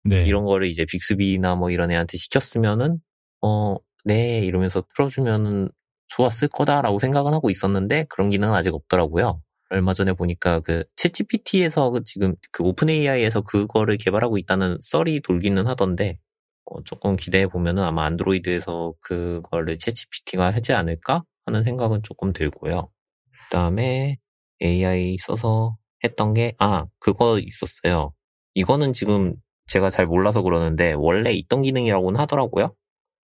[0.03, 2.99] 네 이런 거를 이제 빅스비나 뭐 이런 애한테 시켰으면은
[3.41, 3.75] 어,
[4.05, 5.69] 네 이러면서 틀어주면은
[6.09, 9.41] 좋았을 거다라고 생각은 하고 있었는데 그런 기능은 아직 없더라고요.
[9.69, 16.17] 얼마 전에 보니까 그 챗GPT에서 지금 그 오픈 AI에서 그거를 개발하고 있다는 썰이 돌기는 하던데
[16.65, 22.89] 어, 조금 기대해 보면은 아마 안드로이드에서 그거를 챗GPT가 하지 않을까 하는 생각은 조금 들고요.
[23.49, 24.17] 그다음에
[24.63, 28.13] AI 써서 했던 게 아 그거 있었어요.
[28.55, 29.35] 이거는 지금
[29.67, 32.73] 제가 잘 몰라서 그러는데 원래 있던 기능이라고는 하더라고요.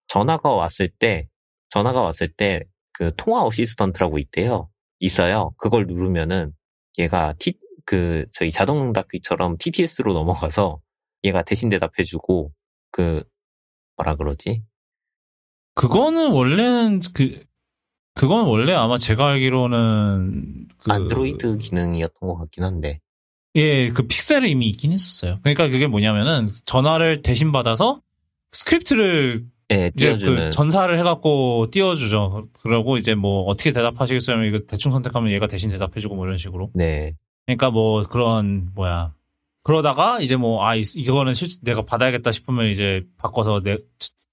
[0.08, 1.28] 전화가 왔을 때
[1.70, 2.64] 전화가 왔을 때
[2.94, 4.70] 그 통화 어시스턴트라고 있대요.
[5.04, 5.54] 있어요.
[5.58, 6.54] 그걸 누르면은
[6.98, 7.54] 얘가 T
[7.86, 10.80] 그 저희 자동응답기처럼 TTS로 넘어가서
[11.26, 12.54] 얘가 대신 대답해주고
[12.92, 13.24] 그
[13.98, 14.64] 뭐라 그러지?
[15.76, 17.44] 그거는 원래는 그
[18.16, 23.00] 그건 원래 아마 제가 알기로는 그 안드로이드 기능이었던 것 같긴 한데
[23.56, 25.40] 예, 그 픽셀에 이미 있긴 했었어요.
[25.42, 28.02] 그러니까 그게 뭐냐면은 전화를 대신 받아서
[28.52, 32.48] 스크립트를 예, 이제 그 전사를 해갖고 띄워주죠.
[32.62, 34.44] 그러고 이제 뭐 어떻게 대답하시겠어요?
[34.44, 36.70] 이거 대충 선택하면 얘가 대신 대답해주고 뭐 이런 식으로.
[36.74, 37.16] 네
[37.46, 39.14] 그러니까 뭐 그런 뭐야.
[39.64, 43.78] 그러다가 이제 뭐 아 이거는 실 내가 받아야겠다 싶으면 이제 바꿔서 내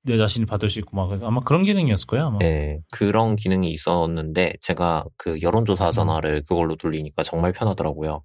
[0.02, 2.26] 내 자신이 받을 수 있고 막 아마 그런 기능이었을 거예요.
[2.26, 2.38] 아마.
[2.38, 5.42] 네, 그런 기능이 있었는데 제가 그 음.
[5.42, 8.22] 여론조사 전화를 그걸로 돌리니까 정말 편하더라고요.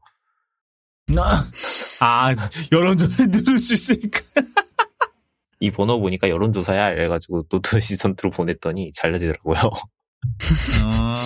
[1.99, 2.33] 아
[2.71, 4.21] 여론조사 누를 수 있으니까.
[5.65, 9.55] 이 번호 보니까 여론조사야 이래가지고 note assistant로 보냈더니 잘 되더라고요.
[10.85, 11.17] 아.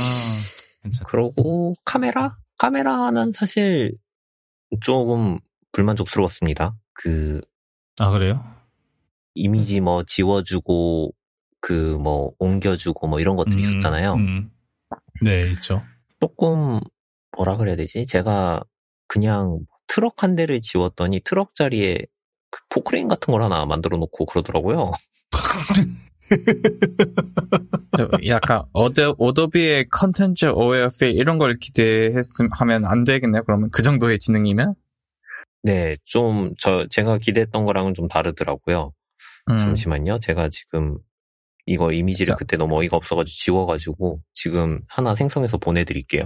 [1.05, 2.37] 그러고 카메라?
[2.57, 3.93] 카메라는 사실
[4.81, 5.39] 조금
[5.73, 6.75] 불만족스러웠습니다.
[6.93, 7.41] 그
[7.99, 8.43] 아 그래요?
[9.35, 11.11] 이미지 뭐 지워주고
[11.59, 14.13] 그 뭐 옮겨주고 뭐 이런 것들이 음, 있었잖아요.
[14.13, 14.49] 음.
[15.21, 15.83] 네, 있죠.
[16.21, 16.79] 조금
[17.35, 18.05] 뭐라 그래야 되지?
[18.05, 18.63] 제가
[19.07, 21.99] 그냥 트럭 한 대를 지웠더니 트럭 자리에
[22.49, 24.91] 그 포크레인 같은 걸 하나 만들어 놓고 그러더라고요.
[28.27, 33.43] 약간 어도, 오도비의 contents aware fill 이런 걸 기대했으면 안 되겠네요.
[33.43, 34.75] 그러면 그 정도의 지능이면?
[35.63, 38.93] 네, 좀 저 제가 기대했던 거랑은 좀 다르더라고요.
[39.49, 39.57] 음.
[39.57, 40.19] 잠시만요.
[40.19, 40.97] 제가 지금
[41.65, 42.37] 이거 이미지를 자.
[42.37, 46.23] 그때 너무 어이가 없어가지고 지워가지고 지금 하나 생성해서 보내드릴게요.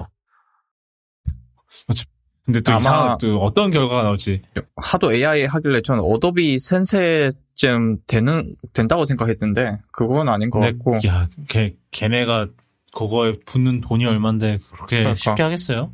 [2.45, 4.41] 근데 또 아마- 이상 또 어떤 결과가 나올지.
[4.75, 11.75] 하도 AI 하길래 저는 어도비 Sensei쯤 되는 된다고 생각했는데 그건 아닌 것 같고 야, 걔
[11.91, 12.47] 걔네가
[12.93, 15.15] 그거에 붙는 돈이 얼만데 그렇게 그러니까.
[15.15, 15.91] 쉽게 하겠어요?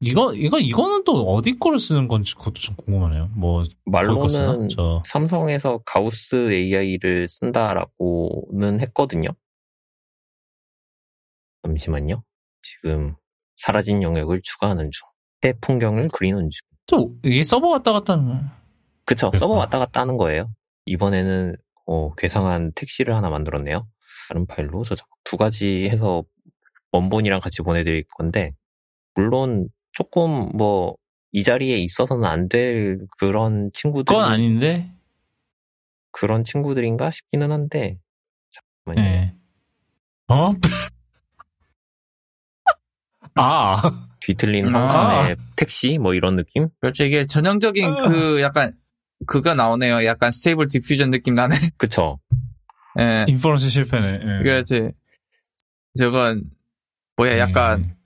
[0.00, 3.30] 이거 이거 이거는 또 어디 거를 쓰는 건지 그것도 좀 궁금하네요.
[3.34, 3.64] 뭐?
[3.86, 9.28] 말로는 저 삼성에서 가우스 AI를 쓴다라고는 했거든요.
[11.62, 12.22] 잠시만요.
[12.62, 13.14] 지금
[13.56, 15.08] 사라진 영역을 추가하는 중.
[15.42, 16.66] 새 풍경을 그리는 중.
[16.86, 18.40] 또 이게 서버 왔다 갔다 하는
[19.04, 19.30] 그쵸.
[19.30, 19.38] 그랬구나.
[19.38, 20.50] 서버 왔다 갔다 하는 거예요.
[20.86, 21.56] 이번에는
[21.86, 23.86] 어, 괴상한 택시를 하나 만들었네요.
[24.28, 25.06] 다른 파일로 저장.
[25.24, 26.24] 두 가지 해서
[26.92, 28.52] 원본이랑 같이 보내드릴 건데
[29.14, 30.96] 물론 조금 뭐
[31.34, 34.92] 이 자리에 있어서는 안 될 그런 친구들 그건 아닌데.
[36.10, 37.98] 그런 친구들인가 싶기는 한데
[38.84, 39.08] 잠깐만요.
[39.08, 39.34] 예.
[40.28, 40.52] 어?
[43.34, 44.88] 아, 뒤틀린 아.
[44.88, 46.68] 황산의 택시 뭐 이런 느낌?
[46.80, 47.96] 그렇죠 이게 전형적인 아.
[48.08, 48.72] 그 약간
[49.26, 50.04] 그거 나오네요.
[50.04, 51.54] 약간 Stable Diffusion 느낌 나네.
[51.76, 52.18] 그쵸.
[52.98, 53.24] 예.
[53.28, 54.20] inference 실패네.
[54.22, 54.42] 예.
[54.42, 54.90] 그렇지.
[55.98, 56.44] 저건
[57.16, 57.96] 뭐야 약간 예.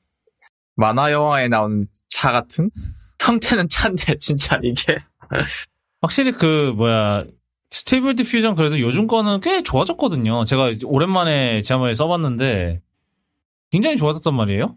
[0.74, 2.70] 만화 영화에 나오는 차 같은
[3.20, 4.98] 형태는 차인데 진짜 이게
[6.00, 7.24] 확실히 그 뭐야
[7.70, 10.44] Stable Diffusion 그래도 요즘 거는 꽤 좋아졌거든요.
[10.44, 12.80] 제가 오랜만에 지난번에 써봤는데
[13.70, 14.76] 굉장히 좋아졌단 말이에요.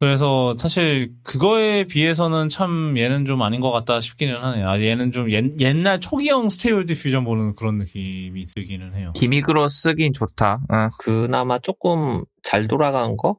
[0.00, 4.68] 그래서 사실 그거에 비해서는 참 얘는 좀 아닌 것 같다 싶기는 하네요.
[4.68, 9.12] 아, 얘는 좀 옛, 옛날 초기형 Stable Diffusion 보는 그런 느낌이 들기는 해요.
[9.14, 10.60] gimmick으로 쓰긴 좋다.
[10.68, 10.88] 어.
[10.98, 13.38] 그나마 조금 잘 돌아간 거?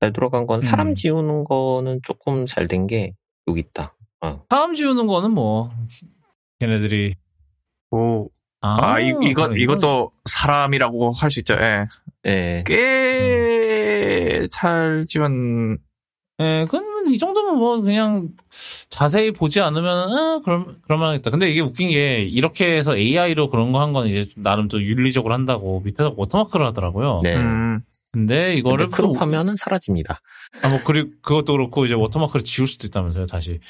[0.00, 0.94] 잘 돌아간 건 사람 음.
[0.94, 3.12] 지우는 거는 조금 잘 된 게
[3.46, 3.94] 여기 있다.
[4.22, 4.42] 어.
[4.50, 5.70] 사람 지우는 거는 뭐
[6.58, 7.14] 걔네들이
[7.92, 8.28] 오.
[8.66, 11.54] 아, 아, 이, 이거, 이것도 사람이라고 할 수 있죠.
[11.54, 11.86] 예.
[12.26, 12.64] 예.
[12.66, 15.78] 꽤, 잘 지웠,
[16.40, 18.28] 예, 그건 이 정도면 뭐 그냥
[18.90, 21.30] 자세히 보지 않으면 아, 그럼 그럴만하겠다.
[21.30, 24.82] 근데 이게 웃긴 게 이렇게 해서 AI로 그런 거 한 건 이제 좀 나름 또
[24.82, 27.20] 윤리적으로 한다고 밑에다 워터마크를 하더라고요.
[27.22, 27.36] 네.
[27.36, 27.80] 음,
[28.12, 30.20] 근데 이거를 근데 crop하면은 사라집니다.
[30.62, 33.60] 아, 뭐 그리고 그것도 그렇고 이제 워터마크를 지울 수도 있다면서요, 다시.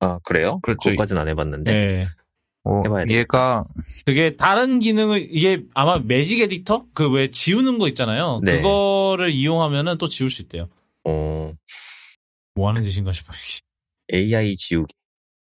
[0.00, 0.58] 아, 그래요?
[0.62, 0.78] 그렇죠.
[0.82, 1.72] 그것까지는 안 해봤는데.
[1.72, 2.06] 네.
[2.64, 3.18] 오, 해봐야 되겠다.
[3.20, 3.64] 얘가,
[4.04, 8.40] 그게 다른 기능을 이게 아마 매직 에디터 그 왜 지우는 거 있잖아요.
[8.44, 8.56] 네.
[8.58, 10.68] 그거를 이용하면은 또 지울 수 있대요.
[11.04, 11.52] 어,
[12.54, 13.36] 뭐 하는 짓인가 싶어요.
[14.12, 14.94] AI 지우기.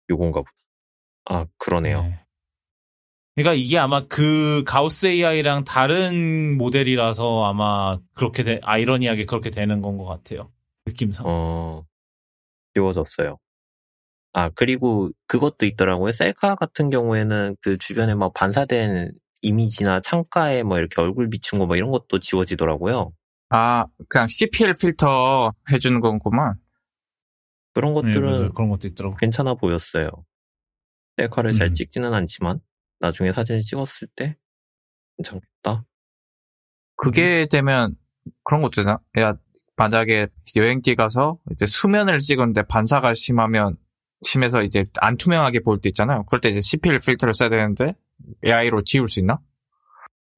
[0.09, 0.51] 요건가 보다.
[1.25, 2.03] 아, 그러네요.
[2.03, 2.19] 네.
[3.35, 9.97] 그러니까 이게 아마 그 가우스 AI랑 다른 모델이라서 아마 그렇게 되, 아이러니하게 그렇게 되는 건
[9.97, 10.51] 것 같아요.
[10.85, 11.25] 느낌상.
[11.27, 11.83] 어,
[12.73, 13.37] 지워졌어요.
[14.33, 16.11] 아, 그리고 그것도 있더라고요.
[16.13, 21.75] 셀카 같은 경우에는 그 주변에 막 반사된 이미지나 창가에 뭐 이렇게 얼굴 비춘 거 뭐
[21.75, 23.11] 이런 것도 지워지더라고요.
[23.49, 26.55] 아, 그냥 CPL 필터 해주는 건구만.
[27.73, 28.53] 그런 네, 것들은 맞아요.
[28.53, 29.15] 그런 것도 있더라고.
[29.17, 30.09] 괜찮아 보였어요.
[31.17, 31.73] 셀카를 잘 음.
[31.73, 32.59] 찍지는 않지만
[32.99, 34.37] 나중에 사진을 찍었을 때
[35.17, 35.85] 괜찮겠다.
[36.95, 37.95] 그게 되면
[38.43, 38.99] 그런 것도 되나?
[39.19, 39.35] 야,
[39.75, 43.77] 만약에 여행지 가서 이제 수면을 찍었는데 반사가 심하면
[44.21, 46.23] 심해서 이제 안 투명하게 보일 때 있잖아요.
[46.25, 47.95] 그럴 때 이제 CPL 필터를 써야 되는데
[48.45, 49.39] AI로 지울 수 있나?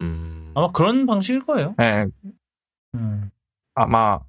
[0.01, 1.75] 음, 아마 그런 방식일 거예요.
[1.81, 2.07] 예,
[2.95, 3.29] 음.
[3.75, 4.19] 아마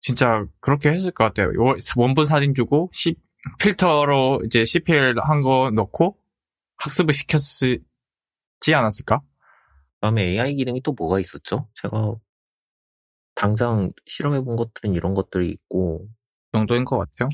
[0.00, 1.48] 진짜 그렇게 했을 것 같아요.
[1.48, 3.16] 요- 원본 사진 주고 C-
[3.58, 6.16] 필터로 이제 CPL 한 거 넣고
[6.78, 7.80] 학습을 시켰지
[8.74, 9.20] 않았을까?
[10.00, 11.68] 다음에 AI 기능이 또 뭐가 있었죠?
[11.74, 12.14] 제가
[13.34, 16.06] 당장 실험해 본 것들은 이런 것들이 있고
[16.52, 17.28] 그 정도인 것 같아요.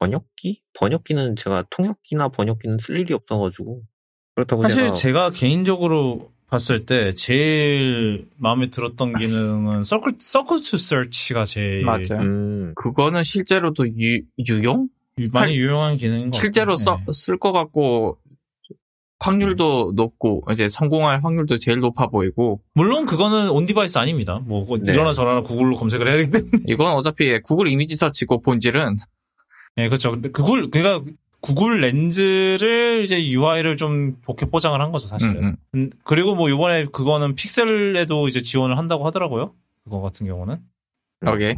[0.00, 0.62] 번역기?
[0.78, 3.82] 번역기는 제가 통역기나 번역기는 쓸 일이 없어가지고
[4.34, 11.44] 그렇다고 사실 제가 제가 개인적으로 봤을 때 제일 마음에 들었던 기능은 circle circle to search가
[11.44, 12.18] 제일 맞아요.
[12.22, 14.88] 음, 그거는 실제로도 유, 유용?
[15.18, 16.96] 유- 많이 유용한 기능인 것 실제로 같아요.
[17.06, 17.12] 네.
[17.12, 18.18] 쓸것 같고
[19.22, 24.40] 확률도 높고 이제 성공할 확률도 제일 높아 보이고 물론 그거는 on device 아닙니다.
[24.46, 24.92] 뭐 네.
[24.92, 26.50] 이러나 저러나 구글로 검색을 해야 되기 때문에.
[26.66, 28.96] 이건 어차피 구글 이미지 search고 본질은
[29.76, 30.10] 네, 그렇죠.
[30.12, 31.10] 근데 구글 그러니까
[31.40, 35.36] 구글 렌즈를 이제 UI를 좀 좋게 포장을 한 거죠, 사실은.
[35.36, 35.56] 음, 음.
[35.74, 39.54] 음, 그리고 뭐 이번에 그거는 픽셀에도 이제 지원을 한다고 하더라고요.
[39.84, 40.58] 그거 같은 경우는.
[41.26, 41.54] 오케이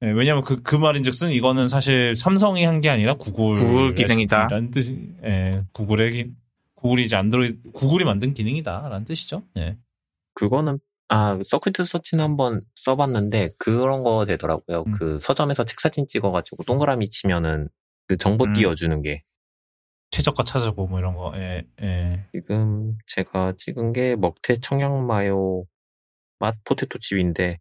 [0.00, 3.54] 네, 왜냐면 그, 그 말인즉슨 이거는 사실 삼성이 한 게 아니라 구글.
[3.54, 4.46] 구글 기능이다.
[4.48, 6.30] 라는 뜻이, 예, 구글의, 기-
[6.76, 8.88] 구글이 이제 안드로이드, 구글이 만든 기능이다.
[8.88, 9.42] 라는 뜻이죠.
[9.56, 9.76] 예.
[10.34, 10.78] 그거는
[11.08, 14.84] 아 서큐트 서치는 한번 써봤는데 그런 거 되더라고요.
[14.86, 14.92] 음.
[14.92, 17.68] 그 서점에서 책 사진 찍어가지고 동그라미 치면은
[18.06, 18.52] 그 정보 음.
[18.54, 19.22] 띄워주는 게
[20.10, 22.26] 최저가 찾아고 뭐 이런 거, 예, 예.
[22.32, 25.64] 지금 제가 찍은 게 먹태 청양 마요
[26.38, 27.58] 맛 포테토 칩인데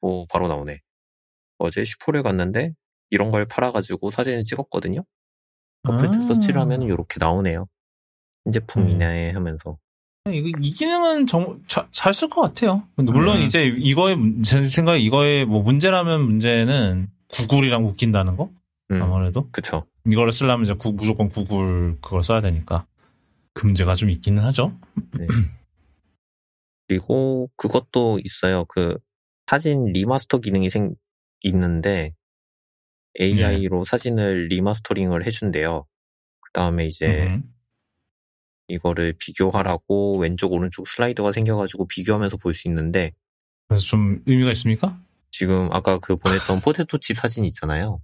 [0.00, 0.80] 오 바로 나오네.
[1.58, 2.72] 어제 슈퍼를 갔는데
[3.10, 5.04] 이런 걸 팔아가지고 사진을 찍었거든요.
[5.86, 6.20] 서큐트 아.
[6.22, 7.66] 서치를 하면 이렇게 나오네요.
[8.44, 9.78] 신제품이네 하면서
[10.32, 11.60] 이거, 이 기능은 정,
[11.92, 12.88] 잘쓸 것 같아요.
[12.96, 13.42] 물론 음.
[13.42, 18.50] 이제 이거의, 문- 제 생각에 이거의 뭐 문제라면 문제는 구글이랑 묶인다는 거?
[18.90, 19.50] 음, 아무래도.
[19.50, 19.84] 그쵸.
[20.06, 22.86] 이거를 쓰려면 이제 구- 무조건 구글 그걸 써야 되니까.
[23.52, 24.74] 그 문제가 좀 있기는 하죠.
[26.88, 28.64] 그리고 그것도 있어요.
[28.66, 28.96] 그
[29.46, 30.94] 사진 remaster 기능이 생
[31.42, 32.14] 있는데
[33.20, 35.86] AI로 사진을 remastering을 해준대요.
[36.40, 37.53] 그 다음에 이제 음.
[38.68, 43.12] 이거를 비교하라고 왼쪽 오른쪽 slider가 생겨가지고 비교하면서 볼 수 있는데
[43.68, 44.98] 그래서 좀 의미가 있습니까?
[45.30, 48.00] 지금 아까 그 보냈던 포테토 칩 사진 있잖아요.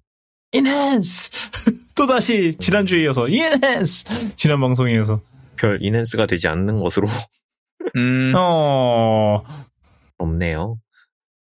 [0.53, 1.31] enhance!
[1.95, 4.35] 또다시 지난주에 이어서 enhance!
[4.37, 5.21] 지난 방송에 이어서.
[5.57, 7.07] 별 enhance가 되지 않는 것으로
[7.97, 9.43] 음, 어,
[10.19, 10.79] 없네요.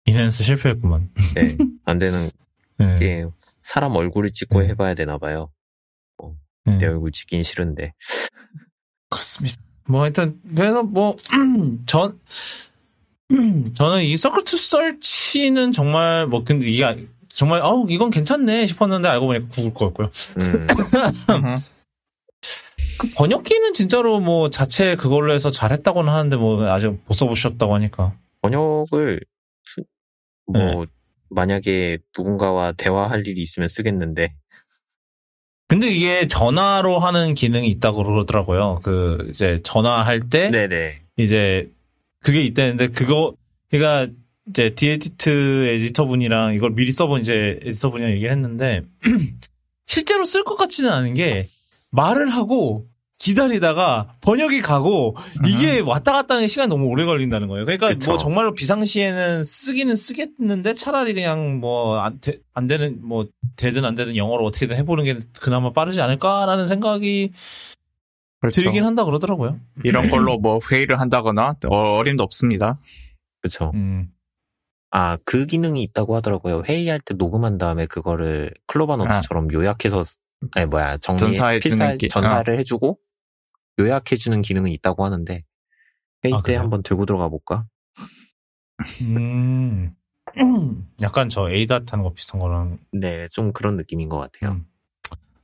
[0.04, 1.10] enhance 실패했구만.
[1.34, 2.30] 네, 안 되는
[2.78, 2.98] 네.
[2.98, 3.26] 게
[3.62, 4.68] 사람 얼굴을 찍고 네.
[4.68, 5.50] 해봐야 되나 봐요.
[6.64, 6.76] 네.
[6.78, 7.92] 내 얼굴 찍긴 싫은데.
[9.12, 9.56] 그렇습니다.
[9.86, 11.16] 뭐 하여튼 그래서 뭐
[11.86, 12.18] 전
[13.74, 16.96] 저는 이 Circle to Search는 정말 뭐 근데 이게 아-
[17.28, 20.10] 정말 어 이건 괜찮네 싶었는데 알고 보니까 구글 거였고요.
[20.38, 20.66] 음,
[21.30, 21.56] 음.
[22.98, 29.20] 그 번역기는 진짜로 뭐 자체 그걸로 해서 잘했다고는 하는데 뭐 아직 못 써보셨다고 하니까 번역을
[29.64, 29.84] 수-
[30.46, 30.86] 뭐 네.
[31.30, 34.34] 만약에 누군가와 대화할 일이 있으면 쓰겠는데
[35.72, 38.80] 근데 이게 전화로 하는 기능이 있다고 그러더라고요.
[38.82, 41.70] 그 이제 전화할 때 네네 이제
[42.20, 43.32] 그게 있다는데 그거
[43.70, 44.12] 그러니까
[44.50, 48.82] 이제 디에디트 에디터 분이랑 이걸 미리 써본 이제 에디터 분이랑 얘기를 했는데
[49.86, 51.48] 실제로 쓸 것 같지는 않은 게
[51.90, 52.86] 말을 하고
[53.22, 55.16] 기다리다가 번역이 가고
[55.46, 57.64] 이게 왔다 갔다 하는 시간이 너무 오래 걸린다는 거예요.
[57.64, 58.10] 그러니까 그쵸.
[58.10, 62.18] 뭐 정말로 비상시에는 쓰기는 쓰겠는데 차라리 그냥 뭐안
[62.52, 63.26] 안 되는 뭐
[63.56, 67.30] 되든 안 되든 영어로 어떻게든 해보는 게 그나마 빠르지 않을까라는 생각이
[68.40, 68.60] 그렇죠.
[68.60, 69.60] 들긴 한다 그러더라고요.
[69.84, 72.80] 이런 걸로 뭐 회의를 한다거나 어, 어림도 없습니다.
[73.40, 74.08] 그쵸 음.
[74.90, 80.02] 아 그 기능이 있다고 하더라고요 회의할 때 녹음한 다음에 그거를 클로바 노트처럼 요약해서
[80.52, 82.98] 아니 뭐야 정리 전사해 주는 필사 기- 전사를 해주고
[83.78, 85.42] 요약해주는 기능은 있다고 하는데
[86.24, 86.56] 회의 아, 때?
[86.56, 87.66] 한번 들고 들어가 볼까?
[89.02, 89.94] 음.
[91.02, 92.78] 약간 저 에이닷 하는 거 비슷한 거랑.
[92.92, 94.52] 네, 좀 그런 느낌인 것 같아요.
[94.52, 94.66] 음.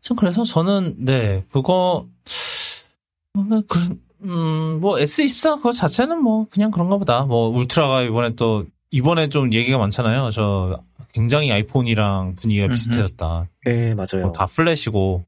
[0.00, 2.06] 전 그래서 저는, 네, 그거,
[3.34, 7.24] 어, 그, 음, 뭐, S24 그거 자체는 뭐, 그냥 그런가 보다.
[7.24, 10.30] 뭐, 울트라가 이번에 또 이번에 좀 얘기가 많잖아요.
[10.30, 10.82] 저
[11.12, 12.74] 굉장히 아이폰이랑 분위기가 음흠.
[12.74, 13.48] 비슷해졌다.
[13.66, 14.22] 네, 맞아요.
[14.22, 15.24] 뭐 다 플래시고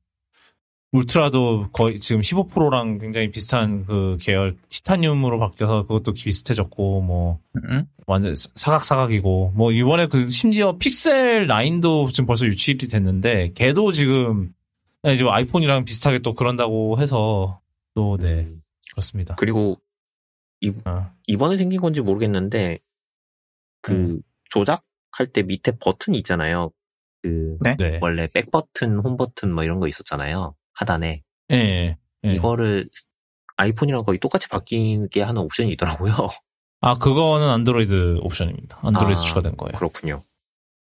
[0.93, 7.87] 울트라도 거의 지금 15%랑 굉장히 비슷한 그 계열 티타늄으로 바뀌어서 그것도 비슷해졌고 뭐 음?
[8.07, 14.53] 완전 사각사각이고 뭐 이번에 그 심지어 픽셀 9도 지금 벌써 유출이 됐는데 걔도 지금
[15.03, 17.61] 네, 지금 아이폰이랑 비슷하게 또 그런다고 해서
[17.95, 19.37] 또네 음, 그렇습니다.
[19.37, 19.77] 그리고
[20.85, 21.11] 어.
[21.27, 22.81] 이번에 생긴 건지 모르겠는데
[23.81, 24.23] 그 음.
[24.51, 26.71] 조작할 때 밑에 버튼이 있잖아요.
[27.23, 27.77] 그 네?
[27.79, 27.99] 네.
[28.03, 30.55] 원래 백 버튼, 홈 버튼 뭐 이런 거 있었잖아요.
[30.81, 31.57] 하단에 예.
[31.57, 31.97] 예.
[32.25, 32.35] 예.
[32.35, 32.89] 이거를
[33.57, 36.15] 아이폰이랑 거의 똑같이 바뀌게 하는 옵션이 있더라고요.
[36.81, 38.79] 아 그거는 안드로이드 옵션입니다.
[38.83, 39.77] 안드로이드 아, 추가된 거예요.
[39.79, 40.23] 그렇군요.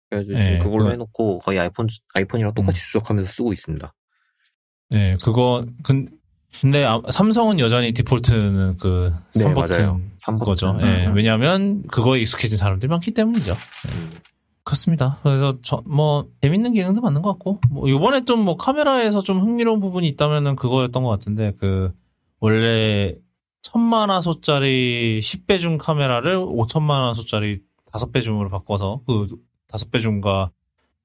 [0.08, 2.80] 그래서 네, 지금 그걸로 그거- 해놓고 거의 아이폰 아이폰이랑 똑같이 음.
[2.80, 3.92] 추적하면서 쓰고 있습니다.
[4.90, 6.08] 네, 그거 근
[6.60, 10.00] 근데 아- 삼성은 여전히 디폴트는 그 네, 3버튼 맞아요.
[10.24, 10.44] 3버튼.
[10.44, 10.70] 거죠.
[10.72, 11.14] 음, 예, 음.
[11.14, 13.52] 왜냐하면 그거에 익숙해진 사람들이 많기 때문이죠.
[13.52, 14.10] 음.
[14.64, 15.18] 그렇습니다.
[15.22, 19.80] 그래서 저 뭐 재밌는 기능도 많은 것 같고 뭐 이번에 좀 뭐 카메라에서 좀 흥미로운
[19.80, 21.92] 부분이 있다면은 그거였던 것 같은데 그
[22.40, 23.14] 원래
[23.62, 27.60] 천만 화소짜리 10배 줌 카메라를 5천만 화소짜리
[27.92, 29.26] 5배 줌으로 바꿔서 그
[29.68, 30.50] 5배 줌과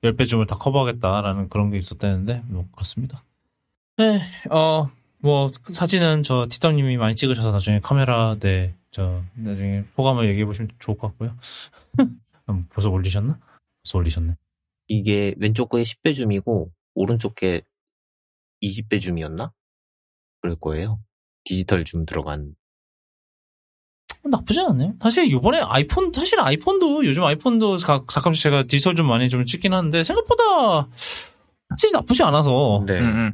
[0.03, 3.23] 10배 줌을 다 커버하겠다라는 그런 게 있었다는데 뭐 그렇습니다.
[3.97, 4.19] 네,
[4.51, 10.69] 어, 뭐 사진은 저 티덤님이 많이 찍으셔서 나중에 카메라 네, 저 나중에 소감을 얘기해 보시면
[10.79, 11.31] 좋을 것 같고요.
[12.49, 13.39] 음, 벌써 올리셨나?
[13.83, 14.35] 벌써 올리셨네.
[14.87, 17.61] 이게 왼쪽 거에 10배 줌이고 오른쪽 게
[18.61, 19.51] 20배 줌이었나?
[20.41, 20.99] 그럴 거예요.
[21.43, 22.55] 디지털 줌 들어간.
[24.23, 24.95] 나쁘진 않네요.
[25.01, 29.73] 사실 이번에 아이폰, 사실 아이폰도, 요즘 아이폰도 가, 가끔씩 제가 디지털 줌 많이 좀 찍긴
[29.73, 30.89] 하는데, 생각보다,
[31.69, 32.83] 사실 나쁘지 않아서.
[32.87, 32.99] 네.
[32.99, 33.33] 음, 음.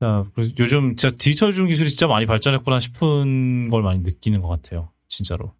[0.00, 0.24] 자,
[0.58, 4.90] 요즘 진짜 디지털 줌 기술이 진짜 많이 발전했구나 싶은 걸 많이 느끼는 것 같아요.
[5.08, 5.52] 진짜로.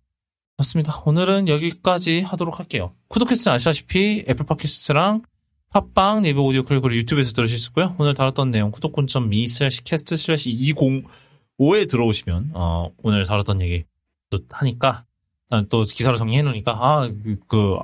[0.61, 1.03] 좋습니다.
[1.07, 2.93] 오늘은 여기까지 하도록 할게요.
[3.09, 5.23] 쿠도캐스트는 아시다시피 애플 팟캐스트랑
[5.71, 7.95] 팟빵, 네이버 오디오클립 그리고 유튜브에서 들으실 수 있고요.
[7.99, 13.85] 오늘 다뤘던 내용 쿠도.me 슬래시 cast 슬래시 205에 들어오시면 어, 오늘 다뤘던 얘기
[14.29, 15.05] 또 하니까
[15.49, 17.79] 난또 기사로 정리해 놓으니까 아, 그, 그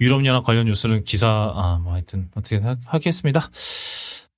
[0.00, 3.50] 유럽연합 관련 뉴스는 기사 아, 뭐 하여튼 어떻게 하, 하겠습니다.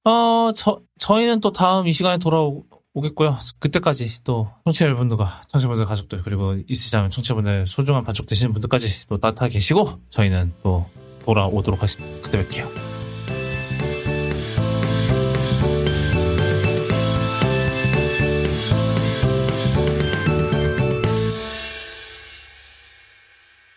[0.05, 2.65] 어, 저, 저희는 또 다음 이 시간에 돌아오
[3.03, 3.37] 겠고요.
[3.59, 9.55] 그때까지 또 청취자 여러분들과 청취자분들 가족들 그리고 있으시다면 청취자분들 소중한 반쪽 되시는 분들까지 또 따뜻하게
[9.55, 10.87] 계시고 저희는 또
[11.25, 12.23] 돌아오도록 하겠습니다.
[12.23, 12.69] 그때 뵐게요.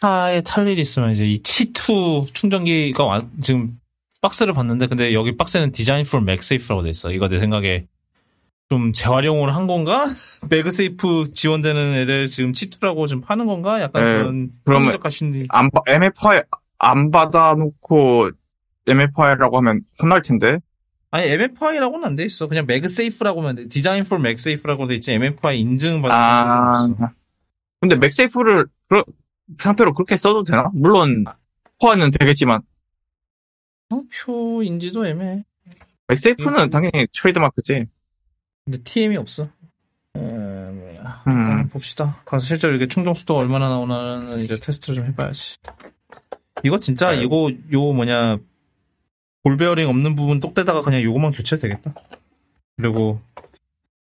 [0.02, 3.80] 차에 탈 일이 있으면 이제 이 치투 충전기가 와- 지금
[4.22, 7.11] 박스를 봤는데 근데 여기 박스에는 디자인 for 맥세이프라고 돼 있어.
[7.11, 7.85] 이거 내 생각에
[8.69, 10.06] 좀 재활용을 한 건가?
[10.49, 13.80] MagSafe 지원되는 애를 지금 Qi2라고 지금 파는 건가?
[13.81, 16.41] 약간 네, 그런 그러면- 가신이 안, 바- MFI
[16.80, 18.31] 안 받아놓고
[18.88, 20.60] MFI라고 하면 혼날 텐데.
[21.11, 22.48] 아니 MFI라고는 안 돼 있어.
[22.48, 23.68] 그냥 MagSafe라고 하면 돼.
[23.68, 25.14] Designed for MagSafe라고 돼 있지.
[25.14, 27.10] MFI 인증받은 아, 건 없어.
[27.80, 29.03] 근데 MagSafe를 그
[29.57, 30.69] 상태로 그렇게 써도 되나?
[30.73, 31.23] 물론
[31.80, 32.61] 포화는 되겠지만
[33.89, 35.45] 상표인지도 애매해.
[36.09, 37.85] MagSafe는 당연히 트레이드마크지.
[38.68, 39.48] 근데 TM이 없어.
[40.18, 41.23] 에, 뭐야.
[41.27, 41.39] 음.
[41.39, 42.22] 일단 봅시다.
[42.26, 45.56] 가서 실제로 이게 충전 속도가 얼마나 나오나는 이제 테스트를 좀 해봐야지.
[46.64, 47.23] 이거 진짜 네.
[47.23, 48.38] 이거 요 뭐냐
[49.44, 51.94] 볼베어링 없는 부분 똑 떼다가 그냥 요거만 교체해도 되겠다.
[52.76, 53.22] 그리고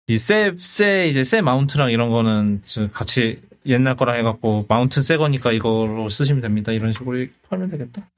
[0.08, 6.08] 이쇠쇠 이제 쇠 마운트랑 이런 거는 저 같이 옛날 거랑 해갖고 마운트 새 거니까 이걸로
[6.08, 6.72] 쓰시면 됩니다.
[6.72, 8.10] 이런 식으로 팔면 되겠다.